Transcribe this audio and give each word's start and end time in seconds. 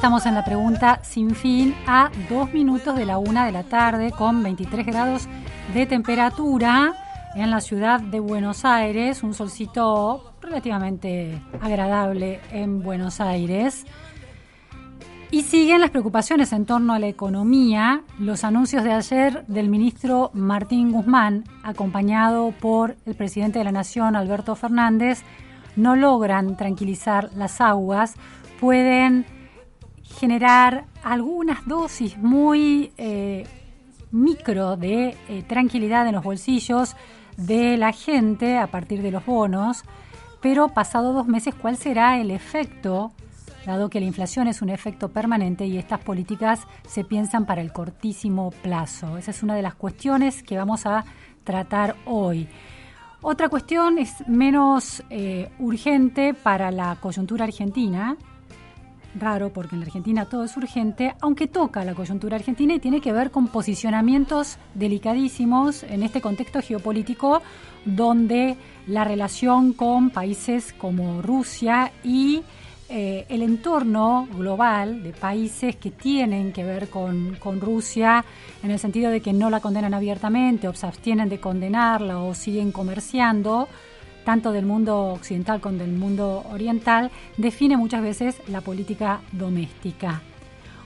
estamos 0.00 0.24
en 0.24 0.34
la 0.34 0.46
pregunta 0.46 1.00
sin 1.02 1.34
fin 1.34 1.74
a 1.86 2.10
dos 2.30 2.54
minutos 2.54 2.96
de 2.96 3.04
la 3.04 3.18
una 3.18 3.44
de 3.44 3.52
la 3.52 3.64
tarde 3.64 4.12
con 4.12 4.42
23 4.42 4.86
grados 4.86 5.28
de 5.74 5.84
temperatura 5.84 6.94
en 7.34 7.50
la 7.50 7.60
ciudad 7.60 8.00
de 8.00 8.18
Buenos 8.18 8.64
Aires. 8.64 9.22
Un 9.22 9.34
solcito 9.34 10.32
relativamente 10.40 11.42
agradable 11.60 12.40
en 12.50 12.82
Buenos 12.82 13.20
Aires. 13.20 13.84
Y 15.30 15.42
siguen 15.42 15.82
las 15.82 15.90
preocupaciones 15.90 16.54
en 16.54 16.64
torno 16.64 16.94
a 16.94 16.98
la 16.98 17.08
economía. 17.08 18.02
Los 18.18 18.42
anuncios 18.42 18.84
de 18.84 18.94
ayer 18.94 19.44
del 19.48 19.68
ministro 19.68 20.30
Martín 20.32 20.92
Guzmán, 20.92 21.44
acompañado 21.62 22.54
por 22.58 22.96
el 23.04 23.16
presidente 23.16 23.58
de 23.58 23.66
la 23.66 23.72
Nación, 23.72 24.16
Alberto 24.16 24.54
Fernández, 24.54 25.24
no 25.76 25.94
logran 25.94 26.56
tranquilizar 26.56 27.28
las 27.34 27.60
aguas, 27.60 28.14
pueden 28.58 29.26
generar 30.18 30.84
algunas 31.02 31.66
dosis 31.66 32.16
muy 32.18 32.92
eh, 32.98 33.46
micro 34.10 34.76
de 34.76 35.16
eh, 35.28 35.42
tranquilidad 35.46 36.06
en 36.06 36.14
los 36.14 36.24
bolsillos 36.24 36.96
de 37.36 37.76
la 37.76 37.92
gente 37.92 38.58
a 38.58 38.66
partir 38.66 39.02
de 39.02 39.10
los 39.10 39.24
bonos, 39.24 39.84
pero 40.40 40.68
pasado 40.68 41.12
dos 41.12 41.26
meses, 41.26 41.54
¿cuál 41.54 41.76
será 41.76 42.18
el 42.18 42.30
efecto? 42.30 43.12
Dado 43.66 43.90
que 43.90 44.00
la 44.00 44.06
inflación 44.06 44.48
es 44.48 44.62
un 44.62 44.70
efecto 44.70 45.10
permanente 45.10 45.66
y 45.66 45.76
estas 45.76 46.00
políticas 46.00 46.66
se 46.88 47.04
piensan 47.04 47.44
para 47.44 47.60
el 47.60 47.72
cortísimo 47.72 48.50
plazo. 48.50 49.18
Esa 49.18 49.30
es 49.30 49.42
una 49.42 49.54
de 49.54 49.62
las 49.62 49.74
cuestiones 49.74 50.42
que 50.42 50.56
vamos 50.56 50.86
a 50.86 51.04
tratar 51.44 51.96
hoy. 52.06 52.48
Otra 53.22 53.50
cuestión 53.50 53.98
es 53.98 54.26
menos 54.28 55.02
eh, 55.10 55.50
urgente 55.58 56.32
para 56.32 56.70
la 56.70 56.96
coyuntura 56.96 57.44
argentina, 57.44 58.16
raro 59.14 59.50
porque 59.52 59.74
en 59.74 59.80
la 59.80 59.86
Argentina 59.86 60.24
todo 60.26 60.44
es 60.44 60.56
urgente, 60.56 61.14
aunque 61.20 61.46
toca 61.46 61.84
la 61.84 61.94
coyuntura 61.94 62.36
argentina 62.36 62.74
y 62.74 62.78
tiene 62.78 63.00
que 63.00 63.12
ver 63.12 63.30
con 63.30 63.48
posicionamientos 63.48 64.58
delicadísimos 64.74 65.82
en 65.82 66.02
este 66.02 66.20
contexto 66.20 66.60
geopolítico 66.60 67.42
donde 67.84 68.56
la 68.86 69.04
relación 69.04 69.72
con 69.72 70.10
países 70.10 70.72
como 70.72 71.22
Rusia 71.22 71.92
y 72.04 72.42
eh, 72.88 73.24
el 73.28 73.42
entorno 73.42 74.28
global 74.36 75.02
de 75.02 75.12
países 75.12 75.76
que 75.76 75.92
tienen 75.92 76.52
que 76.52 76.64
ver 76.64 76.88
con, 76.88 77.36
con, 77.36 77.60
Rusia 77.60 78.24
en 78.64 78.72
el 78.72 78.80
sentido 78.80 79.12
de 79.12 79.20
que 79.20 79.32
no 79.32 79.48
la 79.48 79.60
condenan 79.60 79.94
abiertamente 79.94 80.66
o 80.66 80.74
se 80.74 80.86
abstienen 80.86 81.28
de 81.28 81.38
condenarla 81.38 82.18
o 82.18 82.34
siguen 82.34 82.72
comerciando, 82.72 83.68
tanto 84.24 84.52
del 84.52 84.66
mundo 84.66 84.98
occidental 85.12 85.60
como 85.60 85.78
del 85.78 85.92
mundo 85.92 86.44
oriental, 86.50 87.10
define 87.36 87.76
muchas 87.76 88.02
veces 88.02 88.42
la 88.48 88.60
política 88.60 89.20
doméstica. 89.32 90.22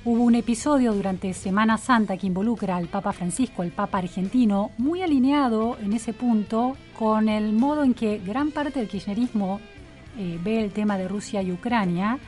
Hubo 0.07 0.23
un 0.23 0.35
episodio 0.35 0.93
durante 0.93 1.33
Semana 1.33 1.79
Santa 1.79 2.19
que 2.19 2.27
involucra 2.27 2.77
al 2.77 2.89
Papa 2.89 3.13
Francisco, 3.13 3.63
el 3.63 3.71
Papa 3.71 3.99
argentino, 3.99 4.71
muy 4.77 5.01
alineado 5.01 5.79
en 5.81 5.95
ese 5.95 6.13
punto 6.13 6.77
con 6.99 7.31
el 7.31 7.55
modo 7.55 7.85
en 7.85 7.95
que 7.95 8.19
gran 8.19 8.51
parte 8.51 8.81
del 8.81 8.89
kirchnerismo 8.89 9.61
eh, 10.19 10.39
ve 10.45 10.63
el 10.63 10.73
tema 10.73 10.99
de 10.99 11.09
Rusia 11.09 11.41
y 11.41 11.53
Ucrania, 11.53 12.19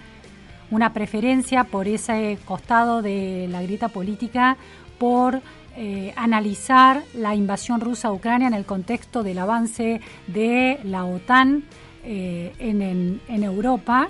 una 0.71 0.95
preferencia 0.95 1.65
por 1.65 1.87
ese 1.87 2.39
costado 2.47 3.03
de 3.03 3.47
la 3.51 3.63
grita 3.63 3.89
política, 3.89 4.57
por 4.99 5.43
eh, 5.77 6.15
analizar 6.17 7.03
la 7.15 7.35
invasión 7.35 7.81
rusa 7.81 8.09
a 8.09 8.13
Ucrania 8.13 8.49
en 8.49 8.55
el 8.55 8.65
contexto 8.65 9.23
del 9.23 9.39
avance 9.39 10.01
de 10.27 10.81
la 10.85 11.05
OTAN 11.05 11.65
eh, 12.03 12.55
en, 12.59 13.43
Europa, 13.43 14.09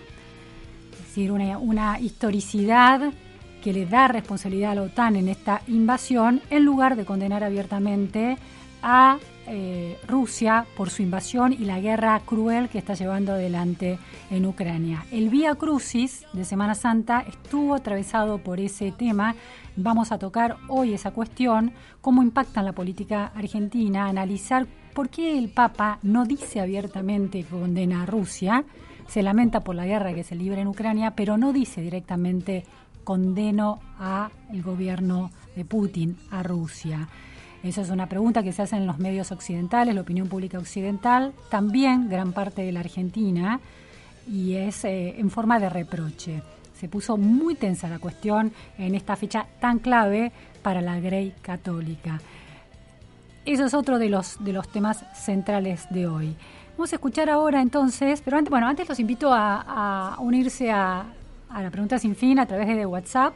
es 0.93 0.99
decir, 0.99 1.32
una, 1.32 1.59
una 1.59 1.99
historicidad 1.99 3.12
que 3.65 3.72
le 3.72 3.84
da 3.87 4.06
responsabilidad 4.06 4.72
a 4.72 4.75
la 4.77 4.82
OTAN 4.82 5.16
en 5.16 5.28
esta 5.28 5.62
invasión, 5.66 6.41
en 6.50 6.65
lugar 6.65 6.94
de 6.94 7.04
condenar 7.04 7.43
abiertamente 7.43 8.37
a 8.83 9.19
eh, 9.47 9.99
Rusia 10.07 10.67
por 10.77 10.91
su 10.91 11.03
invasión 11.03 11.53
y 11.53 11.65
la 11.65 11.81
guerra 11.81 12.21
cruel 12.25 12.69
que 12.69 12.79
está 12.79 12.95
llevando 12.95 13.33
adelante 13.33 13.99
en 14.31 14.47
Ucrania. 14.47 15.05
El 15.11 15.29
Vía 15.29 15.55
Crucis 15.55 16.25
de 16.33 16.45
Semana 16.45 16.75
Santa 16.75 17.21
estuvo 17.21 17.75
atravesado 17.75 18.39
por 18.39 18.61
ese 18.61 18.93
tema. 18.93 19.34
Vamos 19.77 20.12
a 20.12 20.19
tocar 20.19 20.57
hoy 20.69 20.95
esa 20.95 21.11
cuestión, 21.11 21.73
cómo 22.01 22.23
impacta 22.23 22.61
en 22.61 22.67
la 22.67 22.73
política 22.73 23.33
argentina, 23.34 24.07
analizar 24.07 24.67
por 24.95 25.09
qué 25.11 25.39
el 25.39 25.51
Papa 25.51 25.99
no 26.03 26.25
dice 26.25 26.61
abiertamente 26.61 27.43
que 27.43 27.49
condena 27.49 28.03
a 28.03 28.07
Rusia, 28.07 28.65
se 29.07 29.23
lamenta 29.23 29.61
por 29.61 29.75
la 29.75 29.87
guerra 29.87 30.15
que 30.15 30.25
se 30.25 30.34
libra 30.34 30.61
en 30.61 30.69
Ucrania, 30.69 31.13
pero 31.13 31.37
no 31.37 31.53
dice 31.53 31.81
directamente 31.81 32.65
condeno 33.05 33.78
a 33.99 34.31
el 34.53 34.63
gobierno 34.63 35.31
de 35.55 35.65
Putin, 35.65 36.17
a 36.31 36.43
Rusia. 36.43 37.09
Esa 37.66 37.82
es 37.82 37.91
una 37.91 38.06
pregunta 38.06 38.44
que 38.44 38.53
se 38.53 38.62
hace 38.62 38.77
en 38.77 38.87
los 38.87 38.99
medios 38.99 39.32
occidentales, 39.32 39.93
la 39.93 40.00
opinión 40.00 40.28
pública 40.28 40.56
occidental, 40.56 41.32
también 41.50 42.09
gran 42.09 42.32
parte 42.32 42.62
de 42.62 42.71
la 42.71 42.78
Argentina, 42.78 43.59
y 44.31 44.54
es 44.54 44.84
eh, 44.84 45.19
en 45.19 45.31
forma 45.31 45.59
de 45.59 45.69
reproche. 45.69 46.43
Se 46.78 46.88
puso 46.88 47.16
muy 47.16 47.56
tensa 47.56 47.88
la 47.88 47.99
cuestión 47.99 48.53
en 48.78 48.94
esta 48.94 49.16
fecha 49.16 49.47
tan 49.60 49.81
clave 49.81 50.31
para 50.62 50.81
la 50.81 51.00
Grey 51.00 51.34
Católica. 51.43 52.21
Eso 53.44 53.65
es 53.65 53.75
otro 53.75 53.98
de 53.98 54.10
los, 54.10 54.43
de 54.44 54.53
los 54.53 54.69
temas 54.69 55.04
centrales 55.16 55.87
de 55.91 56.06
hoy. 56.06 56.37
Vamos 56.77 56.93
a 56.93 56.97
escuchar 56.97 57.28
ahora 57.31 57.62
entonces, 57.62 58.22
pero 58.25 58.38
antes, 58.38 58.50
bueno, 58.50 58.69
antes 58.69 58.88
los 58.88 59.00
invito 59.00 59.33
a, 59.33 60.15
a 60.15 60.21
unirse 60.21 60.71
a, 60.71 61.04
a, 61.48 61.62
la 61.62 61.71
pregunta 61.71 61.98
sin 61.98 62.15
fin 62.15 62.38
a 62.38 62.47
través 62.47 62.69
de 62.69 62.87
WhatsApp 62.87 63.34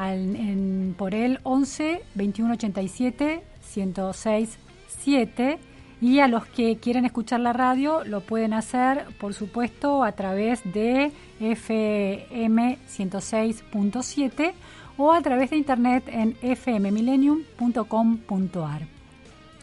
al, 0.00 0.34
en, 0.36 0.94
por 0.96 1.14
el 1.14 1.40
11 1.42 2.00
21 2.14 2.54
87 2.54 3.42
106 3.60 4.58
7 4.88 5.58
y 6.00 6.20
a 6.20 6.28
los 6.28 6.46
que 6.46 6.78
quieren 6.78 7.04
escuchar 7.04 7.40
la 7.40 7.52
radio 7.52 8.02
lo 8.04 8.22
pueden 8.22 8.54
hacer, 8.54 9.04
por 9.18 9.34
supuesto, 9.34 10.02
a 10.02 10.12
través 10.12 10.62
de 10.72 11.12
FM 11.40 12.78
106.7 12.88 14.54
o 14.96 15.12
a 15.12 15.20
través 15.20 15.50
de 15.50 15.58
internet 15.58 16.04
en 16.06 16.34
fmmillenium.com.ar. 16.34 18.86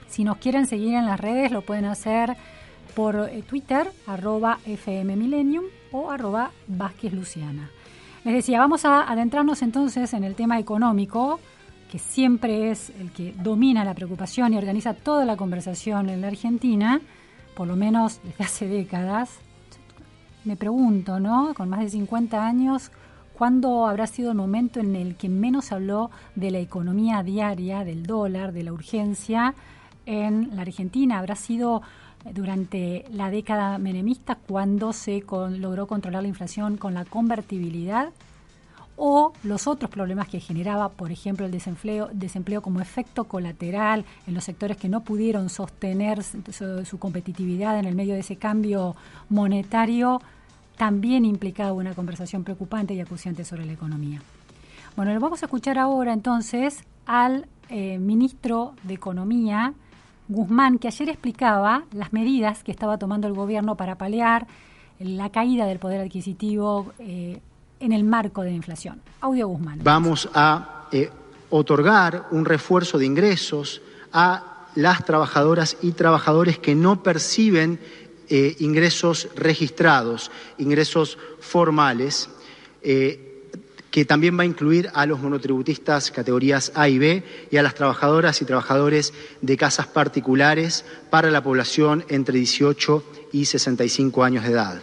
Si 0.08 0.24
nos 0.24 0.38
quieren 0.38 0.68
seguir 0.68 0.94
en 0.94 1.08
las 1.08 1.20
redes, 1.20 1.52
lo 1.52 1.64
pueden 1.64 1.86
hacer 1.86 2.38
por 2.96 3.32
Twitter, 3.48 3.92
arroba 4.06 4.60
fmmillenium 4.60 5.66
o 5.92 6.12
arroba 6.12 6.52
Vázquez 6.68 7.14
Luciana. 7.14 7.72
Les 8.28 8.36
decía, 8.36 8.60
vamos 8.60 8.84
a 8.84 9.10
adentrarnos 9.10 9.62
entonces 9.62 10.14
en 10.14 10.26
el 10.26 10.36
tema 10.36 10.60
económico, 10.60 11.40
que 11.90 11.98
siempre 11.98 12.72
es 12.72 12.90
el 13.00 13.10
que 13.14 13.32
domina 13.32 13.86
la 13.86 13.94
preocupación 13.94 14.54
y 14.54 14.58
organiza 14.58 14.94
toda 14.94 15.24
la 15.24 15.38
conversación 15.38 16.10
en 16.10 16.20
la 16.20 16.28
Argentina, 16.28 17.00
por 17.56 17.70
lo 17.70 17.78
menos 17.78 18.20
desde 18.26 18.44
hace 18.44 18.68
décadas. 18.68 19.30
Me 20.44 20.58
pregunto, 20.58 21.22
¿no? 21.22 21.54
Con 21.54 21.70
más 21.70 21.80
de 21.80 21.88
50 21.88 22.46
años, 22.46 22.92
¿cuándo 23.32 23.88
habrá 23.88 24.08
sido 24.08 24.32
el 24.32 24.38
momento 24.38 24.82
en 24.82 24.98
el 24.98 25.16
que 25.16 25.30
menos 25.30 25.72
habló 25.72 26.12
de 26.36 26.52
la 26.52 26.60
economía 26.60 27.24
diaria, 27.24 27.86
del 27.86 28.06
dólar, 28.06 28.52
de 28.52 28.64
la 28.64 28.74
urgencia 28.74 29.56
en 30.06 30.54
la 30.54 30.64
Argentina? 30.64 31.20
¿Habrá 31.20 31.36
sido 31.36 31.82
durante 32.34 33.06
la 33.12 33.30
década 33.30 33.78
menemista 33.78 34.36
cuando 34.36 34.94
se 34.94 35.24
logró 35.58 35.88
controlar 35.88 36.24
la 36.24 36.28
inflación 36.28 36.78
con 36.78 36.94
la 36.94 37.06
convertibilidad 37.06 38.10
o 38.96 39.32
los 39.44 39.68
otros 39.68 39.92
problemas 39.92 40.28
que 40.28 40.40
generaba, 40.40 40.90
por 40.90 41.12
ejemplo, 41.12 41.46
el 41.46 41.52
desempleo, 41.52 42.62
como 42.62 42.82
efecto 42.82 43.26
colateral 43.26 44.06
en 44.26 44.34
los 44.34 44.44
sectores 44.44 44.78
que 44.78 44.90
no 44.90 45.02
pudieron 45.02 45.50
sostener 45.50 46.24
su, 46.24 46.84
su 46.84 46.98
competitividad 46.98 47.78
en 47.78 47.86
el 47.86 47.96
medio 47.96 48.16
de 48.16 48.22
ese 48.22 48.38
cambio 48.38 48.96
monetario, 49.30 50.20
también 50.78 51.26
implicaba 51.26 51.74
una 51.74 51.94
conversación 51.94 52.44
preocupante 52.44 52.96
y 52.96 53.02
acuciante 53.02 53.46
sobre 53.46 53.66
la 53.66 53.74
economía. 53.74 54.22
Bueno, 54.96 55.14
lo 55.14 55.20
vamos 55.20 55.44
a 55.44 55.46
escuchar 55.46 55.78
ahora 55.78 56.12
entonces 56.12 56.84
al 57.06 57.48
eh, 57.70 58.00
ministro 58.00 58.74
de 58.84 58.94
Economía, 58.96 59.74
Guzmán, 60.30 60.78
que 60.80 60.88
ayer 60.88 61.10
explicaba 61.10 61.84
las 61.94 62.14
medidas 62.14 62.64
que 62.64 62.72
estaba 62.72 62.98
tomando 62.98 63.28
el 63.28 63.34
gobierno 63.34 63.76
para 63.76 63.98
paliar 63.98 64.48
la 65.00 65.30
caída 65.32 65.66
del 65.66 65.80
poder 65.80 66.02
adquisitivo 66.02 66.94
eh, 67.00 67.40
en 67.80 67.92
el 67.92 68.04
marco 68.04 68.42
de 68.42 68.50
la 68.50 68.56
inflación. 68.56 69.02
Audio 69.22 69.48
Guzmán. 69.48 69.80
Vamos 69.84 70.30
a 70.34 70.88
eh, 70.92 71.10
otorgar 71.50 72.28
un 72.32 72.46
refuerzo 72.46 72.98
de 72.98 73.06
ingresos 73.06 73.82
a 74.12 74.66
las 74.76 75.06
trabajadoras 75.06 75.78
y 75.82 75.92
trabajadores 75.92 76.60
que 76.60 76.76
no 76.76 77.04
perciben 77.04 77.80
eh, 78.30 78.56
ingresos 78.60 79.30
registrados, 79.36 80.32
ingresos 80.58 81.18
formales 81.40 82.30
que 83.92 84.06
también 84.06 84.38
va 84.38 84.44
a 84.44 84.48
incluir 84.48 84.90
a 84.94 85.06
los 85.06 85.20
monotributistas 85.20 86.12
categorías 86.12 86.72
A 86.76 86.90
y 86.90 87.00
B 87.00 87.24
y 87.50 87.58
a 87.58 87.64
las 87.64 87.76
trabajadoras 87.76 88.42
y 88.42 88.46
trabajadores 88.46 89.14
de 89.42 89.58
casas 89.58 89.88
particulares 89.88 90.86
para 91.10 91.32
la 91.32 91.44
población 91.44 92.06
entre 92.10 92.38
18 92.38 93.04
y 93.32 93.46
65 93.46 94.24
años 94.24 94.44
de 94.44 94.52
edad. 94.52 94.82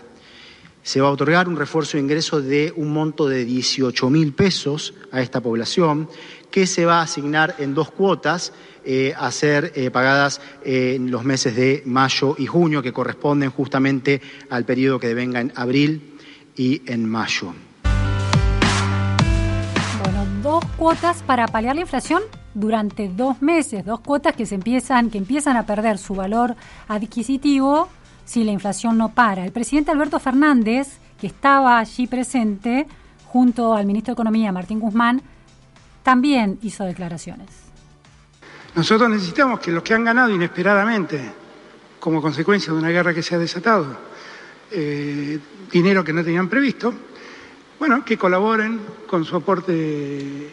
Se 0.82 1.00
va 1.00 1.08
a 1.08 1.12
otorgar 1.12 1.48
un 1.48 1.56
refuerzo 1.56 1.96
de 1.96 2.02
ingreso 2.02 2.42
de 2.42 2.72
un 2.76 2.92
monto 2.92 3.26
de 3.26 3.44
18 3.46 4.10
mil 4.10 4.34
pesos 4.34 4.92
a 5.12 5.22
esta 5.22 5.40
población 5.40 6.08
que 6.50 6.66
se 6.66 6.84
va 6.84 7.00
a 7.00 7.02
asignar 7.02 7.56
en 7.58 7.74
dos 7.74 7.90
cuotas 7.90 8.52
eh, 8.84 9.14
a 9.16 9.30
ser 9.32 9.72
eh, 9.74 9.90
pagadas 9.90 10.42
en 10.62 11.10
los 11.10 11.24
meses 11.24 11.56
de 11.56 11.82
mayo 11.86 12.36
y 12.38 12.46
junio, 12.46 12.82
que 12.82 12.92
corresponden 12.92 13.50
justamente 13.50 14.20
al 14.50 14.66
periodo 14.66 15.00
que 15.00 15.08
devenga 15.08 15.40
en 15.40 15.52
abril 15.56 16.18
y 16.54 16.82
en 16.86 17.08
mayo 17.08 17.54
dos 20.44 20.62
cuotas 20.76 21.22
para 21.22 21.48
paliar 21.48 21.74
la 21.74 21.80
inflación 21.80 22.22
durante 22.52 23.08
dos 23.08 23.40
meses, 23.40 23.82
dos 23.82 24.00
cuotas 24.00 24.36
que 24.36 24.44
se 24.44 24.54
empiezan, 24.54 25.08
que 25.08 25.16
empiezan 25.16 25.56
a 25.56 25.64
perder 25.64 25.96
su 25.96 26.14
valor 26.14 26.54
adquisitivo 26.86 27.88
si 28.26 28.44
la 28.44 28.52
inflación 28.52 28.98
no 28.98 29.08
para. 29.08 29.42
El 29.46 29.52
presidente 29.52 29.90
Alberto 29.90 30.20
Fernández, 30.20 30.98
que 31.18 31.28
estaba 31.28 31.78
allí 31.78 32.06
presente, 32.06 32.86
junto 33.24 33.72
al 33.72 33.86
ministro 33.86 34.12
de 34.12 34.16
Economía, 34.16 34.52
Martín 34.52 34.80
Guzmán, 34.80 35.22
también 36.02 36.58
hizo 36.60 36.84
declaraciones. 36.84 37.48
Nosotros 38.74 39.08
necesitamos 39.08 39.60
que 39.60 39.72
los 39.72 39.82
que 39.82 39.94
han 39.94 40.04
ganado 40.04 40.28
inesperadamente, 40.28 41.22
como 41.98 42.20
consecuencia 42.20 42.70
de 42.70 42.78
una 42.78 42.90
guerra 42.90 43.14
que 43.14 43.22
se 43.22 43.34
ha 43.34 43.38
desatado, 43.38 43.96
eh, 44.70 45.38
dinero 45.72 46.04
que 46.04 46.12
no 46.12 46.22
tenían 46.22 46.50
previsto, 46.50 46.92
bueno, 47.78 48.04
que 48.04 48.16
colaboren 48.16 48.80
con 49.06 49.24
su 49.24 49.36
aporte 49.36 50.50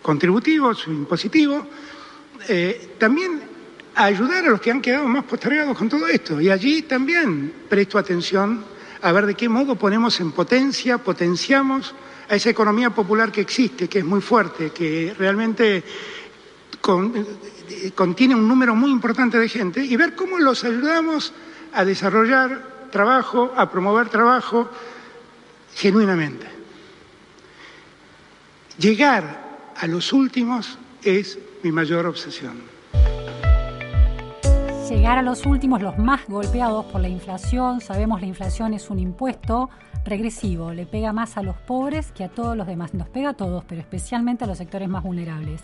contributivo, 0.00 0.74
su 0.74 0.90
impositivo, 0.90 1.66
eh, 2.48 2.94
también 2.98 3.40
a 3.94 4.04
ayudar 4.04 4.44
a 4.44 4.50
los 4.50 4.60
que 4.60 4.70
han 4.70 4.80
quedado 4.80 5.06
más 5.06 5.24
postergados 5.24 5.76
con 5.76 5.88
todo 5.88 6.06
esto. 6.08 6.40
Y 6.40 6.50
allí 6.50 6.82
también 6.82 7.52
presto 7.68 7.98
atención 7.98 8.64
a 9.02 9.12
ver 9.12 9.26
de 9.26 9.34
qué 9.34 9.48
modo 9.48 9.76
ponemos 9.76 10.18
en 10.20 10.32
potencia, 10.32 10.98
potenciamos 10.98 11.94
a 12.28 12.36
esa 12.36 12.50
economía 12.50 12.90
popular 12.90 13.30
que 13.30 13.40
existe, 13.40 13.88
que 13.88 13.98
es 13.98 14.04
muy 14.04 14.20
fuerte, 14.20 14.70
que 14.70 15.14
realmente 15.18 15.82
contiene 17.94 18.34
un 18.34 18.48
número 18.48 18.74
muy 18.74 18.90
importante 18.90 19.38
de 19.38 19.48
gente, 19.48 19.84
y 19.84 19.96
ver 19.96 20.14
cómo 20.14 20.38
los 20.38 20.64
ayudamos 20.64 21.32
a 21.72 21.84
desarrollar 21.84 22.88
trabajo, 22.90 23.52
a 23.56 23.70
promover 23.70 24.08
trabajo 24.08 24.68
genuinamente. 25.74 26.61
Llegar 28.82 29.38
a 29.80 29.86
los 29.86 30.12
últimos 30.12 30.76
es 31.04 31.38
mi 31.62 31.70
mayor 31.70 32.04
obsesión. 32.04 32.60
Llegar 34.90 35.18
a 35.18 35.22
los 35.22 35.46
últimos, 35.46 35.80
los 35.80 35.98
más 35.98 36.26
golpeados 36.26 36.86
por 36.86 37.00
la 37.00 37.08
inflación. 37.08 37.80
Sabemos 37.80 38.20
la 38.20 38.26
inflación 38.26 38.74
es 38.74 38.90
un 38.90 38.98
impuesto 38.98 39.70
regresivo, 40.04 40.72
le 40.72 40.84
pega 40.84 41.12
más 41.12 41.36
a 41.36 41.44
los 41.44 41.56
pobres 41.58 42.10
que 42.10 42.24
a 42.24 42.28
todos 42.28 42.56
los 42.56 42.66
demás. 42.66 42.92
Nos 42.92 43.08
pega 43.08 43.30
a 43.30 43.34
todos, 43.34 43.62
pero 43.68 43.80
especialmente 43.80 44.42
a 44.42 44.46
los 44.48 44.58
sectores 44.58 44.88
más 44.88 45.04
vulnerables. 45.04 45.60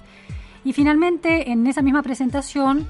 Y 0.62 0.72
finalmente, 0.72 1.50
en 1.50 1.66
esa 1.66 1.82
misma 1.82 2.04
presentación, 2.04 2.86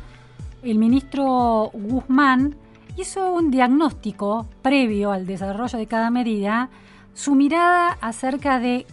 el 0.62 0.76
ministro 0.76 1.70
Guzmán 1.72 2.54
hizo 2.98 3.32
un 3.32 3.50
diagnóstico 3.50 4.46
previo 4.60 5.10
al 5.10 5.25
desarrollo 5.25 5.78
de 5.78 5.86
cada 5.86 6.10
medida, 6.10 6.69
su 7.14 7.34
mirada 7.34 7.96
acerca 8.02 8.58
de 8.58 8.84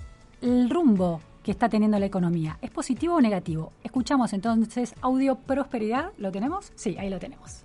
rumbo 0.70 1.20
que 1.46 1.52
está 1.52 1.70
teniendo 1.70 2.00
la 2.00 2.08
economía. 2.08 2.58
¿Es 2.60 2.72
positivo 2.72 3.14
o 3.14 3.22
negativo? 3.22 3.72
Escuchamos 3.84 4.34
entonces 4.34 4.96
audio 5.02 5.36
prosperidad. 5.36 6.10
¿Lo 6.18 6.32
tenemos? 6.32 6.72
Sí, 6.74 6.98
ahí 6.98 7.08
lo 7.08 7.20
tenemos. 7.20 7.62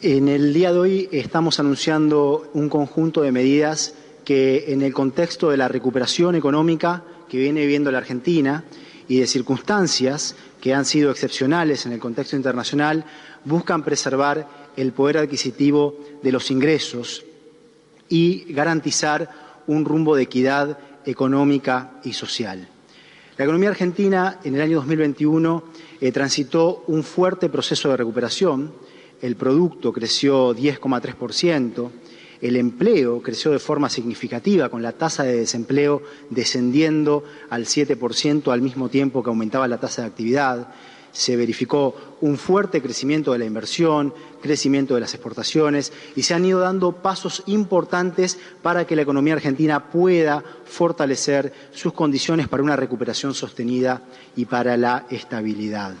En 0.00 0.26
el 0.28 0.54
día 0.54 0.72
de 0.72 0.78
hoy 0.78 1.08
estamos 1.12 1.60
anunciando 1.60 2.50
un 2.54 2.70
conjunto 2.70 3.20
de 3.20 3.30
medidas 3.30 3.94
que 4.24 4.72
en 4.72 4.80
el 4.80 4.94
contexto 4.94 5.50
de 5.50 5.58
la 5.58 5.68
recuperación 5.68 6.34
económica 6.34 7.04
que 7.28 7.36
viene 7.36 7.60
viviendo 7.60 7.90
la 7.90 7.98
Argentina 7.98 8.64
y 9.06 9.18
de 9.20 9.26
circunstancias 9.26 10.34
que 10.58 10.72
han 10.72 10.86
sido 10.86 11.10
excepcionales 11.10 11.84
en 11.84 11.92
el 11.92 12.00
contexto 12.00 12.36
internacional, 12.36 13.04
buscan 13.44 13.84
preservar 13.84 14.48
el 14.78 14.92
poder 14.92 15.18
adquisitivo 15.18 15.94
de 16.22 16.32
los 16.32 16.50
ingresos 16.50 17.22
y 18.08 18.50
garantizar 18.54 19.62
un 19.66 19.84
rumbo 19.84 20.16
de 20.16 20.22
equidad 20.22 20.78
económica 21.06 22.00
y 22.04 22.12
social. 22.12 22.68
La 23.38 23.44
economía 23.44 23.70
argentina 23.70 24.40
en 24.44 24.54
el 24.54 24.60
año 24.62 24.76
2021 24.76 25.64
eh, 26.00 26.12
transitó 26.12 26.84
un 26.86 27.02
fuerte 27.02 27.48
proceso 27.48 27.90
de 27.90 27.96
recuperación. 27.96 28.72
El 29.22 29.36
producto 29.36 29.92
creció 29.92 30.54
10,3%, 30.54 31.90
el 32.40 32.56
empleo 32.56 33.22
creció 33.22 33.50
de 33.50 33.58
forma 33.58 33.88
significativa, 33.88 34.68
con 34.68 34.82
la 34.82 34.92
tasa 34.92 35.22
de 35.22 35.38
desempleo 35.38 36.02
descendiendo 36.30 37.24
al 37.48 37.64
7% 37.64 38.52
al 38.52 38.62
mismo 38.62 38.88
tiempo 38.88 39.22
que 39.22 39.30
aumentaba 39.30 39.68
la 39.68 39.80
tasa 39.80 40.02
de 40.02 40.08
actividad 40.08 40.68
se 41.16 41.34
verificó 41.34 41.94
un 42.20 42.36
fuerte 42.36 42.82
crecimiento 42.82 43.32
de 43.32 43.38
la 43.38 43.46
inversión, 43.46 44.12
crecimiento 44.42 44.94
de 44.94 45.00
las 45.00 45.14
exportaciones 45.14 45.92
y 46.14 46.22
se 46.22 46.34
han 46.34 46.44
ido 46.44 46.60
dando 46.60 46.92
pasos 46.92 47.42
importantes 47.46 48.38
para 48.62 48.86
que 48.86 48.96
la 48.96 49.02
economía 49.02 49.32
argentina 49.32 49.88
pueda 49.88 50.44
fortalecer 50.66 51.52
sus 51.72 51.94
condiciones 51.94 52.48
para 52.48 52.62
una 52.62 52.76
recuperación 52.76 53.32
sostenida 53.32 54.02
y 54.36 54.44
para 54.44 54.76
la 54.76 55.06
estabilidad. 55.08 55.94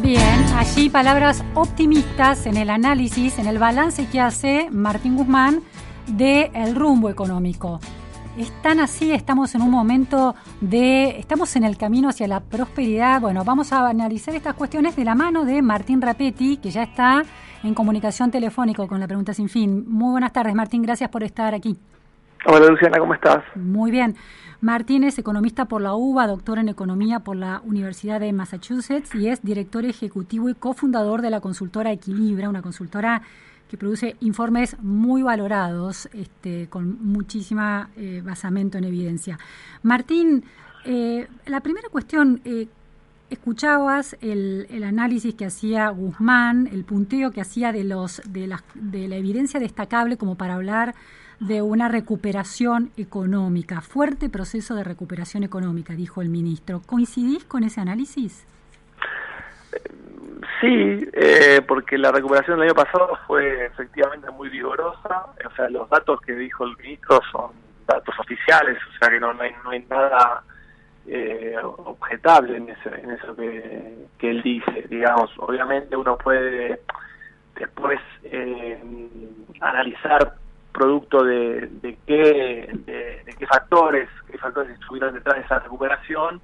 Bien, 0.00 0.44
allí 0.54 0.90
palabras 0.90 1.42
optimistas 1.54 2.46
en 2.46 2.56
el 2.56 2.70
análisis, 2.70 3.38
en 3.38 3.48
el 3.48 3.58
balance 3.58 4.08
que 4.10 4.20
hace 4.20 4.68
Martín 4.70 5.16
Guzmán 5.16 5.62
del 6.06 6.74
rumbo 6.76 7.10
económico 7.10 7.80
es 8.36 8.50
tan 8.62 8.80
así, 8.80 9.12
estamos 9.12 9.54
en 9.54 9.62
un 9.62 9.70
momento 9.70 10.34
de, 10.60 11.18
estamos 11.18 11.54
en 11.56 11.64
el 11.64 11.76
camino 11.76 12.08
hacia 12.08 12.28
la 12.28 12.40
prosperidad. 12.40 13.20
Bueno, 13.20 13.44
vamos 13.44 13.72
a 13.72 13.88
analizar 13.88 14.34
estas 14.34 14.54
cuestiones 14.54 14.96
de 14.96 15.04
la 15.04 15.14
mano 15.14 15.44
de 15.44 15.62
Martín 15.62 16.00
Rapetti, 16.00 16.58
que 16.58 16.70
ya 16.70 16.84
está 16.84 17.22
en 17.62 17.74
comunicación 17.74 18.30
telefónica 18.30 18.86
con 18.86 19.00
la 19.00 19.06
pregunta 19.06 19.34
sin 19.34 19.48
fin. 19.48 19.84
Muy 19.88 20.12
buenas 20.12 20.32
tardes, 20.32 20.54
Martín, 20.54 20.82
gracias 20.82 21.10
por 21.10 21.22
estar 21.22 21.54
aquí. 21.54 21.76
Hola, 22.46 22.68
Luciana, 22.68 22.98
¿cómo 22.98 23.14
estás? 23.14 23.44
Muy 23.54 23.90
bien. 23.90 24.16
Martín 24.62 25.04
es 25.04 25.18
economista 25.18 25.66
por 25.66 25.82
la 25.82 25.94
UBA, 25.94 26.26
doctor 26.26 26.58
en 26.58 26.68
economía 26.68 27.20
por 27.20 27.36
la 27.36 27.60
Universidad 27.64 28.20
de 28.20 28.32
Massachusetts 28.32 29.14
y 29.14 29.28
es 29.28 29.42
director 29.42 29.84
ejecutivo 29.84 30.48
y 30.48 30.54
cofundador 30.54 31.22
de 31.22 31.30
la 31.30 31.40
consultora 31.40 31.92
Equilibra, 31.92 32.48
una 32.48 32.62
consultora 32.62 33.22
que 33.70 33.76
produce 33.76 34.16
informes 34.18 34.76
muy 34.80 35.22
valorados, 35.22 36.08
este, 36.12 36.66
con 36.68 36.98
muchísima 37.04 37.90
eh, 37.96 38.20
basamento 38.24 38.78
en 38.78 38.84
evidencia. 38.84 39.38
Martín, 39.84 40.42
eh, 40.84 41.28
la 41.46 41.60
primera 41.60 41.88
cuestión, 41.88 42.40
eh, 42.44 42.66
escuchabas 43.30 44.16
el, 44.22 44.82
análisis 44.82 45.36
que 45.36 45.46
hacía 45.46 45.88
Guzmán, 45.90 46.68
el 46.72 46.82
punteo 46.82 47.30
que 47.30 47.40
hacía 47.40 47.70
de, 47.70 47.84
los, 47.84 48.20
de, 48.28 48.48
la, 48.48 48.64
de 48.74 49.06
la 49.06 49.14
evidencia 49.14 49.60
destacable 49.60 50.16
como 50.16 50.34
para 50.34 50.54
hablar 50.54 50.96
de 51.38 51.62
una 51.62 51.88
recuperación 51.88 52.90
económica, 52.96 53.82
fuerte 53.82 54.28
proceso 54.28 54.74
de 54.74 54.82
recuperación 54.82 55.44
económica, 55.44 55.94
dijo 55.94 56.22
el 56.22 56.28
ministro. 56.28 56.82
¿Coincidís 56.84 57.44
con 57.44 57.62
ese 57.62 57.80
análisis? 57.80 58.42
Sí, 60.60 61.08
eh, 61.12 61.60
porque 61.66 61.98
la 61.98 62.12
recuperación 62.12 62.58
del 62.58 62.68
año 62.68 62.74
pasado 62.74 63.18
fue 63.26 63.66
efectivamente 63.66 64.30
muy 64.30 64.48
vigorosa. 64.48 65.26
O 65.44 65.50
sea, 65.56 65.68
los 65.68 65.88
datos 65.90 66.20
que 66.20 66.32
dijo 66.34 66.64
el 66.64 66.76
ministro 66.76 67.20
son 67.30 67.50
datos 67.86 68.14
oficiales, 68.18 68.78
o 68.88 68.98
sea 68.98 69.10
que 69.10 69.20
no, 69.20 69.34
hay, 69.40 69.52
no 69.64 69.70
hay 69.70 69.84
nada 69.88 70.42
eh, 71.06 71.56
objetable 71.62 72.56
en, 72.56 72.68
en 72.68 73.10
eso 73.10 73.34
que, 73.36 74.06
que, 74.18 74.30
él 74.30 74.42
dice. 74.42 74.86
Digamos, 74.88 75.30
obviamente 75.38 75.96
uno 75.96 76.16
puede 76.16 76.80
después 77.56 78.00
eh, 78.24 78.80
analizar 79.60 80.34
producto 80.72 81.24
de, 81.24 81.68
de 81.82 81.98
qué 82.06 82.70
de, 82.86 83.34
qué 83.36 83.46
factores 83.46 84.08
qué 84.30 84.38
factores 84.38 84.78
estuvieron 84.78 85.12
detrás 85.12 85.36
de 85.36 85.42
esa 85.42 85.58
recuperación 85.58 86.40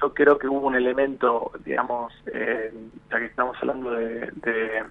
yo 0.00 0.12
creo 0.12 0.38
que 0.38 0.48
hubo 0.48 0.66
un 0.66 0.74
elemento, 0.74 1.52
digamos, 1.64 2.12
eh, 2.32 2.72
ya 3.10 3.18
que 3.18 3.26
estamos 3.26 3.56
hablando 3.60 3.90
de, 3.92 4.30
de, 4.36 4.84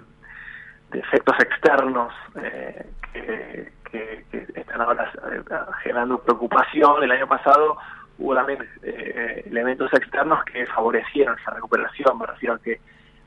efectos 0.93 1.35
externos 1.39 2.13
eh, 2.35 2.85
que, 3.91 4.25
están 4.55 4.81
ahora 4.81 5.11
eh, 5.31 5.41
generando 5.81 6.19
preocupación. 6.19 7.03
El 7.03 7.11
año 7.11 7.27
pasado 7.27 7.77
hubo 8.19 8.35
también 8.35 8.59
eh, 8.83 9.43
elementos 9.45 9.91
externos 9.93 10.43
que 10.45 10.65
favorecieron 10.67 11.37
esa 11.39 11.51
recuperación, 11.51 12.17
me 12.17 12.27
refiero 12.27 12.55
a 12.55 12.59
que 12.59 12.79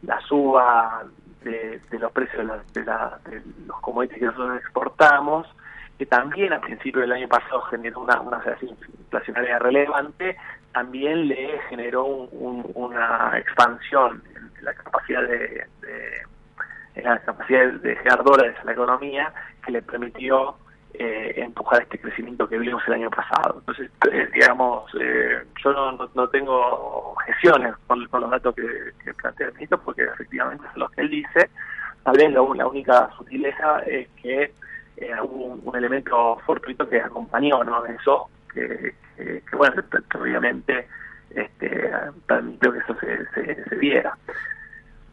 la 0.02 0.21
suba 0.23 1.04
de, 1.42 1.80
los 1.99 2.12
precios 2.12 2.47
de, 2.73 2.83
de, 2.83 3.42
los 3.66 3.80
commodities 3.80 4.18
que 4.18 4.26
nosotros 4.26 4.59
exportamos, 4.59 5.47
que 5.99 6.06
también 6.06 6.52
a 6.52 6.61
principio 6.61 7.00
del 7.00 7.12
año 7.12 7.28
pasado 7.28 7.62
generó 7.62 8.00
una, 8.00 8.21
una 8.21 8.42
inflacionaria 8.61 9.59
relevante, 9.59 10.37
también 10.76 11.26
le 11.26 11.59
generó 11.71 12.04
una 12.04 13.33
expansión 13.38 14.23
en 14.35 14.62
la 14.62 14.75
capacidad 14.75 15.23
de, 15.23 15.64
la 16.97 17.18
capacidad 17.21 17.73
de 17.73 17.97
generar 17.97 18.23
dólares 18.23 18.56
a 18.61 18.64
la 18.66 18.73
economía 18.73 19.33
que 19.64 19.73
le 19.73 19.80
permitió 19.80 20.54
eh, 20.92 21.33
empujar 21.37 21.80
este 21.80 21.99
crecimiento 21.99 22.47
que 22.47 22.59
vimos 22.59 22.83
el 22.88 22.92
año 22.92 23.09
pasado. 23.09 23.61
Entonces, 23.61 23.90
eh, 24.12 24.28
digamos, 24.35 24.85
eh, 25.00 25.45
yo 25.64 25.73
no, 25.73 26.11
no, 26.14 26.28
tengo 26.28 26.61
objeciones 27.12 27.75
con, 27.87 28.06
los 28.12 28.30
datos 28.30 28.54
que, 28.54 29.14
plantea 29.14 29.47
el 29.47 29.54
ministro 29.54 29.80
porque 29.80 30.02
efectivamente 30.02 30.66
son 30.73 30.80
los 30.80 30.90
que 30.90 31.00
él 31.00 31.09
dice. 31.09 31.49
Tal 32.02 32.18
vez 32.18 32.30
la 32.33 32.42
única 32.42 33.09
sutileza 33.16 33.78
es 33.87 34.09
que 34.21 34.52
hubo 35.23 35.59
un, 35.71 35.75
elemento 35.75 36.37
fortuito 36.45 36.87
que 36.87 37.00
acompañó 37.00 37.64
¿no? 37.64 37.83
eso, 37.87 38.28
que, 38.52 38.95
bueno, 39.56 39.82
obviamente 40.18 40.87
este, 41.37 41.90
permitió 42.26 42.73
que 42.73 42.78
eso 42.78 42.96
se, 43.00 43.64
se, 43.68 43.76
viera. 43.76 44.16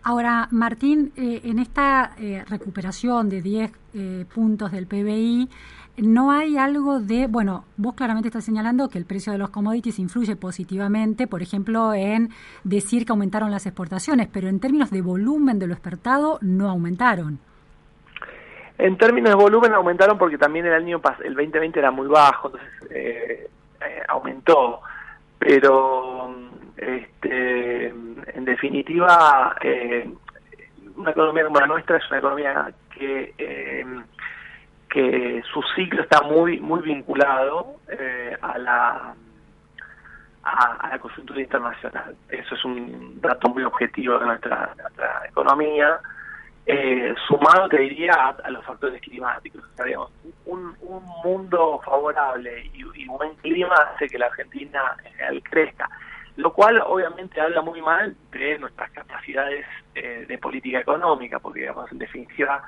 Ahora, 0.03 0.48
Martín, 0.51 1.12
eh, 1.15 1.41
en 1.45 1.60
esta 1.60 2.12
eh, 2.17 2.43
recuperación 2.50 3.29
de 3.29 3.41
10 3.41 3.72
eh, 3.93 4.25
puntos 4.33 4.72
del 4.72 4.88
PBI, 4.88 5.50
¿no 5.98 6.31
hay 6.31 6.57
algo 6.57 7.00
de, 7.00 7.27
bueno, 7.27 7.65
vos 7.77 7.93
claramente 7.93 8.29
estás 8.29 8.43
señalando 8.43 8.89
que 8.89 8.98
el 8.98 9.05
precio 9.05 9.31
de 9.31 9.38
los 9.38 9.50
commodities 9.50 10.00
influye 10.00 10.36
positivamente, 10.36 11.27
por 11.27 11.41
ejemplo, 11.41 11.93
en 11.93 12.29
decir 12.63 13.05
que 13.05 13.12
aumentaron 13.12 13.51
las 13.51 13.65
exportaciones, 13.65 14.27
pero 14.31 14.50
en 14.50 14.60
términos 14.60 14.91
de 14.91 15.01
volumen 15.01 15.60
de 15.60 15.67
lo 15.67 15.74
exportado 15.74 16.38
no 16.41 16.69
aumentaron? 16.69 17.39
En 18.77 18.98
términos 18.98 19.29
de 19.29 19.36
volumen 19.36 19.74
aumentaron 19.74 20.17
porque 20.17 20.38
también 20.38 20.65
el 20.65 20.74
año 20.74 21.01
el 21.24 21.36
2020 21.36 21.79
era 21.79 21.91
muy 21.91 22.07
bajo, 22.07 22.48
entonces 22.48 23.50
aumentó, 24.07 24.81
pero 25.39 26.35
este, 26.77 27.87
en 27.87 28.45
definitiva, 28.45 29.55
eh, 29.61 30.09
una 30.95 31.11
economía 31.11 31.45
como 31.45 31.59
la 31.59 31.67
nuestra 31.67 31.97
es 31.97 32.09
una 32.09 32.19
economía 32.19 32.71
que 32.95 33.33
eh, 33.37 33.85
que 34.89 35.41
su 35.51 35.61
ciclo 35.75 36.03
está 36.03 36.21
muy 36.21 36.59
muy 36.59 36.81
vinculado 36.81 37.77
eh, 37.89 38.37
a 38.41 38.57
la 38.57 39.15
a, 40.43 40.89
la 40.91 40.99
coyuntura 40.99 41.41
internacional. 41.41 42.15
Eso 42.29 42.55
es 42.55 42.65
un 42.65 43.19
dato 43.21 43.49
muy 43.49 43.63
objetivo 43.63 44.19
de 44.19 44.25
nuestra, 44.25 44.75
economía, 45.27 45.99
sumado, 47.27 47.67
te 47.70 47.79
diría, 47.79 48.13
a, 48.13 48.50
los 48.50 48.63
factores 48.65 49.01
climáticos. 49.01 49.63
un, 50.46 50.75
un 50.82 51.03
mundo 51.24 51.82
favorable 51.84 52.70
y, 52.74 52.84
y, 53.01 53.05
buen 53.08 53.36
clima 53.36 53.75
hace 53.75 54.08
que 54.08 54.17
la 54.17 54.27
Argentina 54.27 54.96
crezca 55.50 55.89
lo 56.36 56.51
cual 56.53 56.82
obviamente 56.86 57.39
habla 57.39 57.62
muy 57.62 57.82
mal 57.82 58.15
de 58.32 58.58
nuestras 58.58 58.89
capacidades 58.91 59.65
eh, 59.93 60.25
de 60.27 60.38
política 60.38 60.79
económica, 60.79 61.39
porque 61.39 61.62
digamos, 61.62 61.91
en 61.91 62.00
definitiva, 62.00 62.63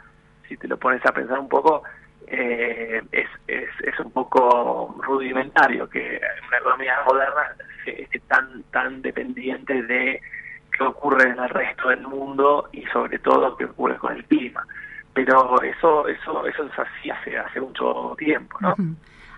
si 0.48 0.56
te 0.58 0.68
lo 0.68 0.78
pones 0.78 1.04
a 1.06 1.12
pensar 1.12 1.40
un 1.40 1.50
poco, 1.50 1.84
eh, 2.28 3.02
es, 3.12 3.28
es, 3.48 3.70
es, 3.84 4.00
un 4.00 4.12
poco 4.12 4.96
rudimentario 5.02 5.90
que 5.90 6.20
una 6.48 6.58
economía 6.58 6.98
moderna 7.06 7.56
esté 7.86 8.20
tan, 8.22 8.64
tan 8.72 9.02
dependiente 9.02 9.82
de 9.84 10.22
qué 10.78 10.84
ocurre 10.84 11.30
en 11.30 11.40
el 11.40 11.50
resto 11.50 11.90
del 11.90 12.08
mundo 12.08 12.70
y 12.72 12.84
sobre 12.94 13.20
todo 13.20 13.56
qué 13.58 13.66
ocurre 13.66 13.98
con 13.98 14.14
el 14.14 14.24
clima. 14.26 14.66
Pero 15.14 15.62
eso, 15.62 16.08
eso, 16.08 16.46
eso 16.46 16.64
es 16.64 16.80
así 16.80 17.10
hace, 17.10 17.38
hace 17.38 17.62
mucho 17.62 18.16
tiempo, 18.18 18.58
¿no? 18.60 18.76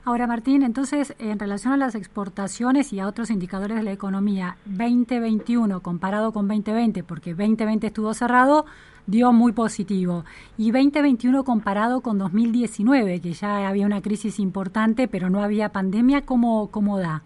Ahora, 0.08 0.25
Martín, 0.25 0.63
entonces, 0.63 1.13
en 1.20 1.38
relación 1.38 1.74
a 1.74 1.77
las 1.77 1.94
exportaciones 1.94 2.94
y 2.94 3.01
a 3.01 3.08
otros 3.08 3.29
indicadores 3.29 3.75
de 3.75 3.84
la 3.84 3.91
economía, 3.91 4.56
2021 4.65 5.82
comparado 5.82 6.32
con 6.32 6.48
2020, 6.48 7.03
porque 7.03 7.32
2020 7.32 7.88
estuvo 7.88 8.13
cerrado, 8.13 8.65
dio 9.06 9.34
muy 9.34 9.51
positivo. 9.51 10.24
Y 10.58 10.72
2021 10.72 11.44
comparado 11.44 12.00
con 12.00 12.17
2019, 12.20 13.20
que 13.20 13.34
ya 13.34 13.67
había 13.67 13.86
una 13.86 14.01
crisis 14.01 14.39
importante, 14.39 15.10
pero 15.10 15.29
no 15.29 15.44
había 15.44 15.74
pandemia, 15.74 16.22
¿cómo, 16.22 16.72
cómo 16.72 17.00
da? 17.00 17.22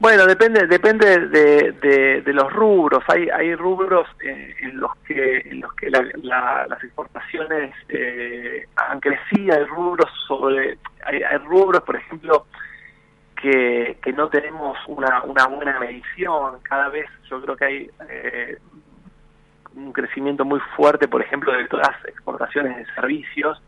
Bueno, 0.00 0.26
depende 0.26 0.68
depende 0.68 1.26
de, 1.26 2.22
de, 2.24 2.32
los 2.32 2.52
rubros. 2.52 3.02
Hay 3.08 3.28
hay 3.30 3.56
rubros 3.56 4.06
eh, 4.22 4.54
en 4.60 4.78
los 4.78 4.94
que 4.98 5.38
en 5.38 5.60
los 5.60 5.74
que 5.74 5.90
las 5.90 6.84
exportaciones 6.84 7.74
eh, 7.88 8.64
han 8.76 9.00
crecido. 9.00 9.56
Hay 9.56 9.64
rubros 9.64 10.08
sobre 10.28 10.78
hay, 11.04 11.22
hay 11.24 11.38
rubros, 11.38 11.82
por 11.82 11.96
ejemplo, 11.96 12.46
que, 13.34 13.98
que 14.00 14.12
no 14.12 14.28
tenemos 14.28 14.78
una, 14.86 15.22
una 15.24 15.46
buena 15.46 15.80
medición. 15.80 16.60
Cada 16.62 16.90
vez 16.90 17.06
yo 17.28 17.42
creo 17.42 17.56
que 17.56 17.64
hay 17.64 17.90
eh, 18.08 18.58
un 19.74 19.92
crecimiento 19.92 20.44
muy 20.44 20.60
fuerte, 20.76 21.08
por 21.08 21.22
ejemplo, 21.22 21.52
de 21.52 21.66
todas 21.66 21.88
las 21.88 22.04
exportaciones 22.04 22.76
de 22.76 22.86
servicios 22.94 23.60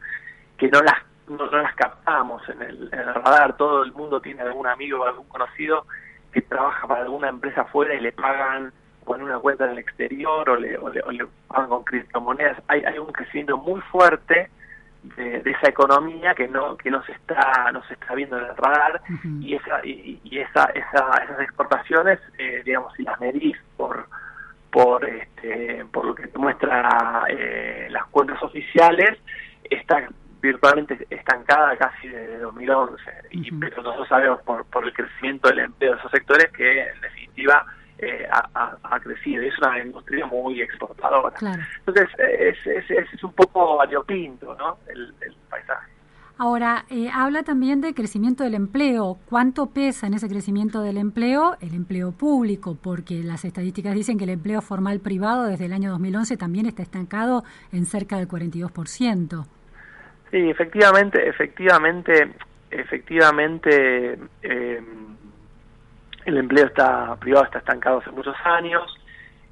que 0.56 0.68
no 0.68 0.80
las 0.80 1.02
no, 1.26 1.46
las 1.46 1.74
captamos 1.74 2.42
en 2.48 2.62
el 2.62 3.14
radar. 3.14 3.56
Todo 3.56 3.82
el 3.82 3.92
mundo 3.92 4.20
tiene 4.20 4.42
algún 4.42 4.68
amigo 4.68 5.00
o 5.00 5.06
algún 5.06 5.26
conocido 5.26 5.86
que 6.32 6.42
trabaja 6.42 6.86
para 6.86 7.02
alguna 7.02 7.28
empresa 7.28 7.62
afuera 7.62 7.94
y 7.94 8.00
le 8.00 8.12
pagan 8.12 8.72
con 9.04 9.22
una 9.22 9.38
cuenta 9.38 9.64
en 9.64 9.72
el 9.72 9.78
exterior 9.78 10.48
o 10.48 10.56
le, 10.56 10.78
o 10.78 10.88
le, 10.88 11.26
pagan 11.48 11.68
con 11.68 11.84
criptomonedas. 11.84 12.62
Hay, 12.68 12.84
hay 12.84 12.98
un 12.98 13.12
crecimiento 13.12 13.56
muy 13.56 13.80
fuerte 13.92 14.50
de, 15.16 15.42
esa 15.44 15.68
economía 15.68 16.34
que 16.34 16.46
no 16.48 16.76
que 16.76 16.90
no 16.90 17.02
se 17.04 17.12
está 17.12 17.70
no 17.72 17.82
se 17.84 17.94
está 17.94 18.14
viendo 18.14 18.38
en 18.38 18.44
el 18.44 18.56
radar 18.56 19.00
y 19.40 19.54
esa 19.54 19.80
y, 19.84 20.20
esa, 20.38 20.64
esa, 20.74 21.24
esas 21.24 21.40
exportaciones 21.40 22.18
eh, 22.38 22.62
digamos 22.64 22.92
si 22.94 23.02
las 23.02 23.18
medís 23.18 23.56
por 23.76 24.06
por 24.70 25.04
este 25.08 25.86
por 25.90 26.04
lo 26.04 26.14
que 26.14 26.28
muestra 26.36 27.24
eh, 27.28 27.88
las 27.90 28.06
cuentas 28.06 28.42
oficiales 28.42 29.18
está 29.64 30.06
virtualmente 30.40 31.06
estancada 31.10 31.76
casi 31.76 32.08
desde 32.08 32.38
2011. 32.38 33.02
y, 33.30 33.50
pero 33.52 33.82
nosotros 33.82 34.08
sabemos 34.08 34.42
por, 34.42 34.64
por 34.66 34.84
el 34.84 34.92
crecimiento 34.92 35.48
del 35.48 35.60
empleo 35.60 35.92
de 35.92 35.98
esos 35.98 36.10
sectores 36.10 36.50
que 36.52 36.82
en 36.82 37.00
definitiva 37.00 37.66
eh, 38.02 38.26
ha, 38.32 38.76
ha, 38.82 39.00
crecido. 39.00 39.42
Es 39.42 39.58
una 39.58 39.78
industria 39.78 40.24
muy 40.26 40.62
exportadora. 40.62 41.34
Entonces 41.78 42.08
es, 42.18 42.56
es, 42.66 42.90
es, 42.90 43.24
un 43.24 43.32
poco 43.32 43.76
variopinto 43.76 44.54
¿no? 44.54 44.78
el, 44.88 45.12
paisaje. 45.50 45.90
Ahora, 46.38 46.86
eh, 46.88 47.10
habla 47.12 47.42
también 47.42 47.82
del 47.82 47.94
crecimiento 47.94 48.42
del 48.42 48.54
empleo. 48.54 49.18
¿Cuánto 49.26 49.66
pesa 49.66 50.06
en 50.06 50.14
ese 50.14 50.28
crecimiento 50.28 50.80
del 50.80 50.96
empleo 50.96 51.58
el 51.60 51.74
empleo 51.74 52.12
público? 52.12 52.78
Porque 52.80 53.22
las 53.22 53.44
estadísticas 53.44 53.94
dicen 53.94 54.16
que 54.16 54.24
el 54.24 54.30
empleo 54.30 54.62
formal 54.62 55.00
privado 55.00 55.44
desde 55.44 55.66
el 55.66 55.74
año 55.74 55.90
2011 55.90 56.38
también 56.38 56.64
está 56.64 56.82
estancado 56.82 57.44
en 57.70 57.84
cerca 57.84 58.16
del 58.16 58.28
42%. 58.28 59.44
Sí, 60.30 60.48
efectivamente, 60.48 61.28
efectivamente, 61.28 62.32
efectivamente, 62.70 64.18
eh, 64.42 64.82
el 66.24 66.36
empleo 66.36 66.66
está 66.66 67.16
privado 67.16 67.46
está 67.46 67.58
estancado 67.58 67.98
hace 67.98 68.10
muchos 68.10 68.36
años. 68.44 68.96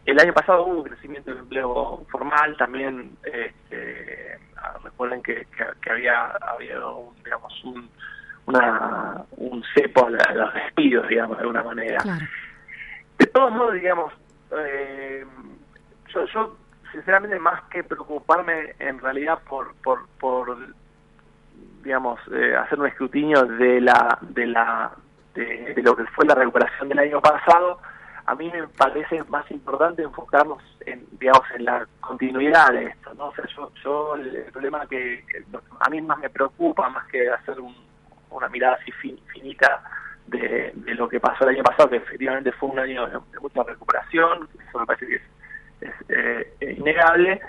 El 0.06 0.20
año 0.20 0.32
pasado 0.32 0.64
hubo 0.64 0.78
un 0.78 0.84
crecimiento 0.84 1.30
del 1.30 1.40
empleo 1.40 2.06
formal, 2.10 2.56
también 2.56 3.10
este, 3.24 4.38
ah, 4.56 4.76
recuerden 4.84 5.22
que, 5.22 5.46
que, 5.82 5.90
había 5.90 6.26
habido, 6.26 7.12
digamos, 7.24 7.64
un, 7.64 7.90
una, 8.46 9.24
un 9.32 9.64
cepo 9.74 10.06
a, 10.06 10.32
los 10.32 10.54
despidos, 10.54 11.08
digamos, 11.08 11.36
de 11.36 11.42
alguna 11.42 11.62
manera. 11.64 12.02
De 13.18 13.26
todos 13.26 13.52
modos, 13.52 13.74
digamos, 13.74 14.12
eh, 14.52 15.26
yo, 16.14 16.24
yo 16.26 16.56
sinceramente 16.92 17.38
más 17.38 17.62
que 17.70 17.84
preocuparme 17.84 18.74
en 18.78 18.98
realidad 18.98 19.38
por 19.48 19.74
por, 19.76 20.06
por 20.20 20.56
digamos 21.82 22.20
eh, 22.32 22.56
hacer 22.56 22.78
un 22.78 22.86
escrutinio 22.86 23.42
de 23.44 23.80
la 23.80 24.18
de 24.22 24.46
la 24.46 24.92
de, 25.34 25.74
lo 25.82 25.94
que 25.96 26.04
fue 26.06 26.26
la 26.26 26.34
recuperación 26.34 26.88
del 26.88 26.98
año 26.98 27.20
pasado 27.20 27.78
a 28.26 28.34
mí 28.34 28.50
me 28.52 28.66
parece 28.68 29.22
más 29.24 29.48
importante 29.50 30.02
enfocarnos 30.02 30.62
en 30.86 31.06
digamos 31.12 31.44
en 31.54 31.64
la 31.64 31.86
continuidad 32.00 32.72
de 32.72 32.86
esto 32.86 33.14
no 33.14 33.26
o 33.28 33.34
sea 33.34 33.44
yo 33.56 33.70
yo 33.82 34.14
el, 34.16 34.44
problema 34.52 34.86
que, 34.86 35.24
a 35.80 35.90
mí 35.90 36.00
más 36.00 36.18
me 36.18 36.30
preocupa 36.30 36.88
más 36.88 37.06
que 37.08 37.28
hacer 37.30 37.56
una 38.30 38.48
mirada 38.48 38.78
así 38.80 38.92
finita 38.92 39.82
de, 40.28 40.94
lo 40.94 41.08
que 41.08 41.20
pasó 41.20 41.44
el 41.44 41.56
año 41.56 41.62
pasado, 41.62 41.90
que 41.90 41.96
efectivamente 41.96 42.52
fue 42.52 42.68
un 42.68 42.78
año 42.78 43.06
de, 43.06 43.18
mucha 43.40 43.62
recuperación, 43.62 44.48
eso 44.68 44.78
me 44.78 44.86
parece 44.86 45.06
que 45.06 45.14
es, 45.16 45.22
eh, 45.80 46.76
innegable. 46.78 47.40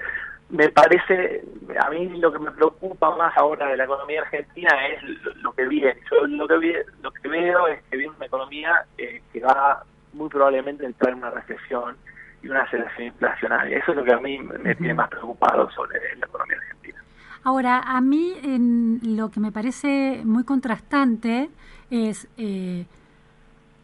Me 0.50 0.70
parece, 0.70 1.44
a 1.80 1.90
mí 1.92 2.08
lo 2.20 2.34
que 2.34 2.40
me 2.40 2.52
preocupa 2.52 3.16
más 3.16 3.38
ahora 3.38 3.68
de 3.68 3.78
la 3.78 3.84
economía 3.84 4.22
argentina 4.22 4.70
es 4.88 5.04
lo, 5.36 5.54
que 5.54 5.68
viene. 5.68 5.96
Yo 6.10 6.26
lo 6.26 6.48
que, 6.48 6.86
lo 7.04 7.12
que 7.12 7.28
veo 7.28 7.68
es 7.68 7.84
que 7.84 7.98
viene 7.98 8.14
una 8.16 8.26
economía 8.26 8.86
eh, 8.98 9.22
que 9.32 9.42
va 9.42 9.84
muy 10.14 10.28
probablemente 10.28 10.86
a 10.86 10.88
entrar 10.88 11.14
en 11.14 11.20
una 11.20 11.30
recesión 11.30 11.96
y 12.42 12.48
una 12.48 12.62
aceleración 12.62 13.08
inflacionaria. 13.08 13.78
Eso 13.78 13.92
es 13.92 13.98
lo 13.98 14.04
que 14.04 14.14
a 14.14 14.20
mí 14.20 14.40
me 14.40 14.74
tiene 14.76 14.96
más 14.96 15.10
preocupado 15.10 15.70
sobre 15.72 16.00
la 16.16 16.26
economía 16.26 16.58
argentina. 16.58 17.04
Ahora, 17.44 17.80
a 17.80 18.02
mí 18.02 18.34
en 18.44 19.00
lo 19.18 19.30
que 19.30 19.40
me 19.40 19.52
parece 19.52 20.22
muy 20.26 20.44
contrastante 20.44 21.50
es 21.90 22.28
eh, 22.38 22.86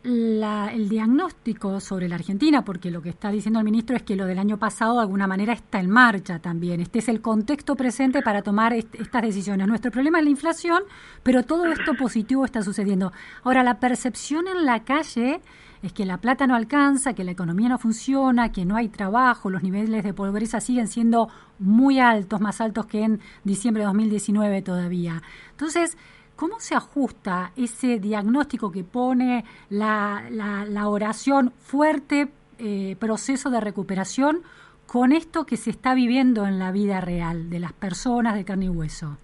el 0.05 0.87
diagnóstico 0.87 1.79
sobre 1.79 2.07
la 2.07 2.15
Argentina, 2.15 2.63
porque 2.63 2.91
lo 2.91 3.01
que 3.01 3.09
está 3.09 3.31
diciendo 3.31 3.59
el 3.59 3.65
ministro 3.65 3.95
es 3.95 4.03
que 4.03 4.15
lo 4.15 4.25
del 4.25 4.37
año 4.37 4.59
pasado 4.59 4.95
de 4.95 5.01
alguna 5.01 5.25
manera 5.25 5.53
está 5.53 5.79
en 5.79 5.89
marcha 5.89 6.39
también. 6.39 6.79
Este 6.79 6.99
es 6.99 7.09
el 7.09 7.21
contexto 7.21 7.75
presente 7.75 8.21
para 8.21 8.43
tomar 8.43 8.73
estas 8.73 9.21
decisiones. 9.23 9.67
Nuestro 9.67 9.91
problema 9.91 10.19
es 10.19 10.25
la 10.25 10.29
inflación, 10.29 10.83
pero 11.23 11.43
todo 11.43 11.65
esto 11.65 11.95
positivo 11.95 12.45
está 12.45 12.61
sucediendo. 12.61 13.11
Ahora, 13.43 13.63
la 13.63 13.79
percepción 13.79 14.47
en 14.47 14.65
la 14.65 14.83
calle 14.83 15.41
es 15.81 15.91
que 15.91 16.05
la 16.05 16.17
plata 16.17 16.45
no 16.45 16.55
alcanza, 16.55 17.13
que 17.13 17.23
la 17.23 17.31
economía 17.31 17.69
no 17.69 17.79
funciona, 17.79 18.51
que 18.51 18.65
no 18.65 18.75
hay 18.75 18.89
trabajo, 18.89 19.49
los 19.49 19.63
niveles 19.63 20.03
de 20.03 20.13
pobreza 20.13 20.59
siguen 20.59 20.87
siendo 20.87 21.29
muy 21.57 21.99
altos, 21.99 22.41
más 22.41 22.61
altos 22.61 22.85
que 22.85 23.03
en 23.03 23.19
diciembre 23.43 23.81
de 23.81 23.87
2019 23.87 24.61
todavía. 24.61 25.21
Entonces, 25.51 25.97
¿cómo 26.35 26.59
se 26.59 26.75
ajusta 26.75 27.51
ese 27.55 27.99
diagnóstico 27.99 28.71
que 28.71 28.83
pone 28.83 29.45
la, 29.69 30.23
la, 30.29 30.87
oración 30.87 31.51
fuerte 31.51 32.27
eh, 32.59 32.95
proceso 32.99 33.49
de 33.49 33.61
recuperación 33.61 34.41
con 34.87 35.11
esto 35.11 35.45
que 35.45 35.57
se 35.57 35.69
está 35.69 35.93
viviendo 35.93 36.45
en 36.45 36.59
la 36.59 36.71
vida 36.71 37.01
real 37.01 37.49
de 37.49 37.59
las 37.59 37.73
personas 37.73 38.35
de 38.35 38.45
carne 38.45 38.65
y 38.65 38.69
hueso? 38.69 39.17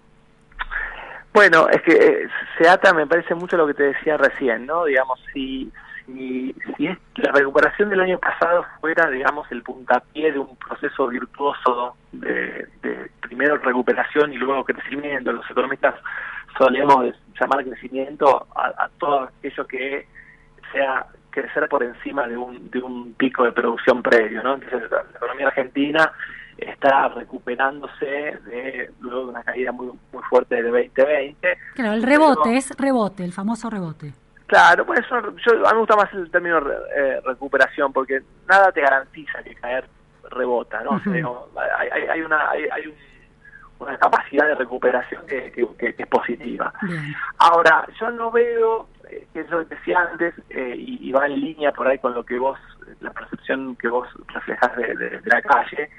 Bueno, 1.32 1.68
es 1.70 1.80
que 1.82 1.92
eh, 1.92 2.28
se 2.58 2.68
ata, 2.68 2.92
me 2.92 3.06
parece 3.06 3.34
mucho 3.34 3.56
lo 3.56 3.66
que 3.66 3.74
te 3.74 3.84
decía 3.84 4.18
recién, 4.18 4.66
¿no? 4.66 4.84
Digamos, 4.84 5.18
si, 5.32 5.72
si, 6.04 6.54
si 6.76 6.86
es, 6.86 6.98
la 7.16 7.32
recuperación 7.32 7.88
del 7.88 8.00
año 8.00 8.18
pasado 8.18 8.66
fuera, 8.80 9.08
digamos, 9.08 9.50
el 9.50 9.62
puntapié 9.62 10.32
de 10.32 10.38
un 10.38 10.54
proceso 10.56 11.08
virtuoso 11.08 11.96
de, 12.12 12.68
primero 13.22 13.56
recuperación 13.56 14.32
y 14.34 14.36
luego 14.36 14.64
crecimiento, 14.64 15.32
los 15.32 15.50
economistas 15.50 15.94
solemos 16.56 17.14
llamar 17.40 17.64
crecimiento 17.64 18.46
a, 18.54 18.88
todo 18.98 19.22
aquello 19.22 19.66
que 19.66 20.06
sea 20.72 21.06
crecer 21.30 21.68
por 21.68 21.82
encima 21.82 22.26
de 22.26 22.36
un, 22.36 22.70
de 22.70 22.80
un 22.80 23.14
pico 23.14 23.44
de 23.44 23.52
producción 23.52 24.02
previo, 24.02 24.42
¿no? 24.42 24.54
Entonces 24.54 24.90
la, 24.90 25.04
economía 25.14 25.46
argentina 25.48 26.12
está 26.58 27.08
recuperándose 27.08 28.06
de 28.06 28.90
luego 29.00 29.24
de 29.24 29.30
una 29.30 29.42
caída 29.42 29.72
muy 29.72 29.88
muy 30.12 30.22
fuerte 30.24 30.56
de 30.56 30.62
2020. 30.62 31.58
Claro, 31.74 31.94
el 31.94 32.02
rebote 32.02 32.56
es 32.56 32.70
rebote, 32.78 33.24
el 33.24 33.32
famoso 33.32 33.70
rebote. 33.70 34.12
Claro, 34.46 34.84
pues 34.84 35.00
eso, 35.00 35.16
yo, 35.18 35.66
a 35.66 35.70
mí 35.70 35.74
me 35.74 35.78
gusta 35.78 35.96
más 35.96 36.12
el 36.12 36.30
término 36.30 36.58
eh, 36.94 37.20
recuperación 37.24 37.90
porque 37.90 38.20
nada 38.46 38.70
te 38.70 38.82
garantiza 38.82 39.42
que 39.42 39.54
caer 39.54 39.86
rebota, 40.30 40.82
¿no? 40.82 41.00
hay, 41.78 41.88
hay, 41.88 42.20
una, 42.20 42.50
hay, 42.50 42.68
una 43.82 43.98
capacidad 43.98 44.46
de 44.46 44.54
recuperación 44.54 45.26
que, 45.26 45.52
es 45.78 46.06
positiva. 46.08 46.72
Ahora, 47.38 47.86
yo 48.00 48.10
no 48.10 48.30
veo, 48.30 48.88
eh, 49.10 49.26
que 49.32 49.40
eso 49.40 49.64
decía 49.64 50.08
antes, 50.10 50.34
eh, 50.50 50.74
y, 50.76 51.10
va 51.12 51.26
en 51.26 51.40
línea 51.40 51.72
por 51.72 51.86
ahí 51.86 51.98
con 51.98 52.14
lo 52.14 52.24
que 52.24 52.38
vos, 52.38 52.58
la 53.00 53.10
percepción 53.10 53.76
que 53.76 53.88
vos 53.88 54.08
reflejas 54.28 54.76
de, 54.76 55.20
la 55.24 55.42
calle, 55.42 55.90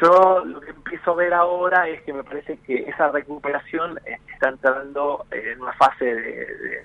yo 0.00 0.44
lo 0.44 0.60
que 0.60 0.70
empiezo 0.70 1.12
a 1.12 1.16
ver 1.16 1.34
ahora 1.34 1.88
es 1.88 2.00
que 2.02 2.12
me 2.12 2.24
parece 2.24 2.58
que 2.58 2.88
esa 2.88 3.10
recuperación 3.10 3.98
está 4.32 4.48
entrando 4.48 5.26
en 5.30 5.60
una 5.60 5.72
fase 5.72 6.04
de 6.04 6.84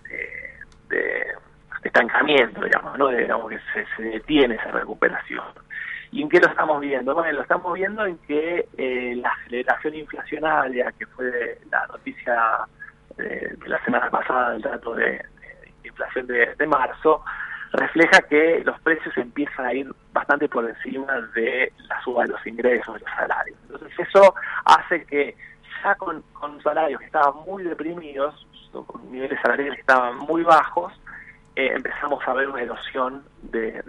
de, 0.89 1.35
estancamiento, 1.83 2.63
digamos, 2.63 2.97
¿no? 2.97 3.09
digamos 3.09 3.49
que 3.49 3.59
se, 3.95 4.03
detiene 4.03 4.55
esa 4.55 4.71
recuperación. 4.71 5.45
¿Y 6.15 6.21
en 6.21 6.29
qué 6.29 6.39
lo 6.39 6.47
estamos 6.47 6.79
viendo? 6.79 7.13
Bueno, 7.13 7.29
lo 7.33 7.41
estamos 7.41 7.73
viendo 7.73 8.05
en 8.05 8.17
que 8.19 8.69
eh, 8.77 9.15
la 9.17 9.31
aceleración 9.31 9.95
inflacionaria, 9.95 10.93
que 10.97 11.05
fue 11.07 11.59
la 11.69 11.85
noticia 11.87 12.41
de, 13.17 13.57
la 13.65 13.83
semana 13.83 14.09
pasada, 14.09 14.55
el 14.55 14.61
dato 14.61 14.95
de, 14.95 15.21
inflación 15.83 16.25
de, 16.27 16.67
marzo, 16.67 17.21
refleja 17.73 18.21
que 18.29 18.61
los 18.63 18.79
precios 18.79 19.17
empiezan 19.17 19.65
a 19.65 19.73
ir 19.73 19.93
bastante 20.13 20.47
por 20.47 20.63
encima 20.63 21.19
de 21.35 21.73
la 21.89 22.01
suba 22.01 22.23
de 22.23 22.29
los 22.29 22.47
ingresos, 22.47 22.93
de 22.93 23.01
los 23.01 23.11
salarios. 23.13 23.57
Entonces 23.63 23.99
eso 23.99 24.35
hace 24.63 25.03
que 25.03 25.35
ya 25.83 25.95
con, 25.95 26.21
con 26.31 26.63
salarios 26.63 27.01
que 27.01 27.07
estaban 27.07 27.43
muy 27.45 27.63
deprimidos, 27.63 28.47
con 28.71 29.11
niveles 29.11 29.37
salariales 29.41 29.75
que 29.75 29.81
estaban 29.81 30.17
muy 30.19 30.43
bajos, 30.43 30.93
eh, 31.55 31.71
empezamos 31.73 32.21
a 32.27 32.33
ver 32.33 32.49
una 32.49 32.61
erosión 32.61 33.23
de, 33.43 33.81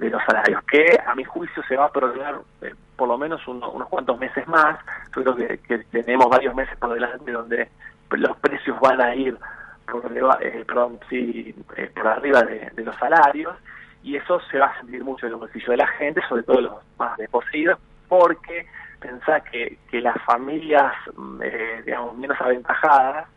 los 0.00 0.22
salarios, 0.24 0.64
que 0.64 0.98
a 1.06 1.14
mi 1.14 1.22
juicio 1.22 1.62
se 1.68 1.76
va 1.76 1.84
a 1.84 1.92
prolongar 1.92 2.40
eh, 2.60 2.74
por 2.96 3.06
lo 3.06 3.16
menos 3.16 3.46
unos 3.46 3.88
cuantos 3.88 4.18
meses 4.18 4.46
más. 4.48 4.80
Yo 5.14 5.22
creo 5.22 5.36
que, 5.36 5.78
tenemos 5.92 6.28
varios 6.28 6.54
meses 6.56 6.76
por 6.76 6.92
delante 6.92 7.30
donde 7.30 7.68
los 8.10 8.36
precios 8.38 8.78
van 8.80 9.00
a 9.00 9.14
ir 9.14 9.36
por, 9.90 10.04
eh, 10.10 10.64
por 11.94 12.06
arriba 12.06 12.42
de, 12.42 12.82
los 12.82 12.96
salarios 12.96 13.54
y 14.02 14.16
eso 14.16 14.40
se 14.50 14.58
va 14.58 14.66
a 14.66 14.80
sentir 14.80 15.04
mucho 15.04 15.26
en 15.26 15.32
el 15.34 15.38
bolsillo 15.38 15.70
de 15.70 15.76
la 15.76 15.86
gente, 15.86 16.20
sobre 16.28 16.42
todo 16.42 16.60
los 16.60 16.74
más 16.98 17.16
desposeídos, 17.16 17.78
porque 18.08 18.66
pensá 18.98 19.40
que, 19.40 19.78
las 19.92 20.20
familias, 20.24 20.92
mm, 21.16 21.40
digamos, 21.84 22.16
menos 22.18 22.40
aventajadas, 22.40 23.28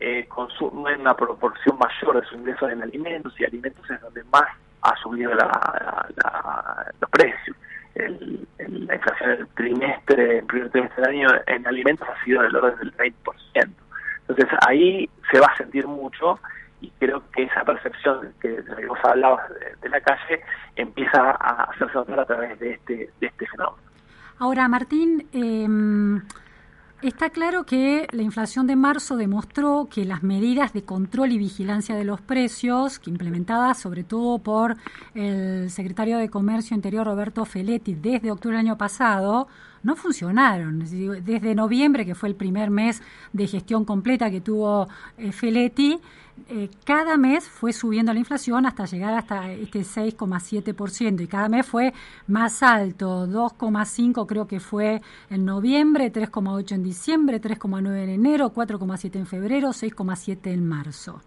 eh, 0.00 0.26
consumen 0.28 1.00
una 1.00 1.14
proporción 1.14 1.78
mayor 1.78 2.20
de 2.20 2.26
sus 2.28 2.38
ingresos 2.38 2.70
en 2.70 2.82
alimentos 2.82 3.34
y 3.40 3.44
alimentos 3.44 3.88
es 3.90 4.00
donde 4.00 4.22
más 4.24 4.46
ha 4.82 4.96
subido 4.96 5.32
los 5.34 7.10
precios. 7.10 7.56
la 7.96 8.94
inflación 8.94 9.30
del 9.30 9.48
trimestre, 9.48 10.38
el 10.38 10.44
primer 10.46 10.70
trimestre 10.70 11.02
del 11.02 11.14
año 11.16 11.28
en 11.46 11.66
alimentos 11.66 12.08
ha 12.08 12.24
sido 12.24 12.42
del 12.42 12.54
orden 12.54 12.78
del 12.78 12.96
20%. 12.96 13.12
Entonces 14.28 14.58
ahí 14.66 15.08
se 15.32 15.40
va 15.40 15.46
a 15.46 15.56
sentir 15.56 15.86
mucho 15.86 16.38
y 16.80 16.90
creo 17.00 17.22
que 17.32 17.42
esa 17.42 17.64
percepción 17.64 18.32
que, 18.40 18.62
la 18.68 18.76
que 18.76 18.86
vos 18.86 18.98
hablabas 19.02 19.42
de, 19.80 19.88
la 19.88 20.00
calle 20.00 20.40
empieza 20.76 21.32
a 21.32 21.64
hacerse 21.64 21.94
notar 21.94 22.20
a 22.20 22.24
través 22.24 22.58
de 22.60 22.72
este, 22.72 23.10
de 23.20 23.26
este 23.26 23.46
fenómeno. 23.46 23.82
Ahora, 24.38 24.68
Martín, 24.68 25.26
eh, 25.32 25.66
Está 27.00 27.30
claro 27.30 27.64
que 27.64 28.08
la 28.10 28.22
inflación 28.22 28.66
de 28.66 28.74
marzo 28.74 29.16
demostró 29.16 29.88
que 29.88 30.04
las 30.04 30.24
medidas 30.24 30.72
de 30.72 30.82
control 30.82 31.30
y 31.30 31.38
vigilancia 31.38 31.94
de 31.94 32.02
los 32.02 32.20
precios, 32.20 32.98
que 32.98 33.08
implementadas 33.08 33.78
sobre 33.78 34.02
todo 34.02 34.40
por 34.40 34.76
el 35.14 35.70
secretario 35.70 36.18
de 36.18 36.28
Comercio 36.28 36.74
Interior 36.74 37.06
Roberto 37.06 37.44
Feletti 37.44 37.94
desde 37.94 38.32
octubre 38.32 38.56
del 38.56 38.66
año 38.66 38.76
pasado, 38.76 39.46
no 39.84 39.94
funcionaron. 39.94 40.80
Desde 40.80 41.54
noviembre, 41.54 42.04
que 42.04 42.16
fue 42.16 42.30
el 42.30 42.34
primer 42.34 42.68
mes 42.70 43.00
de 43.32 43.46
gestión 43.46 43.84
completa 43.84 44.28
que 44.28 44.40
tuvo 44.40 44.88
eh, 45.18 45.30
Feletti, 45.30 46.00
eh, 46.48 46.70
cada 46.84 47.16
mes 47.16 47.48
fue 47.48 47.72
subiendo 47.72 48.12
la 48.12 48.18
inflación 48.18 48.66
hasta 48.66 48.86
llegar 48.86 49.14
hasta 49.14 49.50
este 49.52 49.80
6,7% 49.80 51.22
y 51.22 51.26
cada 51.26 51.48
mes 51.48 51.66
fue 51.66 51.92
más 52.26 52.62
alto, 52.62 53.26
2,5 53.26 54.26
creo 54.26 54.46
que 54.46 54.60
fue 54.60 55.00
en 55.30 55.44
noviembre, 55.44 56.12
3,8 56.12 56.72
en 56.72 56.82
diciembre, 56.82 57.40
3,9 57.40 58.02
en 58.02 58.08
enero, 58.10 58.52
4,7 58.52 59.16
en 59.16 59.26
febrero, 59.26 59.70
6,7 59.70 60.52
en 60.52 60.66
marzo. 60.66 61.20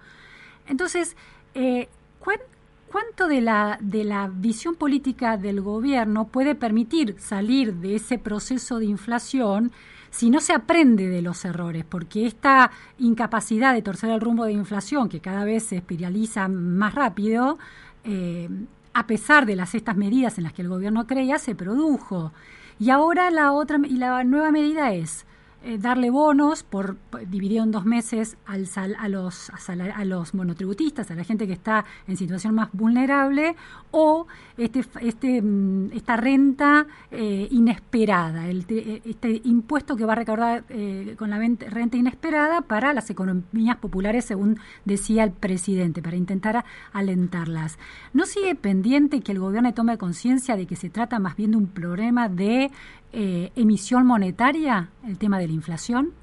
Entonces, 0.67 1.15
eh, 1.54 1.89
¿cuánto 2.19 3.28
de 3.28 3.41
la, 3.41 3.78
de 3.82 4.04
la 4.04 4.28
visión 4.28 4.76
política 4.76 5.38
del 5.38 5.62
gobierno 5.62 6.28
puede 6.28 6.56
permitir 6.56 7.15
salir 7.19 7.76
de 7.76 7.95
ese 7.95 8.17
proceso 8.17 8.80
de 8.80 8.86
inflación 8.86 9.71
si 10.12 10.30
no 10.30 10.39
se 10.39 10.54
aprende 10.54 11.08
de 11.08 11.21
los 11.21 11.43
errores? 11.45 11.84
Porque 11.84 12.28
esta 12.28 12.71
incapacidad 13.00 13.74
de 13.74 13.82
torcer 13.82 14.12
el 14.12 14.21
rumbo 14.21 14.45
de 14.45 14.52
inflación, 14.52 15.10
que 15.10 15.21
cada 15.21 15.43
vez 15.45 15.63
se 15.63 15.78
espiraliza 15.78 16.47
más 16.47 16.93
rápido, 16.93 17.58
eh, 18.04 18.50
a 18.93 19.08
pesar 19.08 19.45
de 19.45 19.56
las 19.56 19.74
estas 19.74 19.97
medidas 19.97 20.38
en 20.38 20.43
las 20.43 20.54
que 20.54 20.62
el 20.62 20.69
gobierno 20.69 21.08
creía, 21.08 21.39
se 21.39 21.56
produjo. 21.56 22.32
Y 22.78 22.89
ahora 22.89 23.32
la 23.32 23.54
otra 23.54 23.80
y 23.84 23.97
la 23.97 24.24
nueva 24.24 24.52
medida 24.52 24.93
es 24.93 25.26
eh, 25.63 25.78
darle 25.78 26.10
bonos 26.10 26.63
por, 26.63 26.97
dividido 27.28 27.63
en 27.63 27.69
dos 27.69 27.86
meses 27.86 28.36
al 28.47 28.67
a 28.97 29.08
los 29.08 29.52
a, 29.52 30.06
los 30.06 30.34
monotributistas, 30.34 31.12
a 31.12 31.15
la 31.15 31.24
gente 31.24 31.45
que 31.45 31.54
está 31.54 31.86
en 32.08 32.17
situación 32.17 32.56
más 32.56 32.69
vulnerable, 32.74 33.56
o 33.91 34.26
este 34.58 34.84
este 35.02 35.41
mm, 35.41 35.91
esta 35.93 36.17
renta 36.17 36.88
eh, 37.12 37.47
inesperada, 37.52 38.47
el, 38.47 38.65
este 39.06 39.41
impuesto 39.43 39.95
que 39.95 40.06
va 40.06 40.13
a 40.13 40.15
recaudar 40.15 40.63
eh, 40.69 41.15
con 41.17 41.30
la 41.30 41.38
renta 41.38 41.95
inesperada 41.95 42.62
para 42.62 42.91
las 42.93 43.10
economías 43.12 43.78
populares, 43.78 44.26
según 44.26 44.60
decía 44.86 45.24
el 45.24 45.32
presidente, 45.32 46.02
para 46.02 46.15
intentar 46.15 46.65
alentarlas. 46.91 47.78
¿No 48.13 48.26
sigue 48.26 48.56
pendiente 48.56 49.21
que 49.21 49.32
el 49.32 49.39
gobierno 49.39 49.74
tome 49.74 49.97
conciencia 50.00 50.56
de 50.56 50.65
que 50.65 50.76
se 50.76 50.89
trata 50.89 51.19
más 51.19 51.36
bien 51.36 51.52
de 51.52 51.58
un 51.58 51.67
problema 51.67 52.30
de 52.30 52.71
eh, 53.13 53.52
emisión 53.56 54.06
monetaria, 54.06 54.89
el 55.08 55.17
tema 55.17 55.39
de 55.39 55.47
la 55.47 55.54
inflación? 55.54 56.13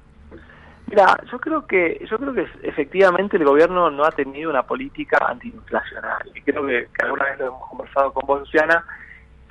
Mira, 0.87 1.19
yo 1.31 1.39
creo 1.39 1.67
que 1.67 2.03
yo 2.09 2.17
creo 2.17 2.33
que 2.33 2.47
efectivamente 2.63 3.37
el 3.37 3.45
gobierno 3.45 3.91
no 3.91 4.03
ha 4.05 4.11
tenido 4.11 4.49
una 4.49 4.63
política 4.63 5.19
antiinflacionaria. 5.27 6.31
Y 6.33 6.41
creo 6.41 6.65
que, 6.65 6.87
alguna 7.03 7.25
vez 7.25 7.39
lo 7.39 7.47
hemos 7.47 7.69
conversado 7.69 8.11
con 8.11 8.25
vos, 8.25 8.39
Luciana, 8.39 8.83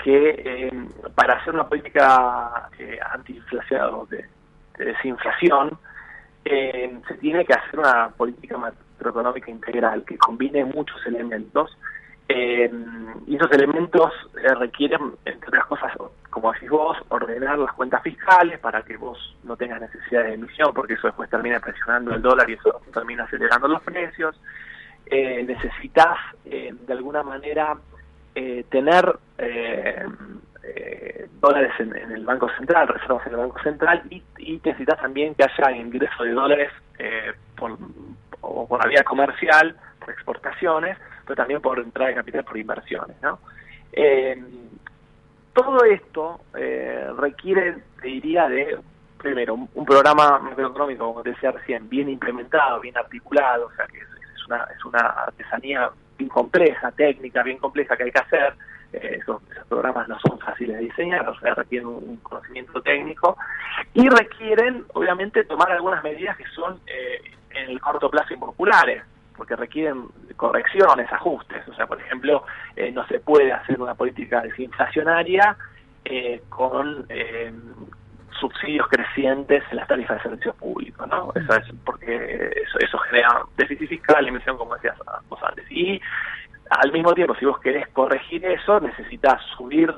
que 0.03 0.31
eh, 0.45 0.89
para 1.15 1.35
hacer 1.35 1.55
una 1.55 1.69
política 1.69 2.69
eh, 2.79 2.99
o 3.93 4.07
de, 4.07 4.25
desinflación 4.79 5.79
eh, 6.45 6.99
se 7.07 7.15
tiene 7.15 7.45
que 7.45 7.53
hacer 7.53 7.79
una 7.79 8.09
política 8.11 8.57
macroeconómica 8.57 9.51
integral 9.51 10.05
que 10.05 10.17
combine 10.19 10.65
muchos 10.65 11.05
elementos 11.07 11.77
eh, 12.29 12.71
y 13.27 13.37
esos 13.37 13.51
elementos 13.53 14.13
requieren, 14.59 15.13
entre 15.25 15.49
otras 15.49 15.67
cosas, 15.67 15.93
como 16.31 16.53
decís 16.53 16.71
vos, 16.71 16.97
ordenar 17.09 17.59
las 17.59 17.73
cuentas 17.73 18.03
fiscales 18.03 18.59
para 18.59 18.83
que 18.83 18.97
vos 18.97 19.37
no 19.45 19.57
tengas 19.57 19.81
necesidad 19.81 20.25
de 20.25 20.35
emisión, 20.35 20.73
porque 20.75 20.95
eso 20.95 21.07
después 21.07 21.31
termina 21.31 21.61
presionando 21.61 22.15
el 22.15 22.23
dólar 22.23 22.49
y 22.51 22.55
eso 22.55 22.81
termina 22.93 23.25
acelerando 23.25 23.69
los 23.69 23.83
precios. 23.83 24.41
Eh, 25.07 25.43
necesitas, 25.45 26.19
eh, 26.45 26.75
de 26.87 26.93
alguna 26.93 27.23
manera, 27.23 27.77
tener 28.71 29.19
dólares 31.41 31.73
en, 31.81 31.93
el 31.93 32.25
Banco 32.25 32.49
Central, 32.57 32.87
reservas 32.87 33.27
en 33.27 33.33
el 33.33 33.39
Banco 33.39 33.61
Central, 33.65 34.03
y, 34.11 34.23
y 34.39 34.61
necesitas 34.65 35.01
también 35.01 35.35
que 35.35 35.45
haya 35.45 35.77
ingreso 35.77 36.23
de 36.23 36.33
dólares 36.33 36.71
por, 37.57 37.77
por 38.41 38.81
la 38.81 38.89
vía 38.89 39.03
comercial, 39.03 39.77
por 39.99 40.11
exportaciones, 40.11 40.97
pero 41.25 41.37
también 41.37 41.61
por 41.61 41.79
entrada 41.79 42.11
de 42.11 42.17
capital 42.17 42.45
por 42.45 42.57
inversiones. 42.57 43.17
¿no? 43.23 43.39
Eh, 45.59 45.63
todo 45.63 45.85
esto 45.85 46.41
eh, 46.57 47.09
requiere, 47.17 47.79
diría, 48.03 48.49
de, 48.49 48.79
primero, 49.19 49.55
un, 49.55 49.85
programa 49.85 50.39
macroeconómico, 50.39 51.07
como 51.07 51.23
decía 51.23 51.51
recién, 51.51 51.89
bien 51.89 52.09
implementado, 52.09 52.81
bien 52.81 52.97
articulado, 52.97 53.67
o 53.67 53.73
sea, 53.73 53.87
que 53.87 53.99
es, 53.99 54.47
una, 54.47 54.65
es 54.77 54.85
una 54.85 55.01
artesanía 55.01 55.91
bien 56.17 56.29
compleja, 56.29 56.93
técnica, 56.93 57.43
bien 57.43 57.59
compleja 57.59 57.97
que 57.97 58.05
hay 58.05 58.13
que 58.13 58.19
hacer. 58.19 58.55
Eh, 58.93 59.19
esos, 59.21 59.43
programas 59.69 60.09
no 60.09 60.19
son 60.21 60.39
fáciles 60.39 60.79
de 60.79 60.85
diseñar, 60.85 61.29
o 61.29 61.39
sea, 61.41 61.55
requieren 61.55 61.89
un, 61.89 62.17
conocimiento 62.19 62.81
técnico 62.81 63.37
y 63.93 64.09
requieren, 64.09 64.85
obviamente, 64.95 65.45
tomar 65.45 65.71
algunas 65.73 66.03
medidas 66.03 66.37
que 66.37 66.47
son 66.55 66.81
en 66.87 67.71
el 67.71 67.81
corto 67.81 68.09
plazo 68.09 68.33
impopulares 68.33 69.03
porque 69.39 69.57
requieren 69.57 70.09
correcciones, 70.37 71.11
ajustes. 71.11 71.67
O 71.69 71.75
sea, 71.75 71.87
por 71.87 71.99
ejemplo, 72.01 72.45
eh, 72.77 72.91
no 72.91 73.07
se 73.07 73.21
puede 73.21 73.53
hacer 73.53 73.81
una 73.81 73.95
política 73.95 74.43
desinflacionaria 74.43 75.57
eh, 76.05 76.43
con 76.49 77.07
eh, 77.09 77.53
subsidios 78.39 78.89
crecientes 78.89 79.63
en 79.71 79.77
las 79.77 79.89
tarifas 79.89 80.19
de 80.19 80.23
servicios 80.25 80.57
públicos, 80.57 81.09
¿no? 81.09 81.33
Eso 81.35 81.55
es 81.57 81.65
porque 81.85 82.53
eso, 82.65 82.79
eso 82.81 82.99
genera 82.99 83.43
déficit 83.57 83.89
fiscal, 83.89 84.27
emisión, 84.27 84.59
como 84.59 84.75
decías 84.75 84.97
vos 85.29 85.41
antes. 85.43 85.65
Y 85.71 86.01
al 86.71 86.93
mismo 86.93 87.15
tiempo, 87.15 87.35
si 87.37 87.47
vos 87.47 87.59
querés 87.61 87.89
corregir 87.89 88.45
eso, 88.45 88.81
necesitas 88.81 89.41
subir 89.57 89.95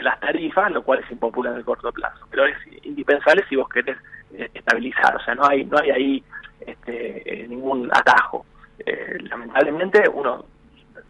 las 0.00 0.18
tarifas, 0.18 0.72
lo 0.72 0.82
cual 0.82 1.00
es 1.00 1.10
impopular 1.10 1.52
en 1.52 1.58
el 1.58 1.64
corto 1.64 1.92
plazo. 1.92 2.26
Pero 2.30 2.46
es 2.46 2.56
indispensable 2.84 3.44
si 3.50 3.56
vos 3.56 3.68
querés 3.68 3.98
estabilizar, 4.54 5.14
o 5.14 5.20
sea, 5.20 5.34
no 5.34 5.44
hay 5.44 5.66
no 5.66 5.76
hay 5.78 5.90
ahí 5.90 6.24
este, 6.66 7.46
ningún 7.48 7.88
atajo. 7.92 8.44
Eh, 8.78 9.18
lamentablemente 9.20 10.02
uno 10.12 10.44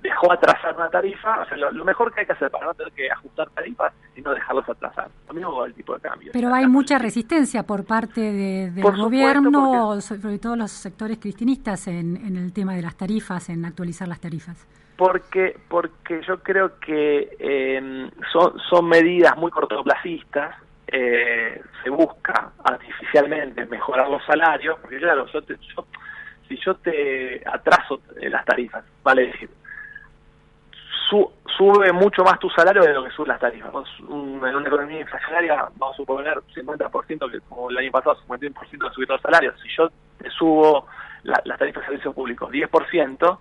dejó 0.03 0.33
atrasar 0.33 0.75
una 0.77 0.91
tarifa, 0.91 1.43
o 1.43 1.47
sea, 1.47 1.57
lo, 1.57 1.85
mejor 1.85 2.13
que 2.13 2.21
hay 2.21 2.27
que 2.27 2.33
hacer 2.33 2.51
para 2.51 2.67
no 2.67 2.75
tener 2.75 2.93
que 2.93 3.11
ajustar 3.11 3.49
tarifas 3.51 3.93
es 4.17 4.25
no 4.25 4.35
dejarlos 4.35 4.69
atrasar. 4.69 5.09
Lo 5.29 5.35
mismo 5.35 5.53
con 5.53 5.69
el 5.69 5.75
tipo 5.75 5.95
de 5.95 6.01
cambio. 6.01 6.31
Pero 6.33 6.53
hay 6.53 6.67
mucha 6.67 6.99
resistencia 6.99 7.63
por 7.63 7.85
parte 7.85 8.21
del 8.21 8.83
gobierno, 8.83 10.01
sobre 10.01 10.39
todo 10.39 10.57
los 10.57 10.73
sectores 10.73 11.19
cristinistas, 11.19 11.87
en, 11.87 12.17
en, 12.17 12.37
el 12.37 12.53
tema 12.53 12.75
de 12.75 12.83
las 12.83 12.97
tarifas, 12.97 13.49
en 13.49 13.65
actualizar 13.65 14.09
las 14.09 14.21
tarifas. 14.21 14.67
Porque, 14.97 15.57
porque 15.69 16.21
yo 16.27 16.43
creo 16.43 16.79
que 16.79 17.37
eh, 17.39 18.11
son, 18.33 18.59
son 18.69 18.89
medidas 18.89 19.37
muy 19.37 19.51
cortoplacistas, 19.51 20.57
eh, 20.87 21.63
se 21.83 21.91
busca 21.91 22.53
artificialmente 22.65 23.67
mejorar 23.67 24.09
los 24.09 24.25
salarios, 24.25 24.79
porque 24.81 24.99
claro, 24.99 25.27
yo, 25.27 25.41
yo 25.41 25.87
si 26.49 26.57
yo 26.59 26.75
te 26.77 27.43
atraso 27.47 28.01
las 28.21 28.45
tarifas, 28.45 28.85
vale 29.03 29.27
decir, 29.27 29.49
sube 31.57 31.93
mucho 31.93 32.23
más 32.25 32.39
tu 32.39 32.49
salario 32.51 32.83
de 32.83 32.93
lo 32.93 33.05
que 33.05 33.11
suben 33.11 33.29
las 33.29 33.41
tarifas. 33.41 33.73
en 34.01 34.09
una 34.09 34.67
economía 34.67 35.01
inflacionaria, 35.01 35.69
vamos 35.77 35.95
a 35.95 35.97
suponer 35.97 36.39
50%, 36.55 37.31
que 37.31 37.41
como 37.49 37.71
el 37.71 37.79
año 37.79 37.91
pasado, 37.91 38.17
51% 38.27 38.89
de 38.89 38.95
subir 38.95 39.09
los 39.09 39.21
salarios. 39.21 39.55
Si 39.63 39.69
yo 39.77 39.91
te 40.19 40.31
subo 40.31 40.87
las 41.25 41.59
tarifas 41.59 41.83
de 41.83 41.89
servicios 41.89 42.15
públicos 42.15 42.51
10%, 42.51 43.39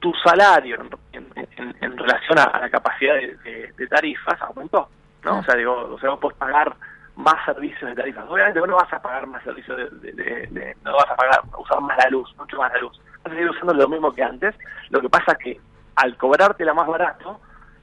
tu 0.00 0.12
salario 0.24 0.78
en, 1.12 1.96
relación 1.96 2.38
a, 2.38 2.58
la 2.58 2.70
capacidad 2.70 3.14
de, 3.14 3.86
tarifas 3.88 4.40
aumentó. 4.42 4.88
¿No? 5.24 5.38
O 5.38 5.42
sea, 5.42 5.54
digo, 5.54 5.94
o 5.94 5.98
sea, 5.98 6.10
vos 6.10 6.20
podés 6.20 6.38
pagar 6.38 6.76
más 7.16 7.44
servicios 7.44 7.90
de 7.90 7.96
tarifas. 7.96 8.24
Obviamente 8.28 8.60
vos 8.60 8.68
no 8.68 8.76
vas 8.76 8.92
a 8.92 9.02
pagar 9.02 9.26
más 9.26 9.42
servicios 9.44 9.76
de, 10.00 10.76
no 10.84 10.92
vas 10.94 11.10
a 11.10 11.16
pagar, 11.16 11.40
usar 11.58 11.80
más 11.80 11.96
la 11.98 12.10
luz, 12.10 12.34
mucho 12.38 12.56
más 12.56 12.72
la 12.72 12.80
luz. 12.80 13.00
Vas 13.22 13.32
a 13.32 13.36
seguir 13.36 13.50
usando 13.50 13.74
lo 13.74 13.88
mismo 13.88 14.12
que 14.12 14.22
antes. 14.22 14.54
Lo 14.90 15.00
que 15.00 15.08
pasa 15.08 15.34
que 15.36 15.60
al 15.96 16.16
cobrártela 16.16 16.72
más 16.74 16.86
barato, 16.86 17.40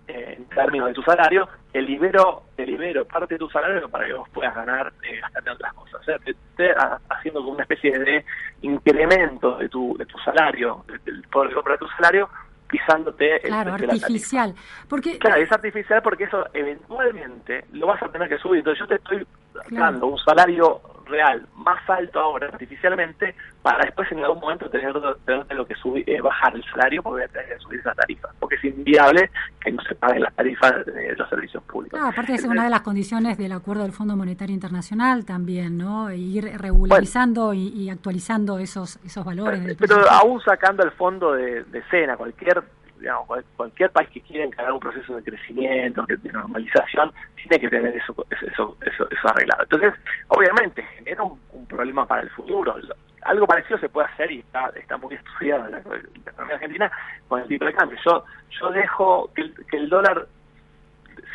eh, 0.08 0.36
en 0.38 0.46
términos 0.50 0.88
de 0.88 0.94
tu 0.94 1.04
salario, 1.04 1.48
te 1.72 1.82
libero, 1.82 2.44
te 2.56 2.66
libero 2.66 3.06
parte 3.06 3.36
de 3.36 3.40
tu 3.40 3.50
salario 3.50 3.88
para 3.90 4.08
que 4.08 4.14
vos 4.14 4.28
puedas 4.30 4.56
ganar, 4.56 4.92
eh, 5.04 5.22
en 5.36 5.50
otras 5.50 5.74
cosas. 5.74 6.02
O 6.02 6.04
sea, 6.04 6.18
te, 6.20 6.32
esté 6.32 6.74
haciendo 7.10 7.42
como 7.42 7.54
una 7.54 7.64
especie 7.64 7.98
de 8.00 8.26
incremento 8.64 9.58
de 9.58 9.70
tu, 9.70 9.96
de 9.98 10.06
tu 10.08 10.18
salario, 10.20 10.84
del 11.06 11.22
poder 11.32 11.50
de 11.50 11.56
compra 11.56 11.74
de 11.74 11.80
tu 11.80 11.88
salario, 11.90 12.28
pisándote 12.70 13.42
claro, 13.42 13.74
artificial. 13.74 14.56
Porque, 14.88 15.18
claro, 15.18 15.42
es 15.42 15.52
artificial 15.52 16.02
porque 16.02 16.26
eso 16.26 16.46
eventualmente 16.54 17.66
lo 17.74 17.88
vas 17.88 18.02
a 18.02 18.10
tener 18.10 18.30
que 18.30 18.38
subir. 18.38 18.60
Entonces 18.60 18.80
yo 18.80 18.88
te 18.88 18.96
estoy 18.96 19.28
dando 19.70 20.08
un 20.08 20.18
salario 20.20 20.82
real 21.10 21.46
más 21.56 21.82
alto 21.90 22.20
ahora 22.20 22.48
artificialmente 22.48 23.36
para 23.62 23.84
después 23.84 24.10
en 24.12 24.24
algún 24.24 24.40
momento 24.40 24.70
tener, 24.70 24.94
tener 25.26 25.46
lo 25.56 25.66
que 25.66 25.76
subir, 25.76 26.08
eh, 26.10 26.22
bajar 26.22 26.56
el 26.56 26.64
salario 26.66 27.04
porque 27.04 27.28
tener 27.28 27.50
que 27.50 27.60
subir 27.60 27.80
esa 27.80 27.94
tarifa, 27.94 28.30
porque 28.40 28.56
es 28.56 28.64
inviable 28.64 29.30
que 29.60 29.72
no 29.72 29.82
se 29.84 29.96
paguen 29.96 30.22
las 30.22 30.34
tarifas 30.36 30.86
de 30.86 31.16
los 31.16 31.28
servicios 31.30 31.64
públicos. 31.64 32.00
aparte 32.02 32.36
es 32.36 32.44
una 32.46 32.64
de 32.64 32.70
las 32.70 32.82
condiciones 32.82 33.38
del 33.38 33.52
acuerdo 33.52 33.84
del 33.84 33.92
Fondo 33.92 34.16
Monetario 34.16 34.54
Internacional 34.54 35.26
también, 35.26 35.78
¿no? 35.78 36.12
Ir 36.14 36.58
regularizando 36.58 37.54
y, 37.54 37.90
actualizando 37.90 38.60
esos 38.60 38.98
esos 39.04 39.26
valores. 39.26 39.76
pero 39.80 40.10
aún 40.10 40.40
sacando 40.42 40.84
el 40.84 40.92
fondo 40.92 41.34
de, 41.34 41.64
de 41.64 41.80
escena, 41.80 42.16
cualquier 42.16 42.64
digamos, 43.00 43.28
cualquier 43.56 43.90
país 43.92 44.10
que 44.10 44.22
quiera 44.22 44.46
encargar 44.46 44.74
un 44.74 44.80
proceso 44.80 45.16
de 45.16 45.24
crecimiento, 45.24 46.06
de 46.08 46.32
normalización, 46.32 47.12
tiene 47.36 47.60
que 47.60 47.70
tener 47.70 47.96
eso, 47.96 48.14
eso, 48.30 48.78
eso, 48.82 49.08
arreglado. 49.24 49.64
Entonces, 49.64 49.94
obviamente, 50.28 50.84
genera 50.98 51.24
un, 51.24 51.40
problema 51.68 52.06
para 52.06 52.24
el 52.24 52.30
futuro. 52.32 52.76
Algo 53.22 53.46
parecido 53.46 53.78
se 53.80 53.90
puede 53.90 54.08
hacer 54.08 54.32
y 54.32 54.40
está, 54.40 54.72
está 54.76 54.98
muy 54.98 55.14
estudiado 55.14 55.66
en 55.66 55.72
la, 55.74 55.80
economía 55.80 56.56
argentina 56.56 56.92
con 57.28 57.42
el 57.42 57.48
tipo 57.48 57.66
de 57.66 57.74
cambio. 57.74 57.98
Yo, 58.04 58.24
yo 58.60 58.72
dejo 58.72 59.30
que 59.36 59.78
el, 59.78 59.90
dólar 59.90 60.28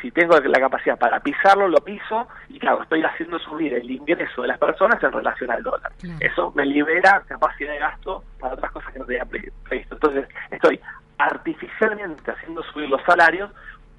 si 0.00 0.10
tengo 0.10 0.36
la 0.36 0.60
capacidad 0.60 0.98
para 0.98 1.20
pisarlo, 1.20 1.68
lo 1.68 1.78
piso 1.78 2.26
y 2.48 2.58
claro, 2.58 2.82
estoy 2.82 3.02
haciendo 3.02 3.38
subir 3.38 3.74
el 3.74 3.90
ingreso 3.90 4.42
de 4.42 4.48
las 4.48 4.58
personas 4.58 5.02
en 5.02 5.12
relación 5.12 5.50
al 5.50 5.62
dólar. 5.62 5.92
Eso 6.20 6.52
me 6.54 6.66
libera 6.66 7.22
capacidad 7.28 7.72
de 7.72 7.78
gasto 7.78 8.24
para 8.40 8.54
otras 8.54 8.72
cosas 8.72 8.92
que 8.92 8.98
no 8.98 9.04
tenía 9.04 9.24
previsto. 9.24 9.94
Entonces, 9.94 10.26
estoy 10.50 10.80
artificialmente 11.18 12.30
haciendo 12.30 12.62
subir 12.64 12.88
los 12.88 13.02
salarios 13.02 13.50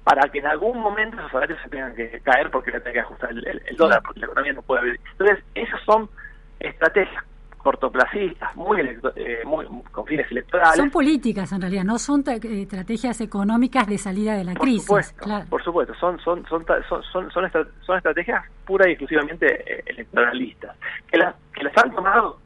para 0.04 0.28
que 0.30 0.38
en 0.38 0.46
algún 0.46 0.78
momento 0.78 1.16
esos 1.18 1.32
salarios 1.32 1.58
se 1.62 1.68
tengan 1.68 1.94
que 1.94 2.20
caer 2.20 2.50
porque 2.50 2.70
le 2.70 2.80
tenga 2.80 2.92
que 2.92 3.00
ajustar 3.00 3.30
el, 3.30 3.76
dólar, 3.76 4.00
porque 4.04 4.20
la 4.20 4.26
economía 4.26 4.52
no 4.52 4.62
puede 4.62 4.84
vivir. 4.84 5.00
Entonces, 5.12 5.44
esas 5.54 5.80
son 5.84 6.08
estrategias 6.60 7.24
cortoplacistas, 7.58 8.54
muy, 8.54 8.80
eh, 9.16 9.40
muy 9.44 9.66
con 9.90 10.06
fines 10.06 10.30
electorales. 10.30 10.76
Son 10.76 10.90
políticas 10.90 11.50
en 11.50 11.60
realidad, 11.60 11.82
no 11.82 11.98
son 11.98 12.22
eh, 12.28 12.62
estrategias 12.62 13.20
económicas 13.20 13.88
de 13.88 13.98
salida 13.98 14.34
de 14.34 14.44
la 14.44 14.54
por 14.54 14.62
crisis. 14.62 14.84
Supuesto, 14.86 15.26
Por 15.50 15.64
supuesto, 15.64 15.94
son 15.96 16.20
son 16.20 16.46
son 16.46 16.64
son 16.88 17.02
son, 17.02 17.32
son, 17.32 17.96
estrategias 17.96 18.44
pura 18.64 18.88
y 18.88 18.92
exclusivamente 18.92 19.82
electoralistas 19.90 20.76
que 21.10 21.18
las 21.18 21.34
que 21.52 21.64
las 21.64 21.76
han 21.78 21.92
tomado 21.92 22.38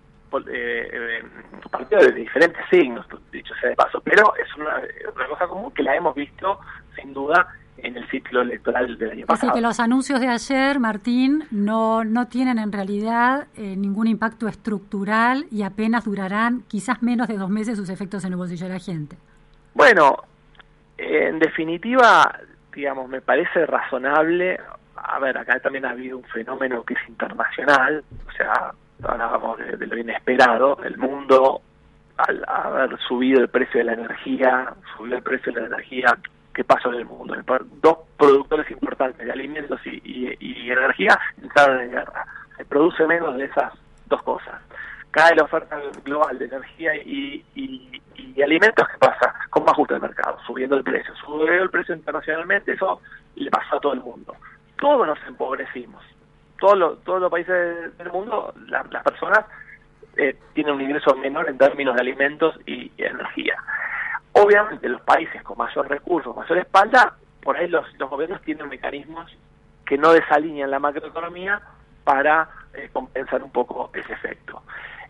eh, 0.53 1.23
partidos 1.71 2.07
de 2.07 2.13
diferentes 2.13 2.63
signos, 2.71 3.07
dicho 3.33 3.55
sea 3.61 3.71
de 3.71 3.77
paso, 3.77 4.01
pero 4.01 4.35
es 4.37 4.55
una, 4.57 4.81
una 5.15 5.27
cosa 5.29 5.47
común 5.47 5.71
que 5.73 5.83
la 5.83 5.97
hemos 5.97 6.15
visto 6.15 6.61
sin 6.97 7.13
duda 7.13 7.49
en 7.83 7.97
el 7.97 8.09
ciclo 8.11 8.43
electoral 8.43 8.99
del 8.99 9.11
año 9.11 9.27
pasado. 9.27 9.51
Así 9.51 9.59
que 9.59 9.63
los 9.63 9.81
anuncios 9.81 10.21
de 10.21 10.29
ayer, 10.29 10.79
Martín, 10.79 11.45
no, 11.51 12.05
no 12.05 12.29
tienen 12.29 12.59
en 12.59 12.73
realidad 12.73 13.47
eh, 13.57 13.77
ningún 13.77 14.07
impacto 14.07 14.49
estructural 14.49 15.47
y 15.51 15.63
apenas 15.63 16.05
durarán 16.05 16.63
quizás 16.69 17.03
menos 17.03 17.29
de 17.29 17.37
dos 17.37 17.51
meses 17.51 17.79
sus 17.79 17.89
efectos 17.91 18.25
en 18.25 18.33
el 18.33 18.37
bolsillo 18.37 18.67
de 18.67 18.73
la 18.73 18.79
gente. 18.79 19.17
Bueno, 19.75 20.17
en 20.99 21.39
definitiva, 21.39 22.39
digamos, 22.75 23.09
me 23.09 23.21
parece 23.21 23.67
razonable. 23.67 24.59
A 24.97 25.19
ver, 25.19 25.39
acá 25.39 25.59
también 25.61 25.87
ha 25.87 25.91
habido 25.91 26.19
un 26.19 26.25
fenómeno 26.25 26.83
que 26.85 26.95
es 26.95 27.01
internacional, 27.09 28.05
o 28.29 28.33
sea, 28.33 28.73
hablábamos 29.05 29.59
de, 29.59 29.87
lo 29.87 29.97
inesperado, 29.97 30.79
el 30.85 30.97
mundo 30.99 31.63
al 32.17 32.45
haber 32.47 32.99
subido 33.01 33.41
el 33.41 33.49
precio 33.49 33.79
de 33.79 33.85
la 33.85 33.93
energía, 33.95 34.75
subió 34.97 35.17
el 35.17 35.23
precio 35.23 35.53
de 35.53 35.63
la 35.63 35.67
energía 35.69 36.19
que 36.55 36.65
pasó 36.65 36.91
en 36.91 36.97
el 36.97 37.07
mundo. 37.07 37.35
Dos 37.81 37.99
productores 38.19 38.71
importantes 38.71 39.25
de 39.25 39.33
alimentos 39.33 39.81
y, 39.87 40.71
energía 40.71 41.19
entraron 41.43 41.81
en 41.81 41.91
guerra. 41.91 42.27
Se 42.57 42.65
produce 42.65 43.07
menos 43.07 43.37
de 43.37 43.45
esas 43.45 43.73
dos 44.07 44.23
cosas. 44.23 44.61
Cae 45.11 45.35
la 45.35 45.45
oferta 45.45 45.81
global 46.05 46.39
de 46.39 46.45
energía 46.45 46.95
y, 46.97 47.45
alimentos, 48.43 48.89
¿qué 48.89 48.99
pasa? 48.99 49.35
¿Cómo 49.51 49.71
ajusta 49.71 49.97
el 49.97 50.01
mercado? 50.01 50.39
Subiendo 50.47 50.77
el 50.77 50.85
precio. 50.85 51.15
Subió 51.17 51.63
el 51.63 51.71
precio 51.71 51.95
internacionalmente, 51.95 52.73
eso 52.73 53.01
le 53.37 53.51
pasó 53.51 53.77
a 53.77 53.81
todo 53.81 53.93
el 53.93 54.01
mundo. 54.01 54.35
Todos 54.79 55.07
nos 55.07 55.19
empobrecimos. 55.27 56.03
Todos 56.61 56.79
los, 56.79 57.05
todos 57.05 57.21
los 57.21 57.31
países 57.31 57.97
del 57.99 58.13
mundo, 58.13 58.55
las 58.69 59.03
personas 59.03 59.47
eh, 60.17 60.37
tienen 60.55 60.75
un 60.75 60.83
ingreso 60.83 61.15
menor 61.17 61.49
en 61.49 61.59
términos 61.59 61.95
de 61.95 62.03
alimentos 62.03 62.55
y 62.67 62.93
energía. 62.99 63.57
Obviamente 64.33 64.89
los 64.89 65.01
países 65.03 65.43
con 65.43 65.59
mayor 65.59 65.89
recursos, 65.89 66.37
mayor 66.37 66.59
espalda, 66.59 67.15
por 67.43 67.57
ahí 67.57 67.69
los, 67.69 67.87
los 67.99 68.11
gobiernos 68.11 68.43
tienen 68.43 68.69
mecanismos 68.69 69.35
que 69.87 69.99
no 69.99 70.13
desalinean 70.13 70.71
la 70.71 70.79
macroeconomía 70.79 71.61
para 72.05 72.49
eh, 72.75 72.89
compensar 72.93 73.43
un 73.43 73.51
poco 73.51 73.91
ese 73.95 74.13
efecto. 74.13 74.63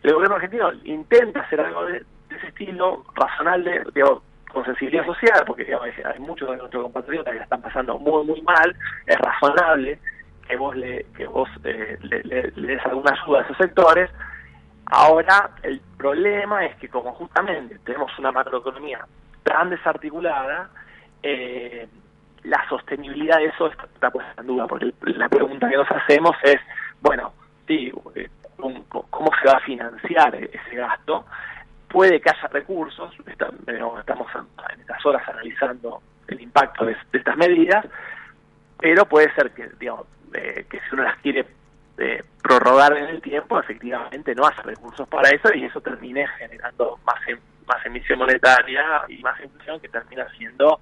El 0.03 0.15
gobierno 0.15 0.37
argentino 0.37 0.73
intenta 0.85 1.41
hacer 1.41 1.61
algo 1.61 1.85
de, 1.87 2.05
ese 2.31 2.47
estilo, 2.47 3.05
razonable, 3.15 3.83
con 4.53 4.65
sensibilidad 4.65 5.05
social, 5.05 5.45
porque 5.47 5.67
hay 5.75 6.19
muchos 6.21 6.49
de 6.49 6.57
nuestros 6.57 6.85
compatriotas 6.85 7.33
que 7.33 7.39
la 7.39 7.45
están 7.45 7.61
pasando 7.61 7.99
muy, 7.99 8.25
muy 8.25 8.41
mal, 8.43 8.75
es 9.07 9.19
razonable 9.19 9.99
que 10.51 10.57
vos 10.57 10.77
le, 10.77 11.07
que 11.17 11.27
vos 11.27 11.49
eh, 11.65 11.97
le, 12.03 12.23
le, 12.25 12.51
des 12.51 12.85
alguna 12.85 13.13
ayuda 13.13 13.41
a 13.41 13.43
esos 13.43 13.57
sectores, 13.57 14.11
Ahora, 14.93 15.51
el 15.63 15.81
problema 15.97 16.67
es 16.67 16.75
que 16.77 16.89
como 16.89 17.13
justamente 17.13 17.79
tenemos 17.85 18.11
una 18.19 18.33
macroeconomía 18.33 19.07
tan 19.45 19.71
desarticulada, 19.71 20.69
eh, 21.23 21.89
la 22.43 22.69
sostenibilidad 22.69 23.37
de 23.37 23.47
eso 23.47 23.69
está 23.69 24.11
puesta 24.11 24.41
en 24.41 24.49
duda, 24.49 24.67
porque 24.67 24.93
la 25.03 25.29
pregunta 25.29 25.71
que 25.71 25.77
nos 25.77 25.91
hacemos 25.93 26.35
es, 26.43 26.57
bueno, 27.01 27.33
sí, 27.69 27.93
eh, 28.17 28.29
¿cómo 28.57 29.31
se 29.41 29.49
va 29.49 29.59
a 29.59 29.61
financiar 29.61 30.35
ese 30.35 30.75
gasto? 30.75 31.25
Puede 31.89 32.21
que 32.21 32.31
haya 32.31 32.49
recursos, 32.49 33.15
estamos 33.27 34.29
en 34.35 34.81
estas 34.81 35.07
horas 35.07 35.23
analizando 35.29 36.03
el 36.27 36.41
impacto 36.41 36.85
de, 36.85 36.97
estas 37.13 37.37
medidas, 37.37 37.87
pero 38.77 39.05
puede 39.07 39.33
ser 39.35 39.53
que, 39.53 39.69
digamos, 39.79 40.07
eh, 40.35 40.67
que 40.69 40.79
si 40.79 40.95
uno 40.95 41.05
las 41.05 41.17
quiere 41.19 41.47
eh, 41.99 42.25
prorrogar 42.43 42.97
en 42.97 43.05
el 43.05 43.21
tiempo, 43.21 43.59
efectivamente 43.61 44.35
no 44.35 44.47
hace 44.47 44.63
recursos 44.63 45.07
para 45.09 45.29
eso 45.31 45.53
y 45.55 45.65
eso 45.65 45.81
termine 45.81 46.27
generando 46.39 46.99
más, 47.05 47.17
em, 47.29 47.39
más 47.67 47.85
emisión 47.85 48.19
monetaria 48.19 49.03
y 49.09 49.19
más 49.19 49.41
inflación 49.41 49.81
que 49.81 49.89
termina 49.89 50.27
siendo 50.37 50.81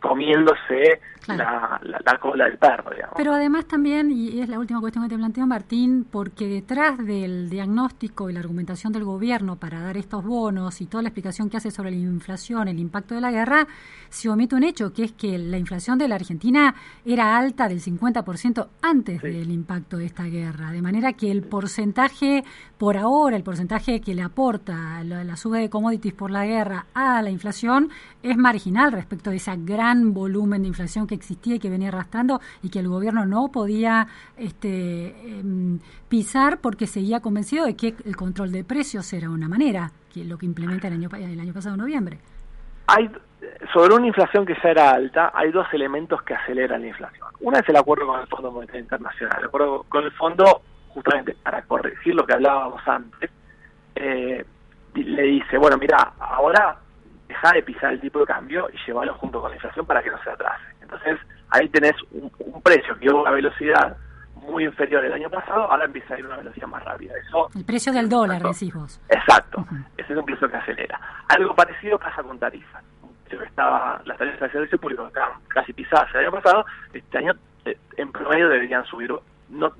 comiéndose 0.00 1.00
la, 1.26 1.80
la, 1.82 2.18
cola 2.18 2.44
del 2.44 2.58
perro. 2.58 2.90
Digamos. 2.90 3.14
Pero 3.16 3.32
además 3.32 3.66
también, 3.66 4.10
y 4.10 4.40
es 4.40 4.48
la 4.48 4.58
última 4.58 4.80
cuestión 4.80 5.04
que 5.04 5.10
te 5.10 5.16
planteo, 5.16 5.46
Martín, 5.46 6.06
porque 6.10 6.46
detrás 6.46 6.98
del 6.98 7.50
diagnóstico 7.50 8.30
y 8.30 8.32
la 8.32 8.40
argumentación 8.40 8.92
del 8.92 9.04
gobierno 9.04 9.56
para 9.56 9.80
dar 9.80 9.96
estos 9.96 10.24
bonos 10.24 10.80
y 10.80 10.86
toda 10.86 11.02
la 11.02 11.08
explicación 11.08 11.50
que 11.50 11.56
hace 11.56 11.70
sobre 11.70 11.90
la 11.90 11.96
inflación, 11.96 12.68
el 12.68 12.78
impacto 12.78 13.14
de 13.14 13.20
la 13.20 13.32
guerra, 13.32 13.66
se 14.10 14.28
omite 14.28 14.54
un 14.54 14.64
hecho, 14.64 14.92
que 14.92 15.04
es 15.04 15.12
que 15.12 15.38
la 15.38 15.58
inflación 15.58 15.98
de 15.98 16.08
la 16.08 16.16
Argentina 16.16 16.74
era 17.04 17.36
alta 17.36 17.68
del 17.68 17.80
50% 17.80 18.68
antes 18.82 19.22
del 19.22 19.50
impacto 19.50 19.96
de 19.96 20.06
esta 20.06 20.24
guerra, 20.24 20.72
de 20.72 20.82
manera 20.82 21.12
que 21.12 21.30
el 21.30 21.42
porcentaje, 21.42 22.44
por 22.78 22.96
ahora, 22.96 23.36
el 23.36 23.42
porcentaje 23.42 24.00
que 24.00 24.14
le 24.14 24.22
aporta 24.22 25.02
la, 25.04 25.24
la 25.24 25.36
suba 25.36 25.58
de 25.58 25.70
commodities 25.70 26.14
por 26.14 26.30
la 26.30 26.46
guerra 26.46 26.86
a 26.94 27.22
la 27.22 27.30
inflación 27.30 27.90
es 28.22 28.36
marginal 28.36 28.92
respecto 28.92 29.30
de 29.30 29.36
ese 29.36 29.56
gran 29.56 30.12
volumen 30.12 30.62
de 30.62 30.68
inflación 30.68 31.06
que 31.06 31.14
existía 31.14 31.56
y 31.56 31.58
que 31.58 31.70
venía 31.70 31.88
arrastrando 31.88 32.40
y 32.62 32.68
que 32.68 32.80
el 32.80 32.88
gobierno 32.88 33.26
no 33.26 33.48
podía 33.48 34.06
este, 34.36 35.38
em, 35.38 35.78
pisar 36.08 36.60
porque 36.60 36.86
seguía 36.86 37.20
convencido 37.20 37.66
de 37.66 37.76
que 37.76 37.94
el 38.04 38.16
control 38.16 38.52
de 38.52 38.64
precios 38.64 39.12
era 39.12 39.30
una 39.30 39.48
manera, 39.48 39.92
que 40.12 40.24
lo 40.24 40.38
que 40.38 40.46
implementa 40.46 40.88
el 40.88 40.94
año, 40.94 41.08
el 41.12 41.40
año 41.40 41.52
pasado, 41.52 41.76
noviembre. 41.76 42.18
Hay, 42.86 43.10
sobre 43.72 43.94
una 43.94 44.06
inflación 44.06 44.46
que 44.46 44.56
ya 44.62 44.70
era 44.70 44.90
alta, 44.90 45.32
hay 45.34 45.50
dos 45.50 45.66
elementos 45.72 46.22
que 46.22 46.34
aceleran 46.34 46.82
la 46.82 46.88
inflación. 46.88 47.28
Una 47.40 47.58
es 47.58 47.68
el 47.68 47.76
acuerdo 47.76 48.06
con 48.06 48.20
el 48.20 48.26
Fondo 48.26 48.52
Monetario 48.52 48.82
Internacional. 48.82 49.38
El 49.38 49.46
acuerdo 49.46 49.84
con 49.88 50.04
el 50.04 50.12
fondo, 50.12 50.62
justamente 50.88 51.36
para 51.42 51.62
corregir 51.62 52.14
lo 52.14 52.26
que 52.26 52.34
hablábamos 52.34 52.86
antes, 52.86 53.30
eh, 53.94 54.44
le 54.94 55.22
dice, 55.22 55.58
bueno, 55.58 55.76
mira, 55.76 56.12
ahora 56.18 56.78
deja 57.28 57.52
de 57.52 57.62
pisar 57.62 57.92
el 57.92 58.00
tipo 58.00 58.20
de 58.20 58.26
cambio 58.26 58.68
y 58.72 58.86
llevarlo 58.86 59.14
junto 59.14 59.40
con 59.40 59.50
la 59.50 59.56
inflación 59.56 59.84
para 59.86 60.02
que 60.02 60.10
no 60.10 60.22
se 60.22 60.30
atrase. 60.30 60.64
Entonces, 60.80 61.18
ahí 61.50 61.68
tenés 61.68 61.94
un, 62.12 62.30
precio 62.62 62.98
que 62.98 63.06
iba 63.06 63.14
a 63.14 63.22
una 63.22 63.30
velocidad 63.30 63.96
muy 64.46 64.64
inferior 64.64 65.04
el 65.04 65.12
año 65.12 65.30
pasado, 65.30 65.70
ahora 65.70 65.84
empieza 65.84 66.14
a 66.14 66.18
ir 66.18 66.24
a 66.24 66.28
una 66.28 66.36
velocidad 66.38 66.66
más 66.66 66.84
rápida. 66.84 67.14
Eso, 67.26 67.50
el 67.54 67.64
precio 67.64 67.92
del 67.92 68.08
dólar, 68.08 68.42
decís 68.42 68.72
vos. 68.72 69.00
Exacto, 69.08 69.64
ese 69.96 70.12
es 70.12 70.18
un 70.18 70.24
precio 70.24 70.48
que 70.48 70.56
acelera. 70.56 71.00
Algo 71.28 71.54
parecido 71.54 71.98
pasa 71.98 72.22
con 72.22 72.38
tarifas. 72.38 72.82
estaba, 73.30 74.00
las 74.04 74.18
tarifas 74.18 74.40
de 74.40 74.50
servicio 74.50 74.78
público 74.78 75.06
estaban 75.06 75.40
casi 75.48 75.72
pisadas 75.72 76.08
el 76.14 76.20
año 76.20 76.30
pasado, 76.32 76.64
este 76.92 77.18
año 77.18 77.32
eh, 77.64 77.76
en 77.96 78.12
promedio 78.12 78.48
deberían 78.48 78.84
subir, 78.84 79.12
no 79.50 79.72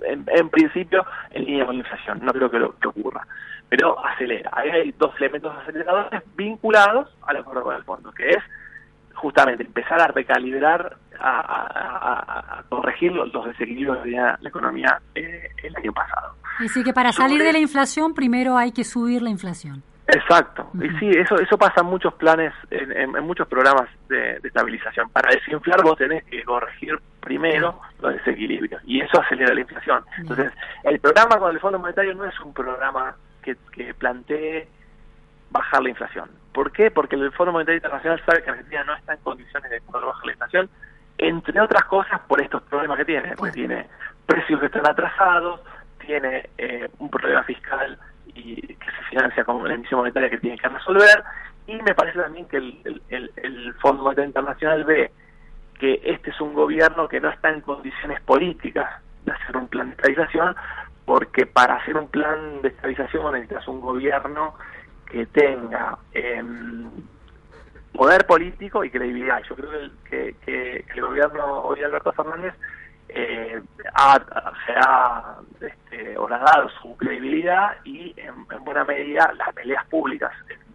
en, 0.00 0.48
principio 0.48 1.04
en 1.30 1.44
línea 1.44 1.66
con 1.66 1.76
la 1.76 1.82
inflación, 1.82 2.20
no 2.22 2.32
creo 2.32 2.50
que 2.50 2.58
lo 2.58 2.76
que 2.78 2.88
ocurra, 2.88 3.26
pero 3.68 4.04
acelera. 4.04 4.50
Ahí 4.52 4.70
hay 4.70 4.92
dos 4.92 5.14
elementos 5.18 5.54
aceleradores 5.56 6.22
vinculados 6.36 7.14
al 7.26 7.36
acuerdo 7.36 7.62
con 7.62 7.76
el 7.76 7.84
fondo, 7.84 8.12
que 8.12 8.30
es 8.30 8.42
justamente 9.14 9.62
empezar 9.62 10.00
a 10.00 10.08
recalibrar, 10.08 10.96
a, 11.20 12.62
corregir 12.68 13.12
los, 13.12 13.32
desequilibrios 13.46 13.98
que 13.98 14.04
tenía 14.04 14.38
la 14.40 14.48
economía 14.48 15.00
eh, 15.14 15.48
el 15.62 15.76
año 15.76 15.92
pasado. 15.92 16.34
Es 16.60 16.68
decir, 16.68 16.84
que 16.84 16.92
para 16.92 17.12
salir 17.12 17.42
de 17.42 17.52
la 17.52 17.58
inflación 17.58 18.14
primero 18.14 18.56
hay 18.56 18.72
que 18.72 18.84
subir 18.84 19.22
la 19.22 19.30
inflación. 19.30 19.82
Exacto, 20.06 20.70
y 20.74 20.88
sí, 20.98 21.08
eso 21.08 21.36
eso 21.36 21.56
pasa 21.56 21.80
en 21.80 21.86
muchos 21.86 22.12
planes, 22.14 22.52
en, 22.70 23.10
muchos 23.24 23.48
programas 23.48 23.88
de, 24.08 24.38
estabilización. 24.44 25.08
Para 25.08 25.34
desinflar 25.34 25.82
vos 25.82 25.96
tenés 25.96 26.24
que 26.24 26.42
corregir 26.44 26.98
primero 27.20 27.80
los 28.00 28.12
desequilibrios 28.12 28.82
y 28.84 29.00
eso 29.00 29.20
acelera 29.20 29.54
la 29.54 29.60
inflación. 29.60 30.04
Entonces, 30.18 30.52
el 30.82 31.00
programa 31.00 31.38
con 31.38 31.50
el 31.50 31.58
Fondo 31.58 31.78
Monetario 31.78 32.14
no 32.14 32.26
es 32.26 32.38
un 32.40 32.52
programa 32.52 33.16
que, 33.42 33.56
que 33.72 33.94
plantee 33.94 34.68
bajar 35.50 35.82
la 35.82 35.88
inflación. 35.88 36.28
¿Por 36.52 36.70
qué? 36.70 36.90
Porque 36.90 37.16
el 37.16 37.32
Fondo 37.32 37.52
Monetario 37.52 37.78
Internacional 37.78 38.22
sabe 38.26 38.42
que 38.42 38.50
Argentina 38.50 38.84
no 38.84 38.94
está 38.94 39.14
en 39.14 39.20
condiciones 39.20 39.70
de 39.70 39.80
poder 39.80 40.04
bajar 40.04 40.26
la 40.26 40.32
inflación, 40.32 40.70
entre 41.18 41.60
otras 41.60 41.84
cosas 41.84 42.20
por 42.28 42.40
estos 42.40 42.62
problemas 42.62 42.98
que 42.98 43.04
tiene, 43.04 43.34
porque 43.36 43.52
tiene 43.52 43.86
precios 44.26 44.60
que 44.60 44.66
están 44.66 44.86
atrasados, 44.86 45.60
tiene 46.04 46.48
eh, 46.58 46.88
un 46.98 47.10
problema 47.10 47.42
fiscal 47.44 47.98
y 48.34 48.60
que 48.60 48.86
se 48.86 49.02
financia 49.10 49.44
con 49.44 49.66
la 49.66 49.74
emisión 49.74 50.00
monetaria 50.00 50.30
que 50.30 50.38
tiene 50.38 50.58
que 50.58 50.68
resolver, 50.68 51.22
y 51.66 51.80
me 51.82 51.94
parece 51.94 52.20
también 52.20 52.46
que 52.46 52.58
el, 52.58 53.02
el, 53.08 53.32
el 53.36 53.74
Fondo 53.74 54.02
Monetario 54.02 54.28
Internacional 54.28 54.84
ve 54.84 55.12
que 55.78 56.00
este 56.04 56.30
es 56.30 56.40
un 56.40 56.54
gobierno 56.54 57.08
que 57.08 57.20
no 57.20 57.30
está 57.30 57.50
en 57.50 57.60
condiciones 57.60 58.20
políticas 58.22 59.02
de 59.24 59.32
hacer 59.32 59.56
un 59.56 59.68
plan 59.68 59.88
de 59.88 59.94
estabilización, 59.94 60.54
porque 61.04 61.46
para 61.46 61.76
hacer 61.76 61.96
un 61.96 62.08
plan 62.08 62.62
de 62.62 62.68
estabilización 62.68 63.32
necesitas 63.32 63.66
un 63.68 63.80
gobierno 63.80 64.54
que 65.06 65.26
tenga 65.26 65.98
em, 66.12 66.90
poder 67.94 68.26
político 68.26 68.84
y 68.84 68.90
credibilidad. 68.90 69.42
Yo 69.48 69.54
creo 69.54 69.70
que, 70.08 70.34
que, 70.44 70.84
el 70.94 71.00
gobierno 71.00 71.62
hoy 71.62 71.78
de 71.78 71.86
Alberto 71.86 72.12
Fernández 72.12 72.54
eh, 73.08 73.62
ha, 73.94 74.18
se 74.66 74.72
ha 74.76 75.36
este, 75.60 76.18
horadado 76.18 76.68
su 76.82 76.96
credibilidad 76.96 77.76
y 77.84 78.12
en, 78.16 78.46
buena 78.64 78.84
medida 78.84 79.32
las 79.38 79.54
peleas 79.54 79.86
públicas, 79.86 80.32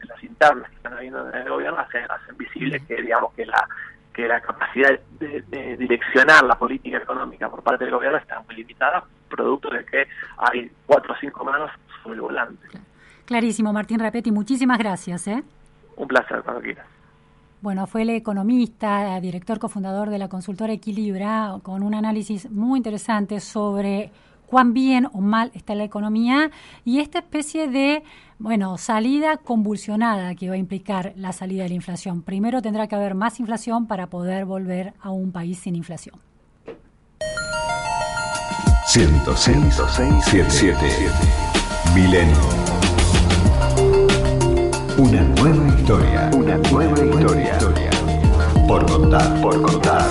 las 0.08 0.24
internas 0.24 0.70
que 0.70 0.76
están 0.78 0.94
habiendo 0.94 1.30
en 1.30 1.36
el 1.36 1.50
gobierno 1.50 1.80
hacen, 1.80 2.10
hacen 2.10 2.38
visible 2.38 2.82
que 2.88 3.02
digamos 3.02 3.34
que 3.34 3.46
la 3.46 3.68
que 4.14 4.28
la 4.28 4.42
capacidad 4.42 5.00
de, 5.20 5.78
direccionar 5.78 6.44
la 6.44 6.58
política 6.58 6.98
económica 6.98 7.50
por 7.50 7.64
parte 7.64 7.86
del 7.86 7.94
gobierno 7.94 8.18
está 8.18 8.42
muy 8.42 8.56
limitada, 8.56 9.04
producto 9.30 9.70
de 9.70 9.86
que 9.86 10.08
hay 10.38 10.70
cuatro 10.86 11.14
o 11.14 11.18
cinco 11.22 11.46
manos 11.46 11.72
sobre 12.04 12.16
el 12.16 12.22
volante. 12.22 12.68
Clarísimo, 13.26 13.72
Martín 13.72 14.00
Rapetti, 14.00 14.32
muchísimas 14.32 14.78
gracias. 14.78 15.28
¿eh? 15.28 15.44
Un 15.96 16.08
placer, 16.08 16.42
cuando 16.42 16.62
quieras. 16.62 16.86
Bueno, 17.62 17.88
fue 17.88 18.04
el 18.04 18.12
economista, 18.12 19.20
director 19.20 19.60
cofundador 19.60 20.10
de 20.10 20.18
la 20.18 20.30
consultora 20.30 20.72
Equilibra, 20.72 21.60
con 21.62 21.84
un 21.84 21.94
análisis 21.94 22.50
muy 22.50 22.78
interesante 22.78 23.42
sobre 23.42 24.12
cuán 24.46 24.74
bien 24.74 25.08
o 25.12 25.20
mal 25.20 25.52
está 25.54 25.76
la 25.76 25.84
economía 25.84 26.52
y 26.86 27.00
esta 27.00 27.20
especie 27.20 27.68
de, 27.68 28.04
bueno, 28.40 28.78
salida 28.78 29.36
convulsionada 29.38 30.36
que 30.36 30.48
va 30.48 30.56
a 30.56 30.58
implicar 30.58 31.12
la 31.18 31.34
salida 31.34 31.64
de 31.64 31.70
la 31.70 31.76
inflación. 31.76 32.22
Primero 32.22 32.62
tendrá 32.62 32.88
que 32.88 32.96
haber 32.96 33.14
más 33.14 33.42
inflación 33.42 33.88
para 33.88 34.08
poder 34.08 34.46
volver 34.46 34.94
a 35.02 35.12
un 35.12 35.34
país 35.34 35.60
sin 35.60 35.76
inflación. 35.76 36.16
106, 38.88 39.76
7, 40.50 40.76
Milenio. 41.94 42.79
Una 45.00 45.22
nueva 45.22 45.66
historia. 45.70 46.30
Una 46.34 46.58
nueva 46.58 47.00
historia. 47.06 47.90
Por 48.68 48.86
contar, 48.86 49.42
por 49.42 49.62
contar. 49.62 50.06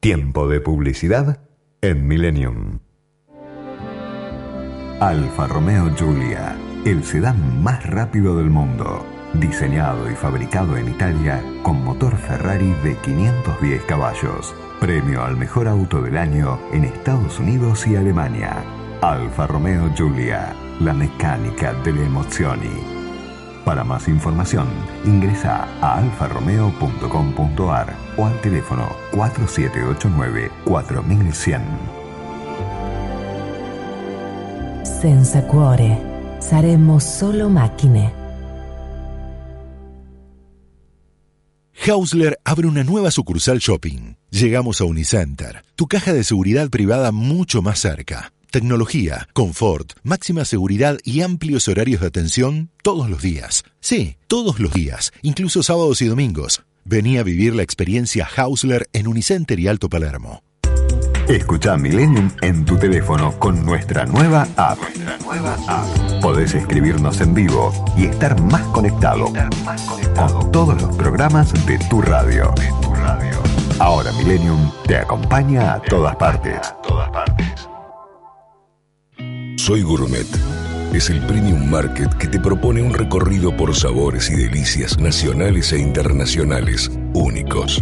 Tiempo 0.00 0.48
de 0.48 0.60
publicidad 0.60 1.40
en 1.80 2.06
Millennium. 2.06 2.80
Alfa 5.00 5.46
Romeo 5.46 5.88
Giulia, 5.96 6.58
el 6.84 7.02
sedán 7.04 7.62
más 7.62 7.86
rápido 7.86 8.36
del 8.36 8.50
mundo. 8.50 9.06
Diseñado 9.32 10.10
y 10.10 10.14
fabricado 10.14 10.76
en 10.76 10.90
Italia 10.90 11.42
con 11.62 11.82
motor 11.82 12.18
Ferrari 12.18 12.74
de 12.84 12.96
510 12.96 13.82
caballos. 13.84 14.54
Premio 14.78 15.24
al 15.24 15.38
mejor 15.38 15.68
auto 15.68 16.02
del 16.02 16.18
año 16.18 16.60
en 16.70 16.84
Estados 16.84 17.38
Unidos 17.38 17.86
y 17.86 17.96
Alemania. 17.96 18.62
Alfa 19.02 19.46
Romeo 19.48 19.92
Giulia, 19.96 20.54
la 20.78 20.92
mecánica 20.92 21.72
delle 21.82 22.04
emozioni. 22.04 22.70
Para 23.64 23.82
más 23.82 24.06
información, 24.06 24.68
ingresa 25.04 25.66
a 25.80 25.98
alfaromeo.com.ar 25.98 27.96
o 28.16 28.26
al 28.26 28.40
teléfono 28.40 28.88
4789-4100. 29.10 31.60
Senza 34.84 35.48
cuore, 35.48 35.98
saremo 36.38 37.00
solo 37.00 37.50
macchine. 37.50 38.14
Hausler 41.88 42.38
abre 42.44 42.68
una 42.68 42.84
nueva 42.84 43.10
sucursal 43.10 43.58
shopping. 43.58 44.14
Llegamos 44.30 44.80
a 44.80 44.84
Unicenter, 44.84 45.64
tu 45.74 45.88
caja 45.88 46.12
de 46.12 46.22
seguridad 46.22 46.70
privada 46.70 47.10
mucho 47.10 47.62
más 47.62 47.80
cerca. 47.80 48.32
Tecnología, 48.52 49.28
confort, 49.32 49.94
máxima 50.02 50.44
seguridad 50.44 50.98
y 51.04 51.22
amplios 51.22 51.68
horarios 51.68 52.02
de 52.02 52.08
atención 52.08 52.68
todos 52.82 53.08
los 53.08 53.22
días. 53.22 53.64
Sí, 53.80 54.18
todos 54.26 54.60
los 54.60 54.74
días, 54.74 55.10
incluso 55.22 55.62
sábados 55.62 56.02
y 56.02 56.06
domingos. 56.06 56.62
Vení 56.84 57.16
a 57.16 57.22
vivir 57.22 57.54
la 57.54 57.62
experiencia 57.62 58.28
Hausler 58.36 58.90
en 58.92 59.06
Unicenter 59.06 59.58
y 59.58 59.68
Alto 59.68 59.88
Palermo. 59.88 60.42
Escucha 61.28 61.78
Millennium 61.78 62.30
en 62.42 62.66
tu 62.66 62.76
teléfono 62.76 63.32
con 63.38 63.64
nuestra 63.64 64.04
nueva 64.04 64.46
app. 64.56 64.78
nueva 65.24 65.56
app. 65.66 66.20
Podés 66.20 66.54
escribirnos 66.54 67.22
en 67.22 67.32
vivo 67.32 67.72
y 67.96 68.04
estar 68.04 68.38
más 68.38 68.64
conectado, 68.64 69.32
con 70.14 70.52
todos 70.52 70.82
los 70.82 70.94
programas 70.96 71.54
de 71.64 71.78
tu 71.88 72.02
radio. 72.02 72.52
De 72.56 72.68
tu 72.82 72.94
radio. 72.96 73.38
Ahora 73.78 74.12
Millennium 74.12 74.70
te 74.86 74.98
acompaña 74.98 75.72
a 75.72 75.80
todas 75.80 76.16
partes. 76.16 76.58
A 76.58 76.82
todas 76.82 77.08
partes. 77.08 77.71
Soy 79.64 79.82
Gourmet. 79.82 80.26
Es 80.92 81.08
el 81.08 81.24
premium 81.24 81.70
market 81.70 82.12
que 82.14 82.26
te 82.26 82.40
propone 82.40 82.82
un 82.82 82.92
recorrido 82.92 83.56
por 83.56 83.76
sabores 83.76 84.28
y 84.28 84.34
delicias 84.34 84.98
nacionales 84.98 85.72
e 85.72 85.78
internacionales 85.78 86.90
únicos. 87.14 87.80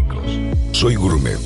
Soy 0.72 0.96
Gourmet. 0.96 1.40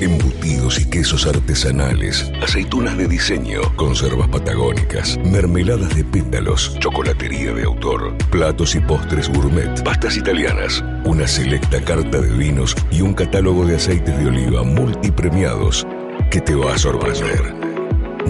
Embutidos 0.00 0.80
y 0.80 0.88
quesos 0.88 1.26
artesanales, 1.26 2.32
aceitunas 2.42 2.96
de 2.96 3.06
diseño, 3.06 3.60
conservas 3.76 4.28
patagónicas, 4.28 5.18
mermeladas 5.26 5.94
de 5.94 6.04
pétalos, 6.04 6.74
chocolatería 6.78 7.52
de 7.52 7.64
autor, 7.64 8.16
platos 8.30 8.74
y 8.76 8.80
postres 8.80 9.28
gourmet, 9.28 9.84
pastas 9.84 10.16
italianas, 10.16 10.82
una 11.04 11.28
selecta 11.28 11.82
carta 11.82 12.22
de 12.22 12.32
vinos 12.34 12.74
y 12.90 13.02
un 13.02 13.12
catálogo 13.12 13.66
de 13.66 13.76
aceites 13.76 14.18
de 14.18 14.26
oliva 14.26 14.62
multipremiados 14.62 15.86
que 16.30 16.40
te 16.40 16.54
va 16.54 16.72
a 16.72 16.78
sorprender. 16.78 17.65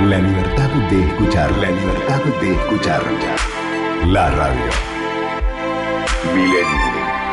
La 0.02 0.20
libertad 0.20 0.70
de 0.92 1.04
escuchar, 1.04 1.52
la 1.58 1.72
libertad 1.72 2.22
de 2.40 2.54
escuchar. 2.54 3.02
La 4.06 4.30
radio. 4.30 4.70
Milenio 6.36 6.62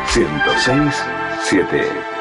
106 0.07 1.05
7 1.43 2.12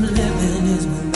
living 0.00 0.66
is 0.68 1.11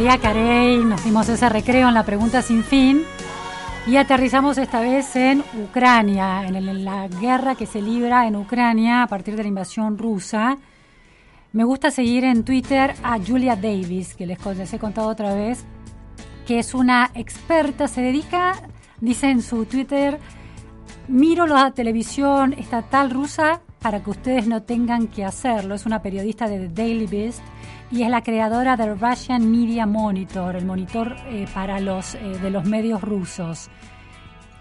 María 0.00 0.16
Carey, 0.16 0.78
nos 0.82 1.04
dimos 1.04 1.28
ese 1.28 1.46
recreo 1.50 1.88
en 1.88 1.92
la 1.92 2.06
pregunta 2.06 2.40
sin 2.40 2.64
fin 2.64 3.02
y 3.86 3.96
aterrizamos 3.96 4.56
esta 4.56 4.80
vez 4.80 5.14
en 5.14 5.44
Ucrania, 5.62 6.46
en, 6.46 6.84
la 6.86 7.06
guerra 7.06 7.54
que 7.54 7.66
se 7.66 7.82
libra 7.82 8.26
en 8.26 8.34
Ucrania 8.34 9.02
a 9.02 9.06
partir 9.08 9.36
de 9.36 9.42
la 9.42 9.50
invasión 9.50 9.98
rusa. 9.98 10.56
Me 11.52 11.64
gusta 11.64 11.90
seguir 11.90 12.24
en 12.24 12.44
Twitter 12.44 12.94
a 13.02 13.18
Julia 13.18 13.56
Davis, 13.56 14.14
que 14.14 14.24
les, 14.24 14.38
les 14.56 14.72
he 14.72 14.78
contado 14.78 15.06
otra 15.06 15.34
vez, 15.34 15.66
que 16.46 16.60
es 16.60 16.72
una 16.72 17.10
experta, 17.12 17.86
se 17.86 18.00
dedica, 18.00 18.54
dice 19.02 19.28
en 19.28 19.42
su 19.42 19.66
Twitter, 19.66 20.18
miro 21.08 21.46
la 21.46 21.72
televisión 21.72 22.54
estatal 22.54 23.10
rusa 23.10 23.60
para 23.80 24.02
que 24.02 24.10
ustedes 24.10 24.46
no 24.46 24.62
tengan 24.62 25.08
que 25.08 25.24
hacerlo. 25.24 25.74
Es 25.74 25.86
una 25.86 26.02
periodista 26.02 26.48
de 26.48 26.68
The 26.68 26.82
Daily 26.82 27.06
Beast 27.06 27.42
y 27.90 28.02
es 28.02 28.10
la 28.10 28.22
creadora 28.22 28.76
del 28.76 28.98
Russian 28.98 29.50
Media 29.50 29.86
Monitor, 29.86 30.56
el 30.56 30.66
monitor 30.66 31.16
eh, 31.26 31.46
para 31.52 31.80
los 31.80 32.14
eh, 32.14 32.38
de 32.40 32.50
los 32.50 32.64
medios 32.64 33.00
rusos. 33.00 33.68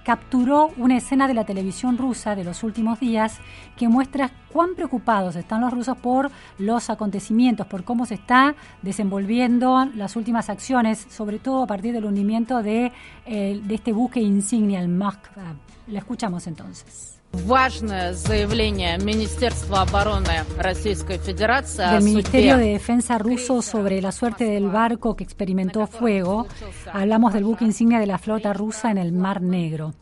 Capturó 0.03 0.71
una 0.77 0.97
escena 0.97 1.27
de 1.27 1.35
la 1.35 1.43
televisión 1.43 1.97
rusa 1.97 2.33
de 2.33 2.43
los 2.43 2.63
últimos 2.63 2.99
días 2.99 3.37
que 3.77 3.87
muestra 3.87 4.31
cuán 4.51 4.73
preocupados 4.73 5.35
están 5.35 5.61
los 5.61 5.71
rusos 5.71 5.97
por 5.97 6.31
los 6.57 6.89
acontecimientos, 6.89 7.67
por 7.67 7.83
cómo 7.83 8.07
se 8.07 8.15
está 8.15 8.55
desenvolviendo 8.81 9.85
las 9.93 10.15
últimas 10.15 10.49
acciones, 10.49 11.05
sobre 11.09 11.37
todo 11.37 11.63
a 11.63 11.67
partir 11.67 11.93
del 11.93 12.05
hundimiento 12.05 12.63
de, 12.63 12.91
eh, 13.25 13.61
de 13.63 13.75
este 13.75 13.91
buque 13.91 14.21
insignia, 14.21 14.79
el 14.79 14.89
Moskva. 14.89 15.55
La 15.87 15.99
escuchamos 15.99 16.47
entonces. 16.47 17.18
Важное 17.32 18.12
заявление 18.12 18.96
Министерства 18.98 19.82
обороны 19.82 20.44
Российской 20.56 21.18
Федерации 21.18 21.84
о 21.84 21.98
del 21.98 22.04
Ministerio 22.04 22.56
de 22.56 22.62
судьбе 22.62 22.72
Defensa 22.74 23.18
ruso 23.18 23.60
sobre 23.60 24.00
la 24.00 24.12
suerte 24.12 24.44
del 24.44 24.68
barco 24.68 25.16
que 25.16 25.24
experimentó 25.24 25.86
fuego. 25.88 26.46
Hablamos 26.92 27.32
del 27.32 27.44
buque 27.44 27.64
insignia 27.64 27.98
de 27.98 28.06
la 28.06 28.18
flota 28.18 28.52
rusa 28.52 28.92
en 28.92 28.98
el 28.98 29.12
Mar 29.12 29.42
Negro. 29.42 29.94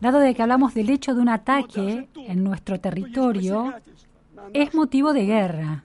Dado 0.00 0.18
de 0.18 0.34
que 0.34 0.42
hablamos 0.42 0.74
del 0.74 0.90
hecho 0.90 1.14
de 1.14 1.20
un 1.20 1.28
ataque 1.28 2.08
en 2.16 2.42
nuestro 2.42 2.80
territorio, 2.80 3.72
es 4.52 4.74
motivo 4.74 5.12
de 5.12 5.24
guerra. 5.24 5.84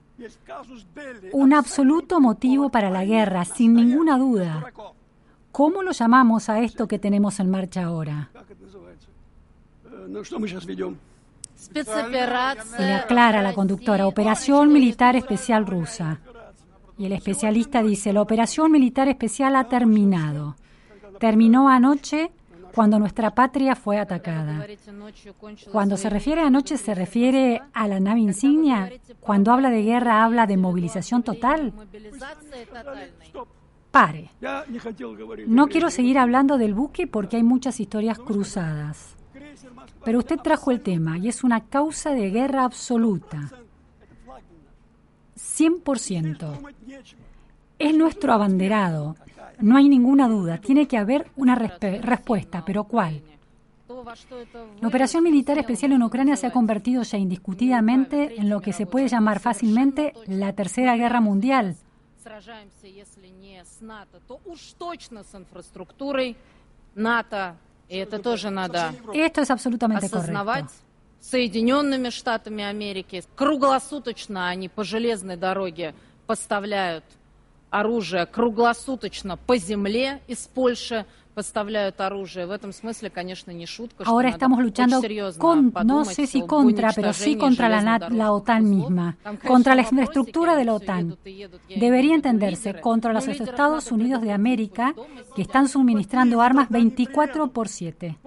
Un 1.32 1.54
absoluto 1.54 2.20
motivo 2.20 2.70
para 2.70 2.90
la 2.90 3.04
guerra, 3.04 3.44
sin 3.44 3.74
ninguna 3.74 4.18
duda. 4.18 4.64
¿Cómo 5.52 5.82
lo 5.82 5.92
llamamos 5.92 6.48
a 6.48 6.60
esto 6.60 6.88
que 6.88 6.98
tenemos 6.98 7.38
en 7.40 7.50
marcha 7.50 7.84
ahora? 7.84 8.30
Le 12.79 12.93
aclara 12.93 13.41
la 13.41 13.53
conductora, 13.53 14.07
operación 14.07 14.71
militar 14.71 15.15
especial 15.15 15.65
rusa. 15.65 16.19
Y 16.97 17.05
el 17.05 17.11
especialista 17.13 17.83
dice, 17.83 18.13
la 18.13 18.21
operación 18.21 18.71
militar 18.71 19.07
especial 19.07 19.55
ha 19.55 19.65
terminado. 19.65 20.55
Terminó 21.19 21.69
anoche 21.69 22.31
cuando 22.73 22.99
nuestra 22.99 23.31
patria 23.31 23.75
fue 23.75 23.97
atacada. 23.97 24.65
Cuando 25.71 25.97
se 25.97 26.09
refiere 26.09 26.41
a 26.41 26.47
anoche 26.47 26.77
se 26.77 26.93
refiere 26.93 27.61
a 27.73 27.87
la 27.87 27.99
nave 27.99 28.19
insignia. 28.19 28.91
Cuando 29.19 29.51
habla 29.51 29.71
de 29.71 29.81
guerra 29.81 30.23
habla 30.23 30.45
de 30.45 30.57
movilización 30.57 31.23
total. 31.23 31.73
Pare. 33.89 34.29
No 35.47 35.67
quiero 35.67 35.89
seguir 35.89 36.19
hablando 36.19 36.59
del 36.59 36.75
buque 36.75 37.07
porque 37.07 37.37
hay 37.37 37.43
muchas 37.43 37.79
historias 37.79 38.19
cruzadas. 38.19 39.16
Pero 40.03 40.19
usted 40.19 40.37
trajo 40.37 40.71
el 40.71 40.81
tema 40.81 41.17
y 41.17 41.27
es 41.27 41.43
una 41.43 41.65
causa 41.65 42.11
de 42.11 42.29
guerra 42.29 42.63
absoluta. 42.63 43.51
100%. 45.35 46.73
Es 47.79 47.95
nuestro 47.95 48.33
abanderado. 48.33 49.15
No 49.59 49.77
hay 49.77 49.89
ninguna 49.89 50.27
duda. 50.27 50.59
Tiene 50.59 50.87
que 50.87 50.97
haber 50.97 51.29
una 51.35 51.55
respuesta. 51.55 52.63
¿Pero 52.65 52.85
cuál? 52.85 53.21
La 54.81 54.87
operación 54.87 55.23
militar 55.23 55.57
especial 55.57 55.93
en 55.93 56.03
Ucrania 56.03 56.35
se 56.35 56.47
ha 56.47 56.51
convertido 56.51 57.03
ya 57.03 57.17
indiscutidamente 57.17 58.39
en 58.39 58.49
lo 58.49 58.61
que 58.61 58.73
se 58.73 58.85
puede 58.85 59.07
llamar 59.07 59.39
fácilmente 59.39 60.13
la 60.27 60.53
Tercera 60.53 60.95
Guerra 60.97 61.21
Mundial. 61.21 61.77
И 67.89 67.97
это 67.97 68.19
тоже 68.19 68.49
надо 68.49 68.93
absolutamente 69.49 70.05
осознавать. 70.05 70.65
correcto. 70.65 70.73
Соединенными 71.19 72.09
Штатами 72.09 72.63
Америки 72.63 73.23
круглосуточно 73.35 74.47
они 74.47 74.69
по 74.69 74.83
железной 74.83 75.35
дороге 75.35 75.93
поставляют 76.25 77.03
оружие, 77.69 78.25
круглосуточно 78.25 79.35
по 79.37 79.57
земле 79.57 80.21
из 80.27 80.47
Польши 80.47 81.05
Ahora 84.05 84.29
estamos 84.29 84.59
luchando 84.61 85.01
con, 85.37 85.73
no 85.85 86.05
sé 86.05 86.27
si 86.27 86.41
contra, 86.45 86.91
pero 86.93 87.13
sí 87.13 87.37
contra 87.37 87.69
la, 87.69 87.99
la 88.09 88.31
OTAN 88.31 88.69
misma, 88.69 89.17
contra 89.45 89.75
la 89.75 89.81
infraestructura 89.81 90.55
de 90.55 90.65
la 90.65 90.73
OTAN. 90.73 91.17
Debería 91.75 92.15
entenderse 92.15 92.79
contra 92.79 93.13
los 93.13 93.27
Estados 93.27 93.91
Unidos 93.91 94.21
de 94.21 94.31
América 94.31 94.93
que 95.35 95.41
están 95.41 95.67
suministrando 95.67 96.41
armas 96.41 96.69
24 96.69 97.51
por 97.51 97.67
7. 97.67 98.17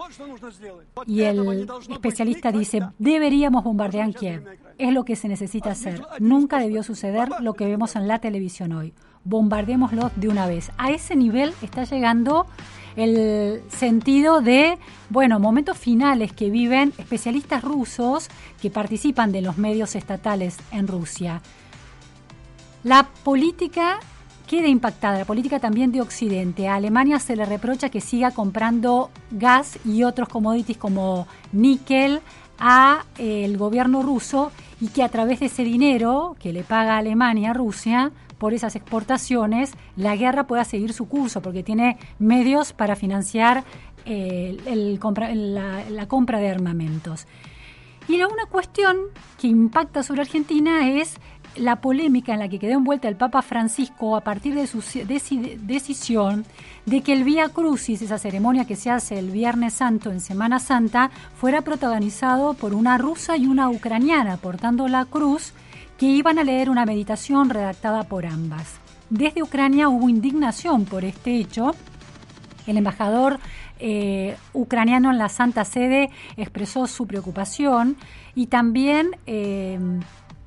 Y 1.06 1.22
el 1.22 1.68
especialista 1.90 2.52
dice, 2.52 2.82
deberíamos 2.98 3.64
bombardear 3.64 4.14
Kiev. 4.14 4.44
Es 4.78 4.92
lo 4.92 5.04
que 5.04 5.16
se 5.16 5.28
necesita 5.28 5.72
hacer. 5.72 6.02
Nunca 6.20 6.58
debió 6.58 6.82
suceder 6.82 7.28
lo 7.40 7.54
que 7.54 7.66
vemos 7.66 7.96
en 7.96 8.08
la 8.08 8.18
televisión 8.18 8.72
hoy. 8.72 8.94
Bombardeémoslos 9.24 10.12
de 10.16 10.28
una 10.28 10.46
vez. 10.46 10.70
A 10.78 10.90
ese 10.90 11.16
nivel 11.16 11.52
está 11.60 11.84
llegando 11.84 12.46
el 12.96 13.62
sentido 13.68 14.40
de, 14.40 14.78
bueno, 15.08 15.38
momentos 15.38 15.78
finales 15.78 16.32
que 16.32 16.50
viven 16.50 16.92
especialistas 16.98 17.62
rusos 17.62 18.28
que 18.60 18.70
participan 18.70 19.32
de 19.32 19.42
los 19.42 19.58
medios 19.58 19.94
estatales 19.94 20.58
en 20.72 20.88
Rusia. 20.88 21.42
La 22.82 23.08
política 23.24 24.00
queda 24.46 24.68
impactada, 24.68 25.18
la 25.18 25.24
política 25.24 25.60
también 25.60 25.92
de 25.92 26.00
Occidente. 26.00 26.66
A 26.66 26.74
Alemania 26.74 27.20
se 27.20 27.36
le 27.36 27.44
reprocha 27.44 27.88
que 27.88 28.00
siga 28.00 28.32
comprando 28.32 29.10
gas 29.30 29.78
y 29.84 30.02
otros 30.02 30.28
commodities 30.28 30.76
como 30.76 31.28
níquel 31.52 32.20
a 32.58 33.04
eh, 33.18 33.44
el 33.44 33.56
gobierno 33.56 34.02
ruso 34.02 34.50
y 34.80 34.88
que 34.88 35.02
a 35.02 35.08
través 35.08 35.40
de 35.40 35.46
ese 35.46 35.62
dinero 35.62 36.36
que 36.40 36.52
le 36.52 36.64
paga 36.64 36.98
Alemania 36.98 37.50
a 37.50 37.54
Rusia 37.54 38.12
por 38.40 38.54
esas 38.54 38.74
exportaciones, 38.74 39.72
la 39.96 40.16
guerra 40.16 40.48
pueda 40.48 40.64
seguir 40.64 40.92
su 40.94 41.06
curso, 41.06 41.42
porque 41.42 41.62
tiene 41.62 41.98
medios 42.18 42.72
para 42.72 42.96
financiar 42.96 43.62
eh, 44.06 44.56
la- 44.64 46.06
compra 46.08 46.38
de 46.40 46.48
armamentos. 46.48 47.26
Y 48.08 48.16
la 48.16 48.26
una 48.26 48.46
cuestión 48.46 48.96
que 49.38 49.46
impacta 49.46 50.02
sobre 50.02 50.22
Argentina 50.22 50.88
es 50.90 51.14
la 51.56 51.80
polémica 51.80 52.32
en 52.32 52.38
la 52.40 52.48
que 52.48 52.58
quedó 52.58 52.72
envuelta 52.72 53.08
el 53.08 53.16
Papa 53.16 53.42
Francisco 53.42 54.16
a 54.16 54.22
partir 54.22 54.54
de 54.54 54.66
su 54.66 54.78
deci- 54.80 55.58
decisión 55.58 56.44
de 56.86 57.02
que 57.02 57.12
el 57.12 57.24
Vía 57.24 57.50
Crucis, 57.50 58.00
esa 58.02 58.18
ceremonia 58.18 58.64
que 58.64 58.74
se 58.76 58.90
hace 58.90 59.18
el 59.18 59.30
Viernes 59.30 59.74
Santo 59.74 60.10
en 60.10 60.20
Semana 60.20 60.60
Santa, 60.60 61.10
fuera 61.36 61.60
protagonizado 61.60 62.54
por 62.54 62.72
una 62.74 62.96
rusa 62.98 63.36
y 63.36 63.46
una 63.46 63.68
ucraniana 63.68 64.38
portando 64.38 64.88
la 64.88 65.04
cruz 65.04 65.52
que 66.00 66.06
iban 66.06 66.38
a 66.38 66.44
leer 66.44 66.70
una 66.70 66.86
meditación 66.86 67.50
redactada 67.50 68.04
por 68.04 68.24
ambas. 68.24 68.80
Desde 69.10 69.42
Ucrania 69.42 69.90
hubo 69.90 70.08
indignación 70.08 70.86
por 70.86 71.04
este 71.04 71.36
hecho. 71.36 71.72
El 72.66 72.78
embajador 72.78 73.38
eh, 73.78 74.34
ucraniano 74.54 75.10
en 75.10 75.18
la 75.18 75.28
Santa 75.28 75.66
Sede 75.66 76.08
expresó 76.38 76.86
su 76.86 77.06
preocupación 77.06 77.98
y 78.34 78.46
también, 78.46 79.10
eh, 79.26 79.78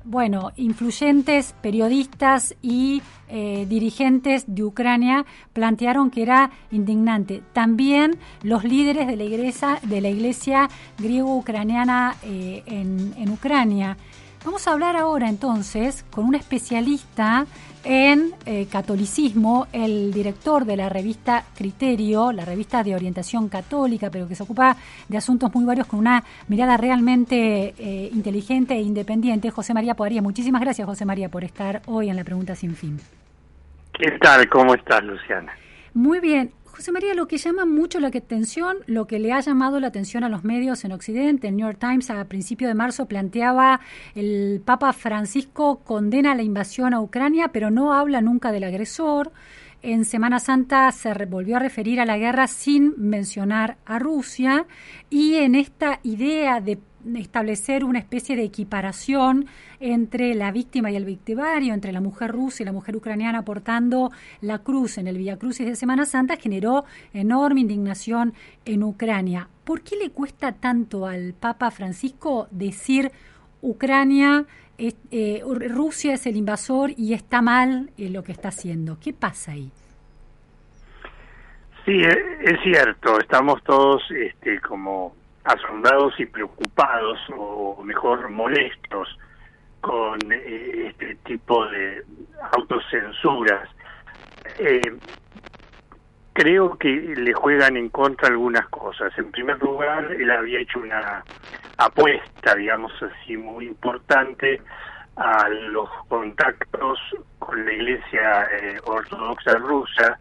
bueno, 0.02 0.50
influyentes 0.56 1.54
periodistas 1.62 2.56
y 2.60 3.00
eh, 3.28 3.64
dirigentes 3.68 4.46
de 4.48 4.64
Ucrania 4.64 5.24
plantearon 5.52 6.10
que 6.10 6.22
era 6.22 6.50
indignante. 6.72 7.44
También 7.52 8.18
los 8.42 8.64
líderes 8.64 9.06
de 9.06 9.14
la 9.14 9.22
iglesia, 9.22 9.78
de 9.84 10.00
la 10.00 10.08
iglesia 10.08 10.68
griego-ucraniana 10.98 12.16
en 12.24 13.30
Ucrania. 13.30 13.96
Vamos 14.44 14.68
a 14.68 14.72
hablar 14.72 14.94
ahora 14.96 15.30
entonces 15.30 16.04
con 16.10 16.26
un 16.26 16.34
especialista 16.34 17.46
en 17.82 18.32
eh, 18.44 18.66
catolicismo, 18.70 19.66
el 19.72 20.12
director 20.12 20.66
de 20.66 20.76
la 20.76 20.90
revista 20.90 21.44
Criterio, 21.56 22.30
la 22.30 22.44
revista 22.44 22.82
de 22.82 22.94
orientación 22.94 23.48
católica, 23.48 24.10
pero 24.10 24.28
que 24.28 24.34
se 24.34 24.42
ocupa 24.42 24.76
de 25.08 25.16
asuntos 25.16 25.54
muy 25.54 25.64
varios 25.64 25.86
con 25.86 25.98
una 25.98 26.24
mirada 26.48 26.76
realmente 26.76 27.74
eh, 27.78 28.10
inteligente 28.12 28.74
e 28.74 28.82
independiente, 28.82 29.50
José 29.50 29.72
María 29.72 29.94
Poaría. 29.94 30.20
Muchísimas 30.20 30.60
gracias, 30.60 30.86
José 30.86 31.06
María, 31.06 31.30
por 31.30 31.42
estar 31.42 31.80
hoy 31.86 32.10
en 32.10 32.16
la 32.16 32.24
Pregunta 32.24 32.54
Sin 32.54 32.74
Fin. 32.74 33.00
¿Qué 33.92 34.10
tal? 34.20 34.46
¿Cómo 34.50 34.74
estás, 34.74 35.02
Luciana? 35.04 35.52
Muy 35.94 36.20
bien. 36.20 36.50
José 36.76 36.90
María, 36.90 37.14
lo 37.14 37.28
que 37.28 37.38
llama 37.38 37.66
mucho 37.66 38.00
la 38.00 38.08
atención, 38.08 38.78
lo 38.86 39.06
que 39.06 39.20
le 39.20 39.32
ha 39.32 39.38
llamado 39.38 39.78
la 39.78 39.86
atención 39.86 40.24
a 40.24 40.28
los 40.28 40.42
medios 40.42 40.84
en 40.84 40.90
Occidente, 40.90 41.46
el 41.46 41.54
New 41.54 41.68
York 41.68 41.78
Times 41.78 42.10
a 42.10 42.24
principio 42.24 42.66
de 42.66 42.74
marzo 42.74 43.06
planteaba 43.06 43.80
el 44.16 44.60
Papa 44.64 44.92
Francisco 44.92 45.84
condena 45.84 46.34
la 46.34 46.42
invasión 46.42 46.92
a 46.92 47.00
Ucrania, 47.00 47.50
pero 47.52 47.70
no 47.70 47.94
habla 47.94 48.20
nunca 48.20 48.50
del 48.50 48.64
agresor. 48.64 49.30
En 49.82 50.04
Semana 50.04 50.40
Santa 50.40 50.90
se 50.90 51.12
volvió 51.26 51.58
a 51.58 51.60
referir 51.60 52.00
a 52.00 52.06
la 52.06 52.18
guerra 52.18 52.48
sin 52.48 52.94
mencionar 52.96 53.76
a 53.86 54.00
Rusia 54.00 54.66
y 55.10 55.34
en 55.34 55.54
esta 55.54 56.00
idea 56.02 56.60
de 56.60 56.80
establecer 57.16 57.84
una 57.84 57.98
especie 57.98 58.36
de 58.36 58.44
equiparación 58.44 59.46
entre 59.80 60.34
la 60.34 60.52
víctima 60.52 60.90
y 60.90 60.96
el 60.96 61.04
victimario, 61.04 61.74
entre 61.74 61.92
la 61.92 62.00
mujer 62.00 62.30
rusa 62.30 62.62
y 62.62 62.66
la 62.66 62.72
mujer 62.72 62.96
ucraniana 62.96 63.44
portando 63.44 64.10
la 64.40 64.58
cruz 64.60 64.98
en 64.98 65.06
el 65.06 65.18
Via 65.18 65.38
Crucis 65.38 65.66
de 65.66 65.76
Semana 65.76 66.06
Santa, 66.06 66.36
generó 66.36 66.84
enorme 67.12 67.60
indignación 67.60 68.34
en 68.64 68.82
Ucrania. 68.82 69.48
¿Por 69.64 69.82
qué 69.82 69.96
le 69.96 70.10
cuesta 70.10 70.52
tanto 70.52 71.06
al 71.06 71.34
Papa 71.34 71.70
Francisco 71.70 72.48
decir 72.50 73.12
Ucrania, 73.62 74.44
eh, 74.78 75.42
Rusia 75.68 76.14
es 76.14 76.26
el 76.26 76.36
invasor 76.36 76.92
y 76.96 77.14
está 77.14 77.40
mal 77.40 77.90
eh, 77.96 78.10
lo 78.10 78.22
que 78.22 78.32
está 78.32 78.48
haciendo? 78.48 78.98
¿Qué 79.00 79.12
pasa 79.12 79.52
ahí? 79.52 79.70
Sí, 81.84 81.92
e- 81.92 82.38
es 82.44 82.60
cierto, 82.62 83.18
estamos 83.20 83.62
todos 83.62 84.02
este, 84.10 84.60
como 84.60 85.14
asombrados 85.44 86.18
y 86.18 86.26
preocupados, 86.26 87.18
o 87.36 87.82
mejor 87.82 88.28
molestos, 88.30 89.18
con 89.80 90.18
eh, 90.32 90.88
este 90.88 91.14
tipo 91.26 91.66
de 91.66 92.02
autocensuras. 92.52 93.68
Eh, 94.58 94.80
creo 96.32 96.76
que 96.78 96.88
le 96.88 97.32
juegan 97.32 97.76
en 97.76 97.88
contra 97.90 98.28
algunas 98.28 98.66
cosas. 98.68 99.16
En 99.18 99.30
primer 99.30 99.62
lugar, 99.62 100.10
él 100.12 100.30
había 100.30 100.60
hecho 100.60 100.80
una 100.80 101.22
apuesta, 101.78 102.54
digamos 102.54 102.92
así, 103.02 103.36
muy 103.36 103.66
importante 103.66 104.60
a 105.16 105.48
los 105.48 105.88
contactos 106.08 106.98
con 107.38 107.64
la 107.64 107.72
Iglesia 107.72 108.48
eh, 108.50 108.80
Ortodoxa 108.84 109.54
rusa, 109.58 110.18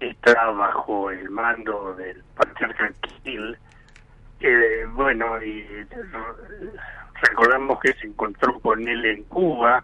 está 0.00 0.50
bajo 0.50 1.10
el 1.10 1.30
mando 1.30 1.94
del 1.94 2.22
patriarca 2.36 2.90
Kirill. 3.00 3.56
Eh, 4.40 4.86
bueno, 4.92 5.42
y 5.42 5.66
recordamos 7.22 7.80
que 7.80 7.92
se 7.94 8.06
encontró 8.06 8.58
con 8.60 8.86
él 8.86 9.04
en 9.04 9.24
Cuba, 9.24 9.82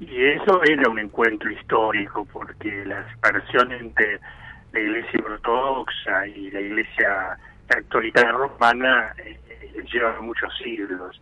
y 0.00 0.24
eso 0.24 0.62
era 0.64 0.88
un 0.88 0.98
encuentro 0.98 1.50
histórico, 1.50 2.26
porque 2.32 2.84
la 2.84 3.08
separación 3.10 3.72
entre 3.72 4.20
la 4.72 4.80
Iglesia 4.80 5.20
Ortodoxa 5.24 6.26
y 6.26 6.50
la 6.50 6.60
Iglesia 6.60 7.38
Católica 7.66 8.30
Romana 8.30 9.12
eh, 9.18 9.38
lleva 9.90 10.20
muchos 10.20 10.56
siglos. 10.58 11.20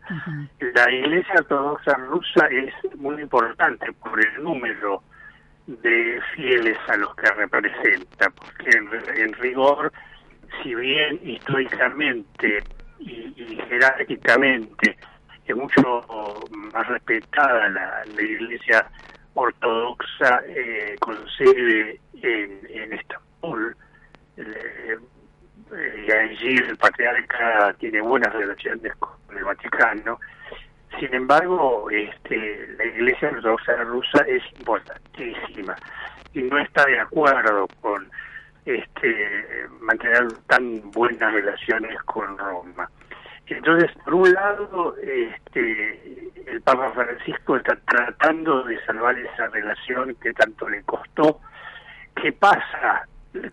La 0.74 0.90
Iglesia 0.90 1.34
Ortodoxa 1.38 1.94
rusa 1.94 2.46
es 2.48 2.74
muy 2.96 3.20
importante 3.22 3.92
por 3.92 4.18
el 4.18 4.42
número 4.42 5.02
de 5.66 6.20
fieles 6.34 6.78
a 6.88 6.96
los 6.96 7.14
que 7.16 7.30
representa, 7.30 8.30
porque 8.30 8.70
en, 8.76 9.20
en 9.20 9.32
rigor, 9.34 9.92
si 10.62 10.74
bien 10.74 11.20
históricamente 11.22 12.62
y, 12.98 13.58
jerárquicamente 13.68 14.96
es 15.46 15.56
mucho 15.56 16.44
más 16.72 16.86
respetada 16.88 17.68
la, 17.68 18.02
Iglesia 18.20 18.88
Ortodoxa 19.34 20.42
eh, 20.48 20.96
con 21.00 21.16
sede 21.36 22.00
en, 22.22 22.60
en 22.68 22.92
Estambul, 22.94 23.76
eh, 24.36 24.98
y 26.06 26.12
allí 26.12 26.56
el 26.56 26.76
patriarca 26.76 27.74
tiene 27.78 28.00
buenas 28.00 28.32
relaciones 28.32 28.94
con 28.96 29.36
el 29.36 29.44
Vaticano. 29.44 30.18
Sin 30.98 31.12
embargo, 31.14 31.88
este, 31.90 32.74
la 32.78 32.84
Iglesia 32.84 33.28
Ortodoxa 33.28 33.76
rusa 33.84 34.24
es 34.26 34.42
importantísima 34.58 35.76
y 36.32 36.42
no 36.42 36.58
está 36.58 36.84
de 36.86 37.00
acuerdo 37.00 37.66
con 37.80 38.08
este, 38.66 39.68
mantener 39.80 40.26
tan 40.48 40.90
buenas 40.90 41.32
relaciones 41.32 41.96
con 42.02 42.36
Roma. 42.36 42.90
Entonces, 43.46 43.90
por 44.04 44.14
un 44.14 44.32
lado, 44.32 44.96
este, 45.00 46.30
el 46.46 46.60
Papa 46.62 46.90
Francisco 46.90 47.56
está 47.56 47.76
tratando 47.86 48.64
de 48.64 48.84
salvar 48.84 49.16
esa 49.16 49.46
relación 49.46 50.16
que 50.16 50.32
tanto 50.34 50.68
le 50.68 50.82
costó, 50.82 51.40
que 52.20 52.32
pasa 52.32 53.06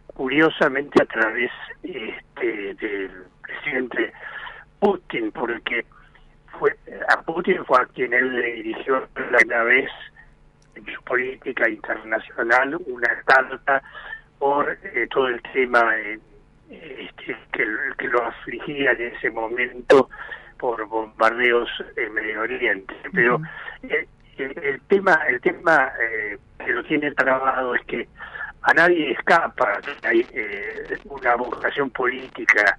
curiosamente 0.07 1.03
a 1.03 1.05
través 1.05 1.51
este, 1.83 2.73
del 2.73 3.11
presidente 3.41 4.13
Putin, 4.79 5.31
porque 5.31 5.85
fue 6.59 6.75
a 7.09 7.21
Putin 7.21 7.63
fue 7.65 7.81
a 7.81 7.85
quien 7.85 8.13
él 8.13 8.35
le 8.35 8.53
dirigió 8.53 9.07
la 9.47 9.63
vez 9.63 9.89
en 10.75 10.85
su 10.85 11.01
política 11.03 11.69
internacional 11.69 12.79
una 12.87 13.21
carta 13.25 13.83
por 14.39 14.77
eh, 14.83 15.07
todo 15.09 15.27
el 15.27 15.41
tema 15.53 15.95
eh, 15.97 16.19
este, 16.69 17.37
que, 17.51 17.65
que 17.97 18.07
lo 18.07 18.23
afligía 18.23 18.91
en 18.91 19.13
ese 19.15 19.29
momento 19.29 20.09
por 20.57 20.85
bombardeos 20.87 21.69
en 21.95 22.13
Medio 22.13 22.41
Oriente. 22.41 22.93
Pero 23.13 23.41
eh, 23.83 24.07
el, 24.37 24.57
el 24.63 24.81
tema, 24.81 25.19
el 25.27 25.41
tema 25.41 25.91
eh, 26.01 26.37
que 26.63 26.71
lo 26.71 26.83
tiene 26.83 27.11
trabado 27.11 27.75
es 27.75 27.81
que 27.85 28.07
a 28.61 28.73
nadie 28.73 29.11
escapa 29.11 29.79
que 29.81 30.07
hay 30.07 30.25
eh, 30.31 30.97
una 31.05 31.35
vocación 31.35 31.89
política 31.89 32.77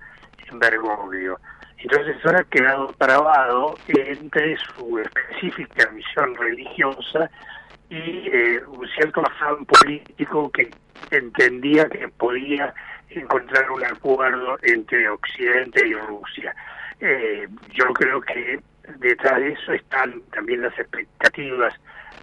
en 0.50 0.58
Bergoglio. 0.58 1.38
Entonces 1.78 2.16
ahora 2.24 2.40
ha 2.40 2.44
quedado 2.44 2.86
trabado 2.98 3.74
entre 3.88 4.56
su 4.56 4.98
específica 4.98 5.90
misión 5.90 6.34
religiosa 6.36 7.30
y 7.90 8.28
eh, 8.32 8.62
un 8.66 8.86
cierto 8.88 9.20
afán 9.20 9.64
político 9.66 10.50
que 10.50 10.70
entendía 11.10 11.88
que 11.88 12.08
podía 12.08 12.74
encontrar 13.10 13.70
un 13.70 13.84
acuerdo 13.84 14.58
entre 14.62 15.08
Occidente 15.08 15.86
y 15.86 15.94
Rusia. 15.94 16.54
Eh, 17.00 17.46
yo 17.72 17.86
creo 17.94 18.20
que 18.20 18.60
detrás 18.98 19.40
de 19.40 19.52
eso 19.52 19.72
están 19.72 20.20
también 20.32 20.62
las 20.62 20.78
expectativas 20.78 21.74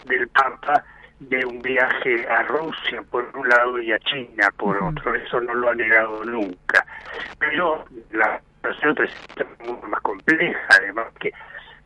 del 0.06 0.28
Papa 0.30 0.84
de 1.20 1.46
un 1.46 1.62
viaje 1.62 2.28
a 2.28 2.44
Rusia 2.44 3.04
por 3.12 3.30
un 3.36 3.48
lado 3.48 3.80
y 3.80 3.92
a 3.92 4.00
China 4.00 4.50
por 4.58 4.82
otro, 4.82 5.14
eso 5.14 5.40
no 5.40 5.54
lo 5.54 5.70
ha 5.70 5.76
negado 5.76 6.24
nunca. 6.26 6.86
Pero 7.38 7.86
la 8.12 8.42
situación 8.56 8.96
es 9.04 9.68
mucho 9.68 9.88
más 9.88 10.02
compleja, 10.02 10.60
además 10.70 11.08
que 11.20 11.32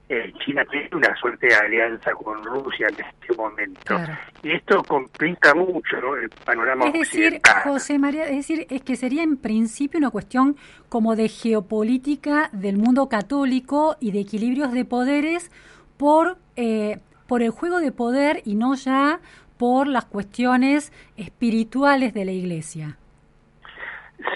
eh, 0.07 0.31
China 0.43 0.63
tiene 0.69 0.89
una 0.93 1.15
suerte 1.15 1.47
de 1.47 1.55
alianza 1.55 2.11
con 2.11 2.43
Rusia 2.43 2.87
en 2.89 3.05
este 3.05 3.35
momento. 3.35 3.97
Y 4.43 4.51
esto 4.51 4.83
complica 4.83 5.55
mucho 5.55 5.99
¿no? 5.99 6.15
el 6.15 6.29
panorama 6.29 6.85
Es 6.85 6.93
decir, 6.93 7.25
occidental. 7.25 7.63
José 7.63 7.97
María, 7.97 8.25
es 8.25 8.35
decir, 8.35 8.67
es 8.69 8.83
que 8.83 8.95
sería 8.95 9.23
en 9.23 9.37
principio 9.37 9.97
una 9.97 10.11
cuestión 10.11 10.57
como 10.89 11.15
de 11.15 11.27
geopolítica 11.27 12.49
del 12.51 12.77
mundo 12.77 13.09
católico 13.09 13.97
y 13.99 14.11
de 14.11 14.19
equilibrios 14.19 14.71
de 14.71 14.85
poderes 14.85 15.49
por 15.97 16.37
eh, 16.55 16.99
por 17.27 17.41
el 17.41 17.49
juego 17.49 17.79
de 17.79 17.91
poder 17.91 18.41
y 18.45 18.55
no 18.55 18.75
ya 18.75 19.19
por 19.57 19.87
las 19.87 20.05
cuestiones 20.05 20.91
espirituales 21.17 22.13
de 22.13 22.25
la 22.25 22.31
iglesia. 22.31 22.97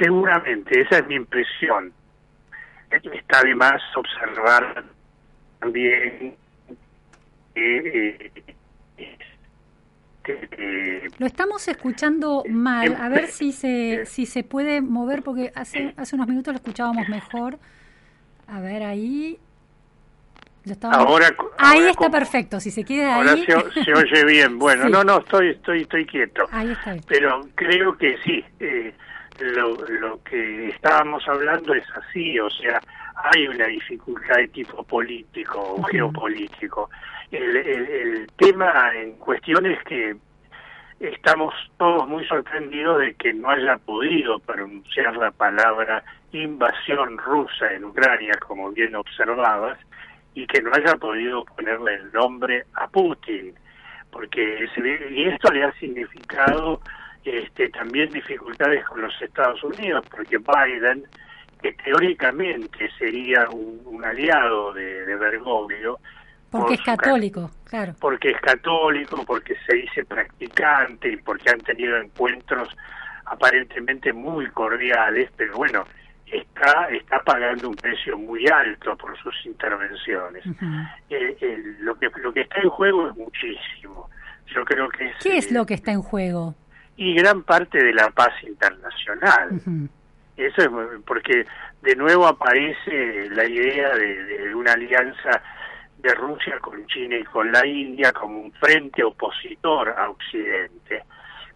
Seguramente, 0.02 0.82
esa 0.82 0.98
es 1.00 1.08
mi 1.08 1.16
impresión. 1.16 1.94
Está 2.90 3.44
de 3.44 3.54
más 3.54 3.82
observar 3.96 4.84
también 5.60 6.36
eh, 7.56 8.32
que- 10.24 10.48
que 10.48 11.08
Lo 11.18 11.26
estamos 11.26 11.68
escuchando 11.68 12.44
mal. 12.50 12.96
A 13.00 13.10
ver 13.10 13.28
si 13.28 13.52
se, 13.52 14.06
si 14.06 14.26
se 14.26 14.44
puede 14.44 14.82
mover, 14.82 15.24
porque 15.24 15.52
hace, 15.56 15.94
hace 15.98 16.16
unos 16.16 16.28
minutos 16.28 16.54
lo 16.54 16.58
escuchábamos 16.58 17.08
mejor. 17.10 17.58
A 18.48 18.60
ver, 18.62 18.84
ahí. 18.84 19.38
Lo 20.66 20.74
estábamos- 20.74 21.08
Ahora- 21.08 21.28
ahí 21.58 21.78
ahora 21.80 21.90
está 21.90 21.98
como- 21.98 22.12
perfecto. 22.12 22.60
Si 22.60 22.70
se 22.70 22.84
queda 22.84 23.16
ahora 23.16 23.32
ahí. 23.32 23.46
se, 23.46 23.56
o- 23.56 23.72
se 23.72 23.94
oye 23.94 24.26
bien. 24.26 24.60
Bueno, 24.60 24.86
Sí. 24.86 24.92
no, 24.92 25.04
no, 25.04 25.20
estoy, 25.20 25.50
estoy, 25.52 25.82
estoy 25.82 26.06
quieto. 26.06 26.48
Ahí 26.52 26.72
está 26.72 26.92
bien. 26.94 27.04
Pero 27.08 27.48
creo 27.56 27.98
que 27.98 28.18
sí, 28.24 28.44
eh, 28.60 28.94
lo, 29.40 29.76
lo 29.88 30.22
que 30.24 30.70
estábamos 30.70 31.28
hablando 31.28 31.74
es 31.74 31.86
así, 31.96 32.38
o 32.40 32.50
sea, 32.50 32.82
hay 33.24 33.48
una 33.48 33.66
dificultad 33.68 34.36
de 34.36 34.48
tipo 34.50 34.84
político 34.84 35.60
o 35.60 35.84
geopolítico. 35.84 36.90
El, 37.32 37.56
el, 37.58 37.88
el 37.88 38.28
tema 38.38 38.92
en 38.96 39.14
cuestión 39.14 39.66
es 39.66 39.84
que 39.84 40.16
estamos 41.00 41.54
todos 41.78 42.08
muy 42.08 42.26
sorprendidos 42.26 43.00
de 43.00 43.14
que 43.16 43.34
no 43.34 43.50
haya 43.50 43.78
podido 43.78 44.40
pronunciar 44.40 45.16
la 45.16 45.32
palabra 45.32 46.04
invasión 46.32 47.18
rusa 47.18 47.74
en 47.74 47.86
Ucrania, 47.86 48.34
como 48.46 48.72
bien 48.72 48.96
observabas, 48.96 49.78
y 50.34 50.46
que 50.46 50.62
no 50.62 50.72
haya 50.74 50.96
podido 50.96 51.46
ponerle 51.46 51.96
el 51.96 52.12
nombre 52.12 52.66
a 52.74 52.88
Putin, 52.88 53.54
porque 54.12 54.68
se 54.74 55.10
y 55.12 55.24
esto 55.26 55.52
le 55.52 55.64
ha 55.64 55.72
significado 55.74 56.82
este, 57.24 57.70
también 57.70 58.10
dificultades 58.10 58.86
con 58.86 59.02
los 59.02 59.22
Estados 59.22 59.64
Unidos, 59.64 60.06
porque 60.10 60.38
Biden, 60.38 61.06
que 61.62 61.74
teóricamente 61.74 62.90
sería 62.98 63.48
un, 63.50 63.82
un 63.86 64.04
aliado 64.06 64.74
de, 64.74 65.06
de 65.06 65.16
Bergoglio, 65.16 66.00
Porque 66.50 66.66
por 66.66 66.74
es 66.74 66.80
su 66.80 66.86
católico, 66.86 67.52
claro. 67.66 67.94
porque 68.00 68.32
es 68.32 68.42
católico, 68.42 69.24
porque 69.26 69.56
se 69.68 69.76
dice 69.76 70.06
practicante 70.06 71.10
y 71.12 71.18
porque 71.18 71.50
han 71.50 71.60
tenido 71.62 71.98
encuentros 71.98 72.70
aparentemente 73.26 74.12
muy 74.14 74.48
cordiales, 74.52 75.30
pero 75.36 75.56
bueno, 75.58 75.84
está 76.26 76.88
está 76.90 77.20
pagando 77.20 77.70
un 77.70 77.76
precio 77.76 78.18
muy 78.18 78.48
alto 78.48 78.96
por 78.98 79.18
sus 79.20 79.36
intervenciones. 79.46 80.44
Eh, 81.10 81.76
lo 81.80 81.96
que 82.00 82.10
lo 82.22 82.32
que 82.34 82.42
está 82.42 82.60
en 82.62 82.70
juego 82.70 83.10
es 83.10 83.16
muchísimo. 83.16 84.10
Yo 84.48 84.66
creo 84.66 84.90
que 84.90 85.08
es 85.10 85.16
¿Qué 85.22 85.38
es 85.38 85.52
eh, 85.52 85.54
lo 85.54 85.66
que 85.66 85.74
está 85.76 85.92
en 85.92 86.02
juego? 86.02 86.56
y 86.98 87.14
gran 87.16 87.44
parte 87.44 87.82
de 87.84 87.94
la 87.94 88.10
paz 88.10 88.34
internacional. 88.46 89.54
Ujú. 89.54 89.88
Eso 90.46 90.62
es 90.62 90.70
porque 91.06 91.46
de 91.82 91.96
nuevo 91.96 92.26
aparece 92.28 93.30
la 93.32 93.46
idea 93.46 93.90
de, 93.96 94.24
de 94.24 94.56
una 94.56 94.74
alianza 94.74 95.42
de 95.98 96.14
Rusia 96.16 96.58
con 96.60 96.86
China 96.88 97.18
y 97.18 97.24
con 97.26 97.52
la 97.52 97.66
India 97.66 98.14
como 98.14 98.40
un 98.40 98.52
frente 98.54 99.04
opositor 99.04 99.90
a 99.90 100.10
Occidente. 100.10 101.04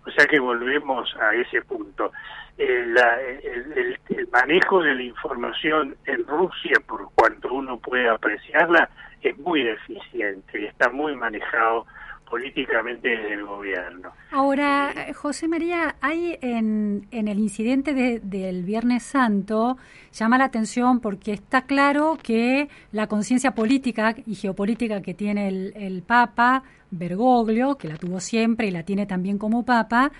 O 0.06 0.12
sea 0.12 0.26
que 0.26 0.38
volvemos 0.40 1.16
a 1.16 1.34
ese 1.34 1.62
punto. 1.62 2.12
Eh, 2.58 2.84
la- 2.88 3.22
el, 3.22 3.72
el- 3.78 4.00
el 4.18 4.28
manejo 4.28 4.82
de 4.84 4.94
la 4.96 5.02
información 5.04 5.96
en 6.06 6.28
Rusia, 6.28 6.76
por 6.86 7.10
cuanto 7.16 7.54
uno 7.54 7.78
puede 7.80 8.10
apreciarla, 8.10 8.90
es 9.22 9.38
muy 9.38 9.64
deficiente 9.64 10.60
y 10.62 10.66
está 10.66 10.90
muy 10.90 11.16
manejado 11.16 11.86
políticamente 12.34 13.10
desde 13.10 13.34
el 13.36 13.46
gobierno. 13.46 14.10
Ahora, 14.32 14.92
eh, 15.08 15.14
José 15.14 15.48
María, 15.48 15.96
hay 16.02 16.36
en, 16.42 17.06
en 17.12 17.28
el 17.28 17.38
incidente 17.38 17.94
de- 17.94 18.20
del 18.22 18.64
Viernes 18.64 19.04
Santo, 19.04 19.78
llama 20.12 20.40
la 20.40 20.46
atención 20.46 21.00
porque 21.00 21.32
está 21.34 21.62
claro 21.74 22.18
que 22.22 22.70
la 22.92 23.06
conciencia 23.06 23.52
política 23.52 24.16
y 24.26 24.34
geopolítica 24.34 25.02
que 25.04 25.14
tiene 25.14 25.48
el, 25.48 25.74
el 25.76 26.02
Papa, 26.02 26.64
Bergoglio, 26.90 27.76
que 27.78 27.88
la 27.88 27.98
tuvo 27.98 28.20
siempre 28.20 28.68
y 28.68 28.72
la 28.72 28.82
tiene 28.82 29.06
también 29.06 29.38
como 29.38 29.64
Papa, 29.64 30.12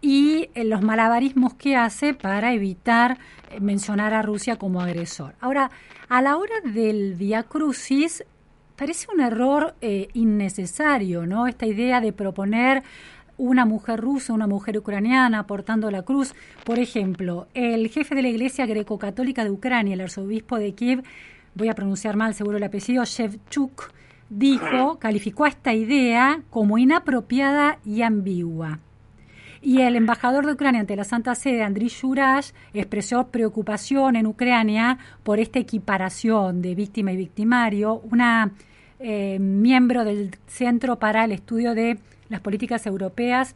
y 0.00 0.50
eh, 0.54 0.64
los 0.64 0.80
malabarismos 0.82 1.54
que 1.54 1.74
hace 1.74 2.14
para 2.14 2.52
evitar 2.52 3.18
eh, 3.50 3.58
mencionar 3.60 4.14
a 4.14 4.22
Rusia 4.22 4.54
como 4.56 4.80
agresor. 4.80 5.34
Ahora, 5.40 5.72
a 6.08 6.22
la 6.22 6.36
hora 6.36 6.54
del 6.64 7.14
Via 7.14 7.42
Crucis, 7.42 8.24
parece 8.78 9.08
un 9.12 9.20
error 9.20 9.74
eh, 9.80 10.08
innecesario, 10.14 11.26
¿no? 11.26 11.48
Esta 11.48 11.66
idea 11.66 12.00
de 12.00 12.12
proponer 12.12 12.84
una 13.36 13.64
mujer 13.64 14.00
rusa, 14.00 14.32
una 14.32 14.46
mujer 14.46 14.78
ucraniana 14.78 15.46
portando 15.46 15.90
la 15.90 16.02
cruz. 16.02 16.32
Por 16.64 16.78
ejemplo, 16.78 17.48
el 17.54 17.88
jefe 17.88 18.14
de 18.14 18.22
la 18.22 18.28
Iglesia 18.28 18.66
Greco-Católica 18.66 19.42
de 19.42 19.50
Ucrania, 19.50 19.94
el 19.94 20.00
arzobispo 20.00 20.58
de 20.58 20.74
Kiev, 20.74 21.02
voy 21.54 21.68
a 21.68 21.74
pronunciar 21.74 22.16
mal 22.16 22.34
seguro 22.34 22.56
el 22.56 22.62
apellido, 22.62 23.04
Shevchuk, 23.04 23.90
dijo, 24.30 24.98
calificó 25.00 25.44
a 25.44 25.48
esta 25.48 25.74
idea 25.74 26.42
como 26.48 26.78
inapropiada 26.78 27.78
y 27.84 28.02
ambigua. 28.02 28.78
Y 29.60 29.80
el 29.80 29.96
embajador 29.96 30.46
de 30.46 30.52
Ucrania 30.52 30.80
ante 30.80 30.94
la 30.94 31.02
Santa 31.02 31.34
Sede, 31.34 31.64
Andriy 31.64 31.88
Shurash, 31.88 32.52
expresó 32.74 33.26
preocupación 33.26 34.14
en 34.14 34.28
Ucrania 34.28 34.98
por 35.24 35.40
esta 35.40 35.58
equiparación 35.58 36.62
de 36.62 36.76
víctima 36.76 37.10
y 37.10 37.16
victimario. 37.16 38.00
Una 38.08 38.52
eh, 39.00 39.38
miembro 39.38 40.04
del 40.04 40.36
Centro 40.46 40.98
para 40.98 41.24
el 41.24 41.32
Estudio 41.32 41.74
de 41.74 41.98
las 42.28 42.40
Políticas 42.40 42.86
Europeas 42.86 43.54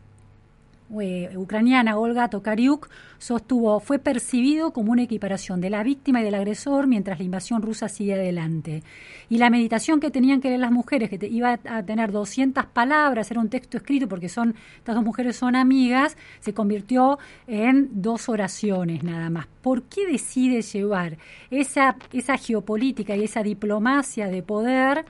eh, 1.00 1.30
ucraniana 1.36 1.96
Olga 1.96 2.28
Tokariuk 2.28 2.90
sostuvo 3.18 3.80
fue 3.80 3.98
percibido 3.98 4.72
como 4.72 4.92
una 4.92 5.02
equiparación 5.02 5.58
de 5.62 5.70
la 5.70 5.82
víctima 5.82 6.20
y 6.20 6.24
del 6.24 6.34
agresor 6.34 6.86
mientras 6.86 7.18
la 7.18 7.24
invasión 7.24 7.62
rusa 7.62 7.88
sigue 7.88 8.12
adelante. 8.12 8.82
Y 9.30 9.38
la 9.38 9.48
meditación 9.48 10.00
que 10.00 10.10
tenían 10.10 10.42
que 10.42 10.48
leer 10.48 10.60
las 10.60 10.70
mujeres, 10.70 11.08
que 11.08 11.26
iba 11.28 11.58
a 11.64 11.82
tener 11.82 12.12
200 12.12 12.66
palabras, 12.66 13.30
era 13.30 13.40
un 13.40 13.48
texto 13.48 13.78
escrito 13.78 14.06
porque 14.06 14.28
son 14.28 14.54
estas 14.76 14.94
dos 14.94 15.04
mujeres 15.04 15.36
son 15.36 15.56
amigas, 15.56 16.18
se 16.40 16.52
convirtió 16.52 17.18
en 17.46 17.88
dos 18.02 18.28
oraciones 18.28 19.02
nada 19.02 19.30
más. 19.30 19.46
¿Por 19.62 19.84
qué 19.84 20.06
decide 20.06 20.60
llevar 20.60 21.16
esa, 21.50 21.96
esa 22.12 22.36
geopolítica 22.36 23.16
y 23.16 23.24
esa 23.24 23.42
diplomacia 23.42 24.26
de 24.26 24.42
poder 24.42 25.06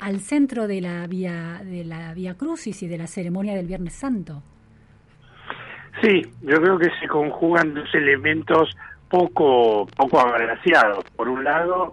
al 0.00 0.20
centro 0.20 0.66
de 0.66 0.80
la 0.80 1.06
vía 1.06 1.60
de 1.64 1.84
la 1.84 2.14
vía 2.14 2.34
crucis 2.34 2.82
y 2.82 2.88
de 2.88 2.98
la 2.98 3.06
ceremonia 3.06 3.54
del 3.54 3.66
Viernes 3.66 3.94
Santo? 3.94 4.42
Sí, 6.02 6.22
yo 6.42 6.56
creo 6.60 6.78
que 6.78 6.90
se 7.00 7.06
conjugan 7.08 7.74
dos 7.74 7.94
elementos 7.94 8.76
poco 9.08 9.86
poco 9.96 10.20
agraciados. 10.20 11.04
Por 11.16 11.28
un 11.28 11.44
lado, 11.44 11.92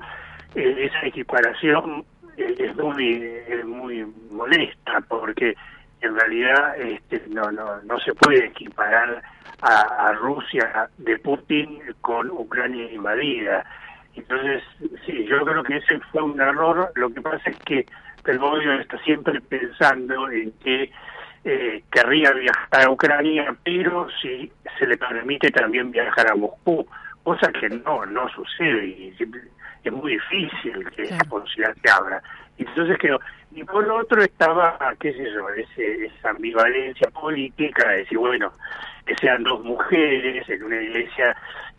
eh, 0.56 0.90
esa 0.90 1.06
equiparación 1.06 2.04
eh, 2.38 2.56
es 2.58 2.76
muy 2.76 3.24
es 3.48 3.66
muy 3.66 4.06
molesta 4.32 5.02
porque 5.08 5.56
en 6.02 6.16
realidad 6.16 6.78
este, 6.80 7.22
no 7.30 7.52
no 7.52 7.82
no 7.84 8.00
se 8.00 8.14
puede 8.16 8.48
equiparar 8.48 9.22
a, 9.62 10.10
a 10.10 10.14
Rusia 10.14 10.90
de 10.98 11.20
Putin 11.20 11.80
con 12.02 12.32
Ucrania 12.32 12.92
invadida. 12.92 13.64
Entonces, 14.16 14.64
sí, 15.06 15.26
yo 15.26 15.44
creo 15.46 15.64
que 15.64 15.78
ese 15.78 16.00
fue 16.12 16.22
un 16.22 16.40
error. 16.40 16.92
Lo 16.96 17.10
que 17.14 17.22
pasa 17.22 17.50
es 17.50 17.58
que 17.60 17.86
Bergoglio 18.24 18.74
está 18.74 18.98
siempre 19.00 19.40
pensando 19.42 20.30
en 20.30 20.52
que 20.64 20.92
eh, 21.44 21.84
querría 21.92 22.32
viajar 22.32 22.88
a 22.88 22.92
Ucrania, 22.92 23.56
pero 23.64 24.08
si 24.22 24.52
se 24.78 24.86
le 24.86 24.98
permite 24.98 25.50
también 25.50 25.92
viajar 25.92 26.32
a 26.32 26.36
Moscú, 26.36 26.86
cosa 27.24 27.52
que 27.52 27.70
no 27.70 28.06
no 28.06 28.30
sucede 28.30 28.86
y 28.88 29.16
es 29.84 29.92
muy 29.92 30.14
difícil 30.14 30.90
que 30.92 31.04
esa 31.04 31.24
posibilidad 31.26 31.76
se 31.82 31.90
abra. 31.90 32.22
Entonces 32.58 32.98
quedó. 33.00 33.20
Y 33.54 33.64
por 33.64 33.90
otro 33.90 34.22
estaba, 34.22 34.78
qué 35.00 35.12
sé 35.14 35.26
yo, 35.34 35.50
ese, 35.50 36.06
esa 36.06 36.30
ambivalencia 36.30 37.10
política, 37.10 37.90
de 37.90 37.98
decir, 37.98 38.18
bueno, 38.18 38.54
que 39.06 39.16
sean 39.16 39.44
dos 39.44 39.64
mujeres 39.64 40.48
en 40.48 40.64
una 40.64 40.82
iglesia 40.82 41.36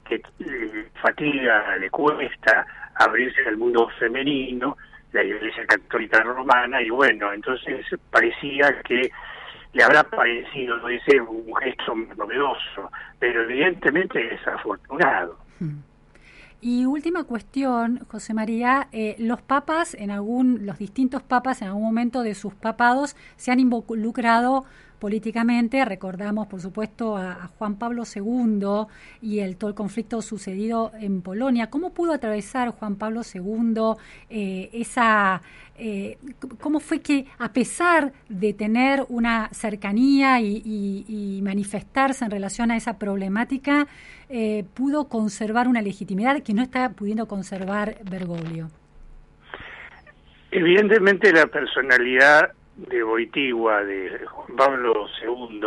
que 0.09 0.16
eh, 0.40 0.88
fatiga, 1.00 1.76
le 1.76 1.90
cuesta 1.90 2.66
abrirse 2.94 3.46
al 3.46 3.57
mundo 3.57 3.88
femenino, 3.98 4.76
la 5.12 5.22
iglesia 5.22 5.66
católica 5.66 6.22
romana, 6.22 6.80
y 6.80 6.90
bueno, 6.90 7.32
entonces 7.32 7.84
parecía 8.11 8.80
que 8.82 9.11
le 9.72 9.82
habrá 9.82 10.03
parecido 10.05 10.88
ese 10.88 11.20
un 11.20 11.55
gesto 11.57 11.94
novedoso, 12.16 12.90
pero 13.18 13.42
evidentemente 13.42 14.22
desafortunado. 14.22 15.38
Y 16.61 16.84
última 16.84 17.24
cuestión, 17.24 18.00
José 18.09 18.34
María, 18.34 18.88
eh, 18.92 19.16
los 19.18 19.42
papas, 19.42 19.94
en 19.94 20.11
algún, 20.11 20.64
los 20.64 20.78
distintos 20.78 21.22
papas 21.22 21.61
en 21.62 21.68
algún 21.68 21.82
momento 21.82 22.22
de 22.22 22.34
sus 22.34 22.55
papados 22.55 23.16
se 23.36 23.50
han 23.50 23.59
involucrado 23.59 24.64
políticamente. 25.03 25.84
Recordamos, 25.84 26.46
por 26.46 26.61
supuesto, 26.61 27.16
a, 27.16 27.50
Juan 27.59 27.74
Pablo 27.74 28.05
II 28.05 28.86
y 29.20 29.40
el, 29.40 29.57
todo 29.57 29.68
el 29.68 29.74
conflicto 29.74 30.22
sucedido 30.22 30.92
en 31.00 31.22
Polonia. 31.22 31.70
¿Cómo 31.70 31.92
pudo 31.92 32.12
atravesar 32.12 32.68
Juan 32.68 32.94
Pablo 32.94 33.22
II 33.34 33.96
eh, 34.30 34.70
esa... 34.72 35.42
eh, 35.76 36.18
¿Cómo 36.61 36.78
fue 36.78 37.00
que, 37.00 37.26
a 37.40 37.53
pesar 37.53 38.12
de 38.28 38.53
tener 38.53 39.05
una 39.09 39.48
cercanía 39.50 40.40
y 40.40 41.40
manifestarse 41.42 42.24
en 42.24 42.30
relación 42.30 42.70
a 42.70 42.76
esa 42.76 42.96
problemática, 42.96 43.88
eh, 44.28 44.64
pudo 44.74 45.09
conservar 45.09 45.66
una 45.66 45.82
legitimidad 45.82 46.44
que 46.44 46.55
no 46.55 46.62
está 46.62 46.90
pudiendo 46.90 47.26
conservar 47.26 47.98
Bergoglio? 48.09 48.70
Evidentemente 50.53 51.32
la 51.32 51.48
personalidad 51.48 52.53
de 52.76 53.02
Boitigua, 53.02 53.84
de 53.84 54.24
Juan 54.26 54.56
Pablo 54.56 55.06
II, 55.22 55.62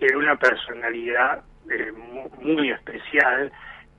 era 0.00 0.18
una 0.18 0.36
personalidad 0.36 1.42
eh, 1.70 1.92
mu- 1.92 2.28
muy 2.40 2.70
especial 2.70 3.50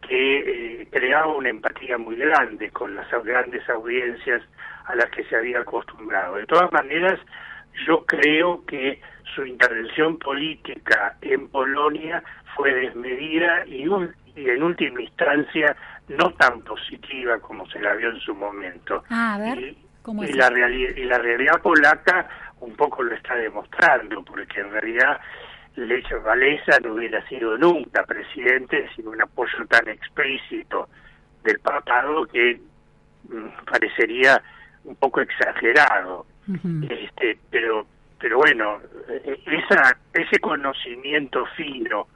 que 0.08 0.82
eh, 0.82 0.88
creaba 0.92 1.28
una 1.36 1.50
empatía 1.50 1.98
muy 1.98 2.16
grande 2.16 2.70
con 2.72 2.96
las 2.96 3.08
grandes 3.24 3.68
audiencias 3.70 4.44
a 4.86 4.96
las 4.96 5.10
que 5.10 5.24
se 5.24 5.36
había 5.36 5.60
acostumbrado. 5.62 6.36
De 6.36 6.46
todas 6.46 6.72
maneras, 6.72 7.20
yo 7.88 8.06
creo 8.06 8.64
que 8.66 9.02
su 9.34 9.44
intervención 9.46 10.18
política 10.20 11.18
en 11.22 11.48
Polonia 11.50 12.24
fue 12.56 12.72
desmedida 12.74 13.66
y, 13.66 13.84
en 14.36 14.64
última 14.64 15.02
instancia 15.02 15.76
no 16.08 16.32
tan 16.36 16.62
positiva 16.62 17.40
como 17.40 17.66
se 17.70 17.80
la 17.80 17.96
vio 17.96 18.10
en 18.12 18.20
su 18.20 18.36
momento. 18.36 19.04
Ah, 19.10 19.36
a 19.36 19.40
ver, 19.40 19.58
¿cómo 19.58 19.85
Y 20.08 20.34
la, 20.34 20.70
y 20.70 21.04
la 21.04 21.18
realidad 21.18 21.62
polaca 21.62 22.28
un 22.60 22.76
poco 22.76 23.04
lo 23.04 23.16
está 23.16 23.36
demostrando, 23.36 24.24
porque 24.24 24.62
en 24.62 24.72
realidad 24.72 25.20
Lech 25.76 26.06
Walesa 26.24 26.80
no 26.80 26.94
hubiera 26.94 27.26
sido 27.28 27.58
nunca 27.58 28.04
presidente 28.04 28.88
sin 28.96 29.08
un 29.08 29.22
apoyo 29.22 29.66
tan 29.68 29.88
explícito 29.90 30.90
del 31.44 31.60
papado 31.60 32.26
que 32.26 32.60
mm, 33.30 33.66
parecería 33.70 34.42
un 34.84 34.96
poco 34.96 35.22
exagerado. 35.22 36.26
Este, 36.88 37.40
pero, 37.50 37.88
pero 38.20 38.38
bueno, 38.38 38.80
eh, 39.10 39.40
esa, 39.48 39.98
ese 40.14 40.38
conocimiento 40.40 41.44
fino 41.58 42.08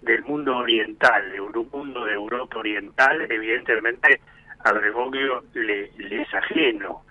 del 0.00 0.22
mundo 0.22 0.58
oriental, 0.58 1.32
de 1.32 1.40
un 1.40 1.68
mundo 1.72 2.04
de 2.04 2.12
Europa 2.12 2.58
oriental, 2.58 3.26
evidentemente 3.28 4.20
a 4.64 4.72
Bergoglio 4.72 5.42
le, 5.54 5.90
le 5.98 6.22
es 6.22 6.32
ajeno. 6.32 7.02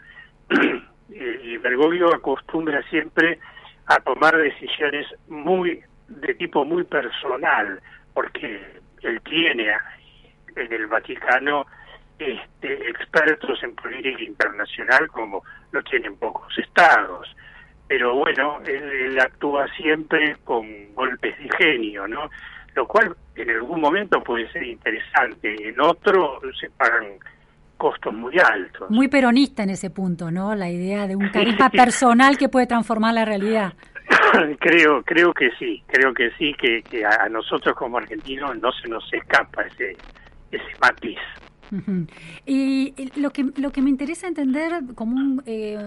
y 1.10 1.58
Bergoglio 1.58 2.14
acostumbra 2.14 2.82
siempre 2.89 3.39
a 3.88 3.99
tomar 3.99 4.38
decisiones 4.38 5.06
muy 5.28 5.82
de 6.08 6.34
tipo 6.36 6.66
muy 6.66 6.84
personal, 6.84 7.82
porque 8.14 8.62
él 9.02 9.22
tiene 9.22 9.72
en 10.56 10.74
el 10.74 10.88
Vaticano 10.88 11.66
este, 12.20 12.89
expertos 12.89 13.64
en 13.64 13.76
política 13.76 14.22
internacional 14.24 15.08
como 15.08 15.43
lo 15.72 15.82
tienen 15.84 16.16
pocos 16.18 16.58
estados. 16.58 17.36
Pero 17.88 18.16
bueno, 18.16 18.60
él, 18.66 18.84
él 18.84 19.20
actúa 19.20 19.68
siempre 19.76 20.38
con 20.43 20.93
golpes 20.93 21.38
de 21.39 21.49
genio, 21.58 22.08
¿no? 22.08 22.30
Lo 22.76 22.88
cual 22.88 23.16
en 23.36 23.49
algún 23.49 23.82
momento 23.82 24.24
puede 24.24 24.49
ser 24.52 24.64
interesante, 24.64 25.70
en 25.70 25.80
otro 25.82 26.39
se 26.60 26.70
pagan 26.72 27.18
costos 27.82 28.14
muy 28.14 28.38
altos. 28.38 28.92
Muy 28.92 29.08
peronista 29.08 29.64
en 29.64 29.72
ese 29.72 29.90
punto, 29.90 30.30
¿no? 30.30 30.54
La 30.54 30.70
idea 30.70 31.08
de 31.08 31.16
un 31.16 31.30
carisma 31.34 31.72
personal 31.72 32.38
que 32.38 32.48
puede 32.48 32.68
transformar 32.68 33.16
la 33.16 33.26
realidad. 33.26 33.74
creo 34.60 35.02
creo 35.02 35.34
que 35.34 35.50
sí, 35.58 35.82
creo 35.88 36.14
que 36.14 36.30
sí, 36.38 36.54
que, 36.60 36.84
que 36.84 37.04
a 37.04 37.28
nosotros 37.30 37.76
como 37.76 37.98
argentinos 37.98 38.56
no 38.60 38.72
se 38.72 38.88
nos 38.88 39.04
escapa 39.12 39.64
ese, 39.64 39.98
ese 40.52 40.78
matiz. 40.80 41.18
Y 42.46 42.94
lo 43.20 43.32
que, 43.32 43.46
lo 43.56 43.72
que 43.72 43.82
me 43.82 43.90
interesa 43.90 44.28
entender 44.28 44.72
como 44.94 45.16
un 45.16 45.42
eh, 45.48 45.80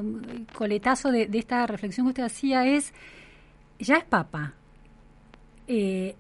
coletazo 0.53 1.13
de, 1.13 1.27
de 1.27 1.39
esta 1.39 1.65
reflexión 1.69 2.07
que 2.07 2.11
usted 2.11 2.25
hacía 2.25 2.67
es, 2.67 2.93
ya 3.79 3.99
es 3.99 4.05
papa. 4.05 4.55
Eh, 5.69 6.17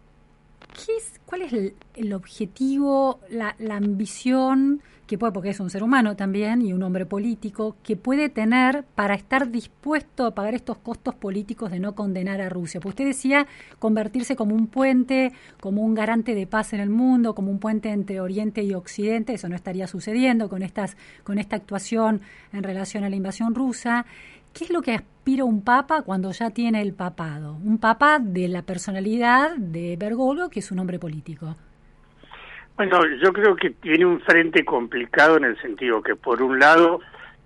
¿qué 0.75 0.97
es, 0.97 1.21
¿Cuál 1.25 1.43
es 1.43 1.53
el, 1.95 2.13
objetivo, 2.13 3.21
la, 3.31 3.55
la 3.59 3.77
ambición 3.77 4.83
que 5.07 5.19
puede, 5.19 5.33
porque 5.33 5.51
es 5.51 5.61
un 5.61 5.69
ser 5.69 5.83
humano 5.83 6.17
también 6.17 6.63
y 6.63 6.73
un 6.73 6.83
hombre 6.83 7.05
político, 7.07 7.77
que 7.83 7.97
puede 7.97 8.29
tener 8.29 8.85
para 8.95 9.15
estar 9.15 9.51
dispuesto 9.51 10.27
a 10.27 10.35
pagar 10.35 10.55
estos 10.55 10.79
costos 10.79 11.15
políticos 11.15 11.71
de 11.71 11.79
no 11.79 11.95
condenar 11.95 12.41
a 12.41 12.49
Rusia? 12.49 12.81
Porque 12.81 13.03
usted 13.03 13.07
decía 13.07 13.47
convertirse 13.79 14.35
como 14.35 14.55
un 14.55 14.67
puente, 14.67 15.33
como 15.61 15.83
un 15.83 15.95
garante 15.95 16.35
de 16.35 16.47
paz 16.47 16.73
en 16.73 16.81
el 16.81 16.91
mundo, 16.91 17.35
como 17.35 17.51
un 17.51 17.59
puente 17.59 17.91
entre 17.91 18.21
Oriente 18.21 18.63
y 18.63 18.75
Occidente, 18.75 19.35
eso 19.35 19.49
no 19.49 19.57
estaría 19.57 19.87
sucediendo 19.87 20.49
con, 20.49 20.63
estas, 20.63 20.97
con 21.23 21.39
esta 21.39 21.57
actuación 21.57 22.23
en 22.53 22.63
relación 22.63 23.05
a 23.05 23.11
la 23.11 23.17
invasión 23.17 23.55
rusa. 23.55 24.07
¿Qué 24.55 24.63
es 24.63 24.71
lo 24.71 24.83
que 24.83 24.95
aspira 24.95 25.43
un 25.43 25.65
papa 25.65 26.03
cuando 26.03 26.31
ya 26.31 26.51
tiene 26.51 26.81
el 26.81 26.95
papado? 26.95 27.55
Un 27.55 27.79
papa 27.79 28.21
de 28.21 28.47
la 28.47 28.63
personalidad 28.63 29.57
de 29.57 29.97
Bergoglio, 29.99 30.49
que 30.49 30.61
es 30.61 30.71
un 30.71 30.79
hombre 30.79 31.01
político. 31.01 31.57
Bueno, 32.77 33.01
yo 33.21 33.33
creo 33.33 33.57
que 33.57 33.71
tiene 33.71 34.07
un 34.07 34.21
frente 34.21 34.65
complicado 34.65 35.39
en 35.39 35.45
el 35.45 35.61
sentido 35.61 36.01
que 36.01 36.15
por 36.15 36.41
un 36.41 36.61
lado 36.61 37.01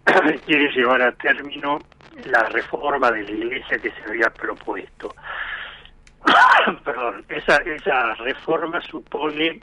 quiere 0.45 0.71
llevar 0.71 1.01
a 1.01 1.13
término 1.13 1.79
la 2.27 2.43
reforma 2.51 3.11
de 3.11 3.23
la 3.23 3.31
iglesia 3.31 3.79
que 3.79 3.91
se 3.91 4.05
había 4.07 4.29
propuesto. 4.29 5.15
Perdón, 6.85 7.25
esa, 7.31 7.57
esa 7.57 8.15
reforma 8.17 8.83
supone 8.83 9.61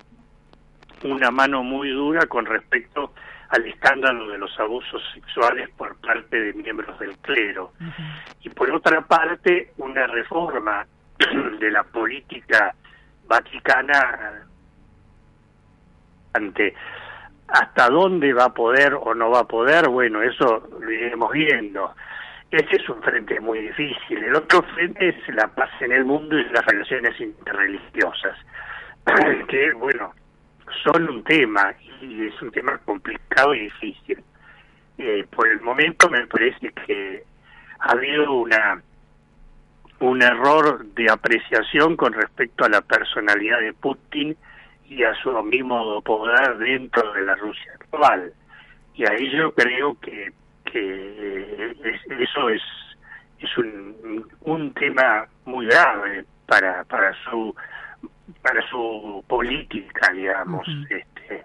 una 1.03 1.29
mano 1.29 1.61
muy 1.61 1.91
dura 1.91 2.25
con 2.25 2.47
respecto 2.47 3.13
al 3.55 3.65
escándalo 3.65 4.27
de 4.27 4.37
los 4.37 4.59
abusos 4.59 5.01
sexuales 5.13 5.69
por 5.77 5.95
parte 6.01 6.37
de 6.37 6.53
miembros 6.53 6.97
del 6.99 7.17
clero. 7.19 7.71
Y 8.41 8.49
por 8.49 8.69
otra 8.71 9.01
parte, 9.01 9.71
una 9.77 10.05
reforma 10.07 10.85
de 11.59 11.71
la 11.71 11.83
política 11.83 12.75
vaticana 13.27 14.43
ante 16.33 16.75
hasta 17.47 17.89
dónde 17.89 18.33
va 18.33 18.45
a 18.45 18.53
poder 18.53 18.93
o 18.93 19.13
no 19.13 19.29
va 19.29 19.41
a 19.41 19.47
poder, 19.47 19.87
bueno, 19.87 20.21
eso 20.21 20.67
lo 20.79 20.91
iremos 20.91 21.31
viendo. 21.31 21.93
Ese 22.51 22.75
es 22.75 22.89
un 22.89 23.01
frente 23.01 23.39
muy 23.39 23.59
difícil. 23.59 24.23
El 24.23 24.35
otro 24.35 24.63
frente 24.73 25.09
es 25.09 25.35
la 25.35 25.47
paz 25.47 25.69
en 25.79 25.91
el 25.91 26.05
mundo 26.05 26.37
y 26.37 26.43
las 26.49 26.65
relaciones 26.65 27.19
interreligiosas, 27.19 28.37
que, 29.47 29.73
bueno, 29.73 30.13
son 30.83 31.09
un 31.09 31.23
tema 31.23 31.73
y 32.01 32.27
es 32.27 32.41
un 32.41 32.51
tema 32.51 32.77
complicado 32.79 33.53
y 33.53 33.61
difícil. 33.61 34.23
Eh, 34.97 35.25
por 35.29 35.47
el 35.47 35.61
momento 35.61 36.09
me 36.09 36.25
parece 36.27 36.71
que 36.85 37.23
ha 37.79 37.91
habido 37.91 38.31
una 38.33 38.81
un 39.99 40.21
error 40.21 40.85
de 40.87 41.09
apreciación 41.09 41.95
con 41.95 42.11
respecto 42.13 42.65
a 42.65 42.69
la 42.69 42.81
personalidad 42.81 43.59
de 43.61 43.73
Putin 43.73 44.35
y 44.89 45.03
a 45.03 45.13
su 45.15 45.31
mismo 45.43 46.01
poder 46.01 46.57
dentro 46.57 47.13
de 47.13 47.21
la 47.21 47.35
Rusia 47.35 47.71
actual. 47.75 48.33
Y 48.93 49.09
ahí 49.09 49.31
yo 49.31 49.53
creo 49.53 49.97
que, 50.01 50.31
que 50.65 51.71
es- 51.83 52.19
eso 52.19 52.49
es, 52.49 52.61
es 53.39 53.57
un, 53.57 54.27
un 54.41 54.73
tema 54.73 55.25
muy 55.45 55.65
grave 55.65 56.25
para, 56.45 56.83
para 56.83 57.13
su 57.23 57.55
para 58.45 58.61
su 58.69 59.23
política, 59.27 60.13
digamos, 60.13 60.67
este, 60.87 61.43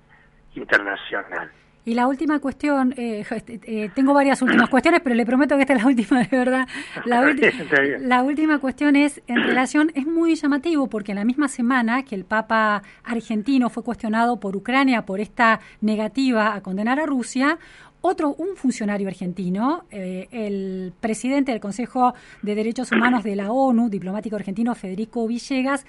internacional. 0.55 1.51
Y 1.87 1.95
la 1.95 2.07
última 2.07 2.41
cuestión, 2.41 2.93
eh, 2.99 3.25
este, 3.31 3.59
eh, 3.65 3.91
tengo 3.95 4.13
varias 4.13 4.43
últimas 4.43 4.69
cuestiones, 4.71 5.01
pero 5.03 5.17
le 5.17 5.25
prometo 5.25 5.57
que 5.57 5.63
esta 5.63 5.73
es 5.73 5.83
la 5.83 5.89
última, 5.89 6.21
de 6.23 6.37
verdad. 6.37 6.69
La, 7.07 8.23
última 8.23 8.59
cuestión 8.59 8.97
es, 8.97 9.23
en 9.29 9.37
relación, 9.47 9.91
es 9.95 10.07
muy 10.07 10.35
llamativo 10.35 10.89
porque 10.89 11.13
en 11.13 11.17
la 11.17 11.25
misma 11.25 11.49
semana 11.49 12.05
que 12.05 12.15
el 12.15 12.27
Papa 12.27 12.83
argentino 13.03 13.71
fue 13.71 13.83
cuestionado 13.83 14.39
por 14.39 14.55
Ucrania 14.55 15.07
por 15.07 15.21
esta 15.21 15.61
negativa 15.81 16.55
a 16.55 16.61
condenar 16.61 17.01
a 17.01 17.07
Rusia, 17.07 17.59
otro, 18.03 18.35
un 18.39 18.57
funcionario 18.57 19.09
argentino, 19.09 19.85
eh, 19.91 20.29
el 20.33 20.93
presidente 21.01 21.53
del 21.53 21.61
Consejo 21.61 22.15
de 22.41 22.55
Derechos 22.55 22.93
Humanos 22.93 23.25
de 23.25 23.37
la 23.37 23.53
ONU, 23.53 23.91
diplomático 23.91 24.37
argentino 24.37 24.75
Federico 24.75 25.27
Villegas, 25.27 25.85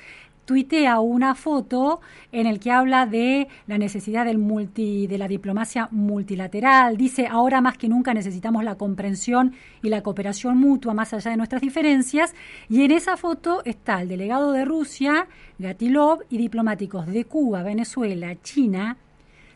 tuitea 0.45 0.99
una 0.99 1.35
foto 1.35 2.01
en 2.31 2.47
el 2.47 2.59
que 2.59 2.71
habla 2.71 3.05
de 3.05 3.47
la 3.67 3.77
necesidad 3.77 4.25
del 4.25 4.37
multi, 4.37 5.07
de 5.07 5.17
la 5.17 5.27
diplomacia 5.27 5.87
multilateral. 5.91 6.97
Dice, 6.97 7.27
ahora 7.27 7.61
más 7.61 7.77
que 7.77 7.89
nunca 7.89 8.13
necesitamos 8.13 8.63
la 8.63 8.75
comprensión 8.75 9.53
y 9.81 9.89
la 9.89 10.03
cooperación 10.03 10.57
mutua 10.57 10.93
más 10.93 11.13
allá 11.13 11.31
de 11.31 11.37
nuestras 11.37 11.61
diferencias. 11.61 12.33
Y 12.69 12.83
en 12.83 12.91
esa 12.91 13.17
foto 13.17 13.61
está 13.65 14.01
el 14.01 14.07
delegado 14.07 14.51
de 14.51 14.65
Rusia, 14.65 15.27
Gatilov, 15.59 16.23
y 16.29 16.37
diplomáticos 16.37 17.07
de 17.07 17.25
Cuba, 17.25 17.63
Venezuela, 17.63 18.35
China, 18.41 18.97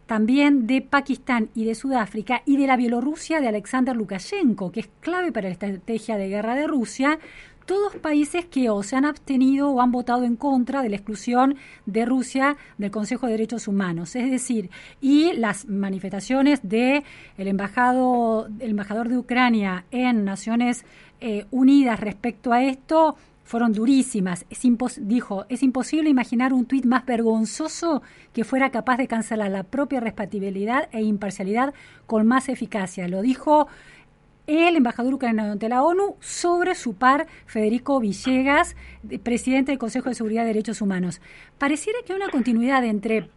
también 0.05 0.67
de 0.67 0.81
Pakistán 0.81 1.49
y 1.55 1.65
de 1.65 1.75
Sudáfrica 1.75 2.43
y 2.45 2.57
de 2.57 2.67
la 2.67 2.77
Bielorrusia 2.77 3.41
de 3.41 3.47
Alexander 3.47 3.95
Lukashenko, 3.95 4.71
que 4.71 4.81
es 4.81 4.89
clave 4.99 5.31
para 5.31 5.47
la 5.47 5.53
estrategia 5.53 6.17
de 6.17 6.29
guerra 6.29 6.55
de 6.55 6.67
Rusia, 6.67 7.17
todos 7.65 7.95
países 7.95 8.45
que 8.45 8.69
o 8.69 8.83
se 8.83 8.95
han 8.95 9.05
abstenido 9.05 9.69
o 9.69 9.81
han 9.81 9.91
votado 9.91 10.23
en 10.23 10.35
contra 10.35 10.81
de 10.81 10.89
la 10.89 10.95
exclusión 10.95 11.55
de 11.85 12.05
Rusia 12.05 12.57
del 12.77 12.91
Consejo 12.91 13.25
de 13.25 13.33
Derechos 13.33 13.67
Humanos. 13.67 14.15
Es 14.15 14.29
decir, 14.29 14.69
y 15.01 15.33
las 15.33 15.67
manifestaciones 15.67 16.59
de 16.63 17.03
el 17.37 17.47
embajado, 17.47 18.47
el 18.59 18.71
embajador 18.71 19.09
de 19.09 19.17
Ucrania 19.17 19.85
en 19.91 20.25
Naciones 20.25 20.85
eh, 21.21 21.45
Unidas 21.51 21.99
respecto 21.99 22.53
a 22.53 22.63
esto 22.63 23.15
fueron 23.45 23.73
durísimas. 23.73 24.45
Es 24.49 24.61
dijo, 25.01 25.45
es 25.49 25.63
imposible 25.63 26.09
imaginar 26.09 26.51
un 26.51 26.65
tuit 26.65 26.85
más 26.85 27.05
vergonzoso 27.05 28.01
que 28.33 28.43
fuera 28.43 28.71
capaz 28.71 28.97
de 28.97 29.07
cancelar 29.07 29.51
la 29.51 29.63
propia 29.63 29.99
respetabilidad 29.99 30.89
e 30.91 31.03
imparcialidad 31.03 31.73
con 32.07 32.27
más 32.27 32.49
eficacia. 32.49 33.07
Lo 33.07 33.21
dijo 33.21 33.67
el 34.47 34.75
embajador 34.75 35.13
ucraniano 35.13 35.51
ante 35.51 35.69
la 35.69 35.83
ONU 35.83 36.15
sobre 36.19 36.75
su 36.75 36.93
par 36.95 37.27
Federico 37.45 37.99
Villegas, 37.99 38.75
de- 39.03 39.19
presidente 39.19 39.71
del 39.71 39.79
Consejo 39.79 40.09
de 40.09 40.15
Seguridad 40.15 40.43
y 40.43 40.47
Derechos 40.47 40.81
Humanos. 40.81 41.21
Pareciera 41.57 41.99
que 42.05 42.13
hay 42.13 42.17
una 42.21 42.29
continuidad 42.29 42.83
entre 42.85 43.29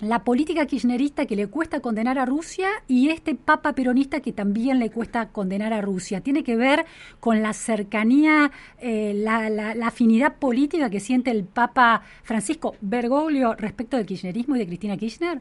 la 0.00 0.24
política 0.24 0.66
kirchnerista 0.66 1.26
que 1.26 1.36
le 1.36 1.46
cuesta 1.46 1.78
condenar 1.78 2.18
a 2.18 2.24
Rusia 2.26 2.68
y 2.88 3.10
este 3.10 3.36
papa 3.36 3.72
peronista 3.72 4.18
que 4.18 4.32
también 4.32 4.80
le 4.80 4.90
cuesta 4.90 5.28
condenar 5.28 5.72
a 5.72 5.80
Rusia. 5.80 6.20
Tiene 6.20 6.42
que 6.42 6.56
ver 6.56 6.86
con 7.20 7.40
la 7.40 7.52
cercanía, 7.52 8.50
eh, 8.80 9.12
la, 9.14 9.48
la- 9.48 9.76
la 9.76 9.86
afinidad 9.86 10.34
política 10.38 10.90
que 10.90 10.98
siente 10.98 11.30
el 11.30 11.44
papa 11.44 12.02
Francisco 12.24 12.74
Bergoglio 12.80 13.54
respecto 13.54 13.96
del 13.96 14.06
kirchnerismo 14.06 14.56
y 14.56 14.58
de 14.58 14.66
Cristina 14.66 14.96
Kirchner. 14.96 15.40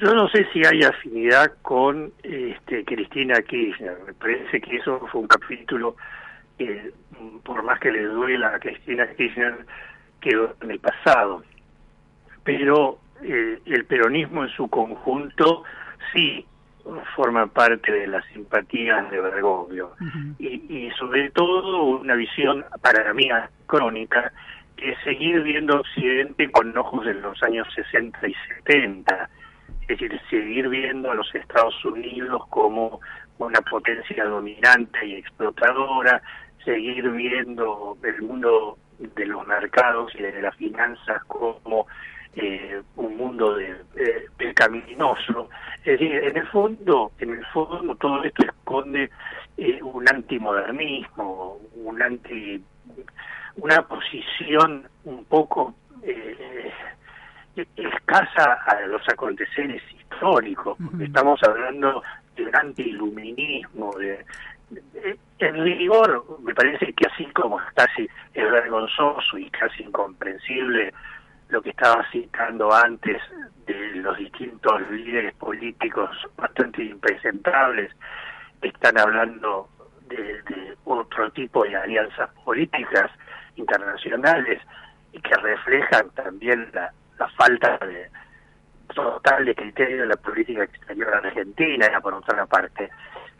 Yo 0.00 0.14
no 0.14 0.28
sé 0.28 0.46
si 0.52 0.64
hay 0.64 0.82
afinidad 0.82 1.52
con 1.62 2.12
este, 2.22 2.84
Cristina 2.84 3.40
Kirchner. 3.42 3.98
Me 4.06 4.12
parece 4.14 4.60
que 4.60 4.76
eso 4.76 5.00
fue 5.10 5.22
un 5.22 5.28
capítulo 5.28 5.96
que, 6.58 6.92
por 7.44 7.62
más 7.62 7.80
que 7.80 7.92
le 7.92 8.04
duela 8.04 8.54
a 8.54 8.58
Cristina 8.58 9.06
Kirchner, 9.14 9.66
quedó 10.20 10.54
en 10.60 10.70
el 10.72 10.80
pasado. 10.80 11.42
Pero 12.44 12.98
eh, 13.22 13.60
el 13.64 13.84
peronismo 13.86 14.44
en 14.44 14.50
su 14.50 14.68
conjunto 14.68 15.64
sí 16.12 16.44
forma 17.16 17.46
parte 17.48 17.90
de 17.90 18.06
las 18.06 18.24
simpatías 18.26 19.10
de 19.10 19.20
Bergoglio. 19.20 19.92
y, 20.38 20.46
y 20.46 20.90
sobre 20.92 21.30
todo 21.30 21.84
una 21.84 22.14
visión 22.14 22.64
para 22.80 23.12
mí 23.12 23.28
crónica 23.66 24.32
que 24.76 24.90
es 24.90 24.98
seguir 25.04 25.42
viendo 25.42 25.80
Occidente 25.80 26.50
con 26.50 26.76
ojos 26.76 27.04
de 27.06 27.14
los 27.14 27.42
años 27.42 27.66
60 27.74 28.28
y 28.28 28.34
70 28.58 29.30
es 29.88 29.98
decir, 29.98 30.20
seguir 30.28 30.68
viendo 30.68 31.10
a 31.10 31.14
los 31.14 31.32
Estados 31.34 31.84
Unidos 31.84 32.42
como 32.50 33.00
una 33.38 33.60
potencia 33.60 34.24
dominante 34.24 35.06
y 35.06 35.14
explotadora, 35.14 36.20
seguir 36.64 37.08
viendo 37.10 37.96
el 38.02 38.22
mundo 38.22 38.78
de 38.98 39.26
los 39.26 39.46
mercados 39.46 40.12
y 40.14 40.22
de 40.22 40.42
las 40.42 40.56
finanzas 40.56 41.22
como 41.26 41.86
eh, 42.34 42.82
un 42.96 43.16
mundo 43.16 43.54
de, 43.54 43.76
eh, 43.96 44.26
pecaminoso. 44.36 45.48
Es 45.84 45.98
decir, 45.98 46.12
en 46.12 46.36
el 46.36 46.46
fondo, 46.48 47.12
en 47.18 47.30
el 47.30 47.46
fondo 47.46 47.94
todo 47.94 48.24
esto 48.24 48.44
esconde 48.44 49.10
eh, 49.56 49.82
un 49.82 50.08
antimodernismo, 50.08 51.58
un 51.76 52.02
anti, 52.02 52.62
una 53.56 53.82
posición 53.86 54.88
un 55.04 55.24
poco 55.26 55.74
eh, 56.02 56.72
escasa 57.76 58.54
a 58.66 58.80
los 58.86 59.06
aconteceres 59.08 59.82
históricos. 59.92 60.76
porque 60.84 61.04
Estamos 61.04 61.40
hablando 61.42 62.02
de 62.34 62.44
un 62.44 62.56
antiiluminismo, 62.56 63.92
de, 63.98 64.24
de- 64.70 65.18
en 65.38 65.54
rigor, 65.64 66.24
me 66.42 66.54
parece 66.54 66.92
que 66.92 67.06
así 67.06 67.24
como 67.26 67.60
casi 67.74 68.08
es 68.34 68.50
vergonzoso 68.50 69.38
y 69.38 69.50
casi 69.50 69.82
incomprensible 69.82 70.92
lo 71.48 71.62
que 71.62 71.70
estaba 71.70 72.04
citando 72.10 72.72
antes 72.74 73.22
de 73.66 73.74
los 73.96 74.16
distintos 74.18 74.80
líderes 74.90 75.34
políticos 75.34 76.10
bastante 76.36 76.82
impresentables, 76.84 77.92
están 78.62 78.98
hablando 78.98 79.68
de, 80.08 80.16
de 80.42 80.76
otro 80.84 81.30
tipo 81.32 81.62
de 81.64 81.76
alianzas 81.76 82.30
políticas 82.44 83.10
internacionales 83.56 84.60
y 85.12 85.20
que 85.20 85.34
reflejan 85.36 86.10
también 86.10 86.68
la, 86.72 86.92
la 87.18 87.28
falta 87.28 87.78
de 87.78 88.08
total 88.94 89.44
de 89.44 89.54
criterio 89.54 90.02
de 90.02 90.06
la 90.06 90.16
política 90.16 90.64
exterior 90.64 91.14
argentina, 91.14 92.00
por 92.00 92.14
otra 92.14 92.46
parte. 92.46 92.90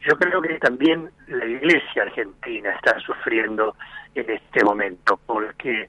Yo 0.01 0.17
creo 0.17 0.41
que 0.43 0.59
también 0.59 1.11
la 1.29 1.45
iglesia 1.45 2.03
argentina 2.03 2.71
está 2.73 2.99
sufriendo 3.01 3.75
en 4.15 4.31
este 4.31 4.65
momento, 4.65 5.19
porque 5.27 5.89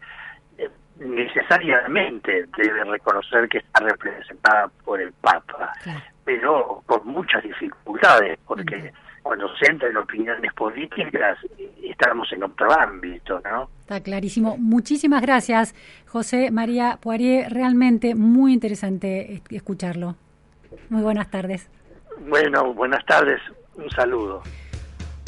eh, 0.58 0.70
necesariamente 1.00 2.46
debe 2.58 2.84
reconocer 2.86 3.48
que 3.50 3.60
está 3.60 3.82
representada 3.82 4.70
por 4.84 5.02
el 5.02 5.12
Papa, 5.14 5.74
pero 6.24 6.82
con 6.86 7.06
muchas 7.06 7.44
dificultades, 7.44 8.40
porque 8.46 8.94
cuando 9.28 9.48
se 9.58 9.70
entra 9.70 9.90
en 9.90 9.98
opiniones 9.98 10.54
políticas 10.54 11.38
estamos 11.84 12.32
en 12.32 12.44
otro 12.44 12.72
ámbito, 12.80 13.42
¿no? 13.44 13.70
Está 13.82 14.00
clarísimo. 14.02 14.56
Muchísimas 14.58 15.22
gracias, 15.22 15.76
José 16.08 16.50
María 16.52 16.98
Poirier. 17.02 17.52
Realmente 17.52 18.16
muy 18.16 18.54
interesante 18.54 19.34
es- 19.34 19.42
escucharlo. 19.50 20.16
Muy 20.90 21.02
buenas 21.02 21.30
tardes. 21.30 21.70
Bueno, 22.30 22.74
buenas 22.74 23.06
tardes, 23.06 23.42
un 23.76 23.90
saludo. 23.90 24.42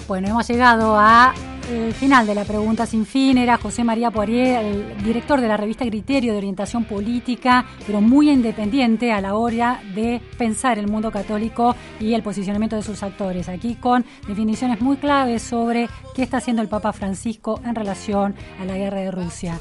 Bueno, 0.10 0.30
hemos 0.30 0.48
llegado 0.48 0.98
a 0.98 1.36
el 1.72 1.94
final 1.94 2.26
de 2.26 2.34
la 2.34 2.44
pregunta 2.44 2.88
sin 2.88 3.06
fin. 3.06 3.38
Era 3.38 3.58
José 3.58 3.84
María 3.84 4.10
Poirier, 4.10 4.66
el 4.66 5.04
director 5.04 5.40
de 5.40 5.48
la 5.48 5.56
revista 5.56 5.86
Criterio 5.86 6.32
de 6.32 6.40
Orientación 6.40 6.84
Política, 6.84 7.68
pero 7.86 8.02
muy 8.02 8.32
independiente 8.32 9.12
a 9.12 9.22
la 9.22 9.36
hora 9.36 9.80
de 9.94 10.20
pensar 10.36 10.80
el 10.80 10.88
mundo 10.88 11.12
católico 11.12 11.76
y 12.00 12.16
el 12.16 12.24
posicionamiento 12.24 12.76
de 12.76 12.82
sus 12.82 13.04
actores. 13.04 13.50
Aquí 13.50 13.76
con 13.76 14.04
definiciones 14.28 14.82
muy 14.82 14.98
claves 14.98 15.44
sobre 15.44 15.88
qué 16.16 16.24
está 16.24 16.38
haciendo 16.38 16.64
el 16.64 16.70
Papa 16.70 16.92
Francisco 16.92 17.62
en 17.64 17.76
relación 17.76 18.34
a 18.60 18.66
la 18.66 18.78
guerra 18.78 19.02
de 19.02 19.12
Rusia. 19.12 19.60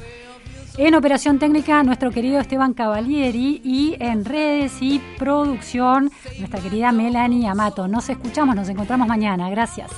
En 0.81 0.95
operación 0.95 1.39
técnica, 1.39 1.83
nuestro 1.83 2.09
querido 2.09 2.39
Esteban 2.39 2.73
Cavalieri 2.73 3.59
y 3.65 3.97
en 3.99 4.23
redes 4.23 4.77
y 4.79 5.01
producción, 5.17 6.09
nuestra 6.37 6.61
querida 6.61 6.93
Melanie 6.93 7.49
Amato. 7.49 7.89
Nos 7.89 8.07
escuchamos, 8.07 8.55
nos 8.55 8.69
encontramos 8.69 9.05
mañana. 9.05 9.49
Gracias. 9.49 9.91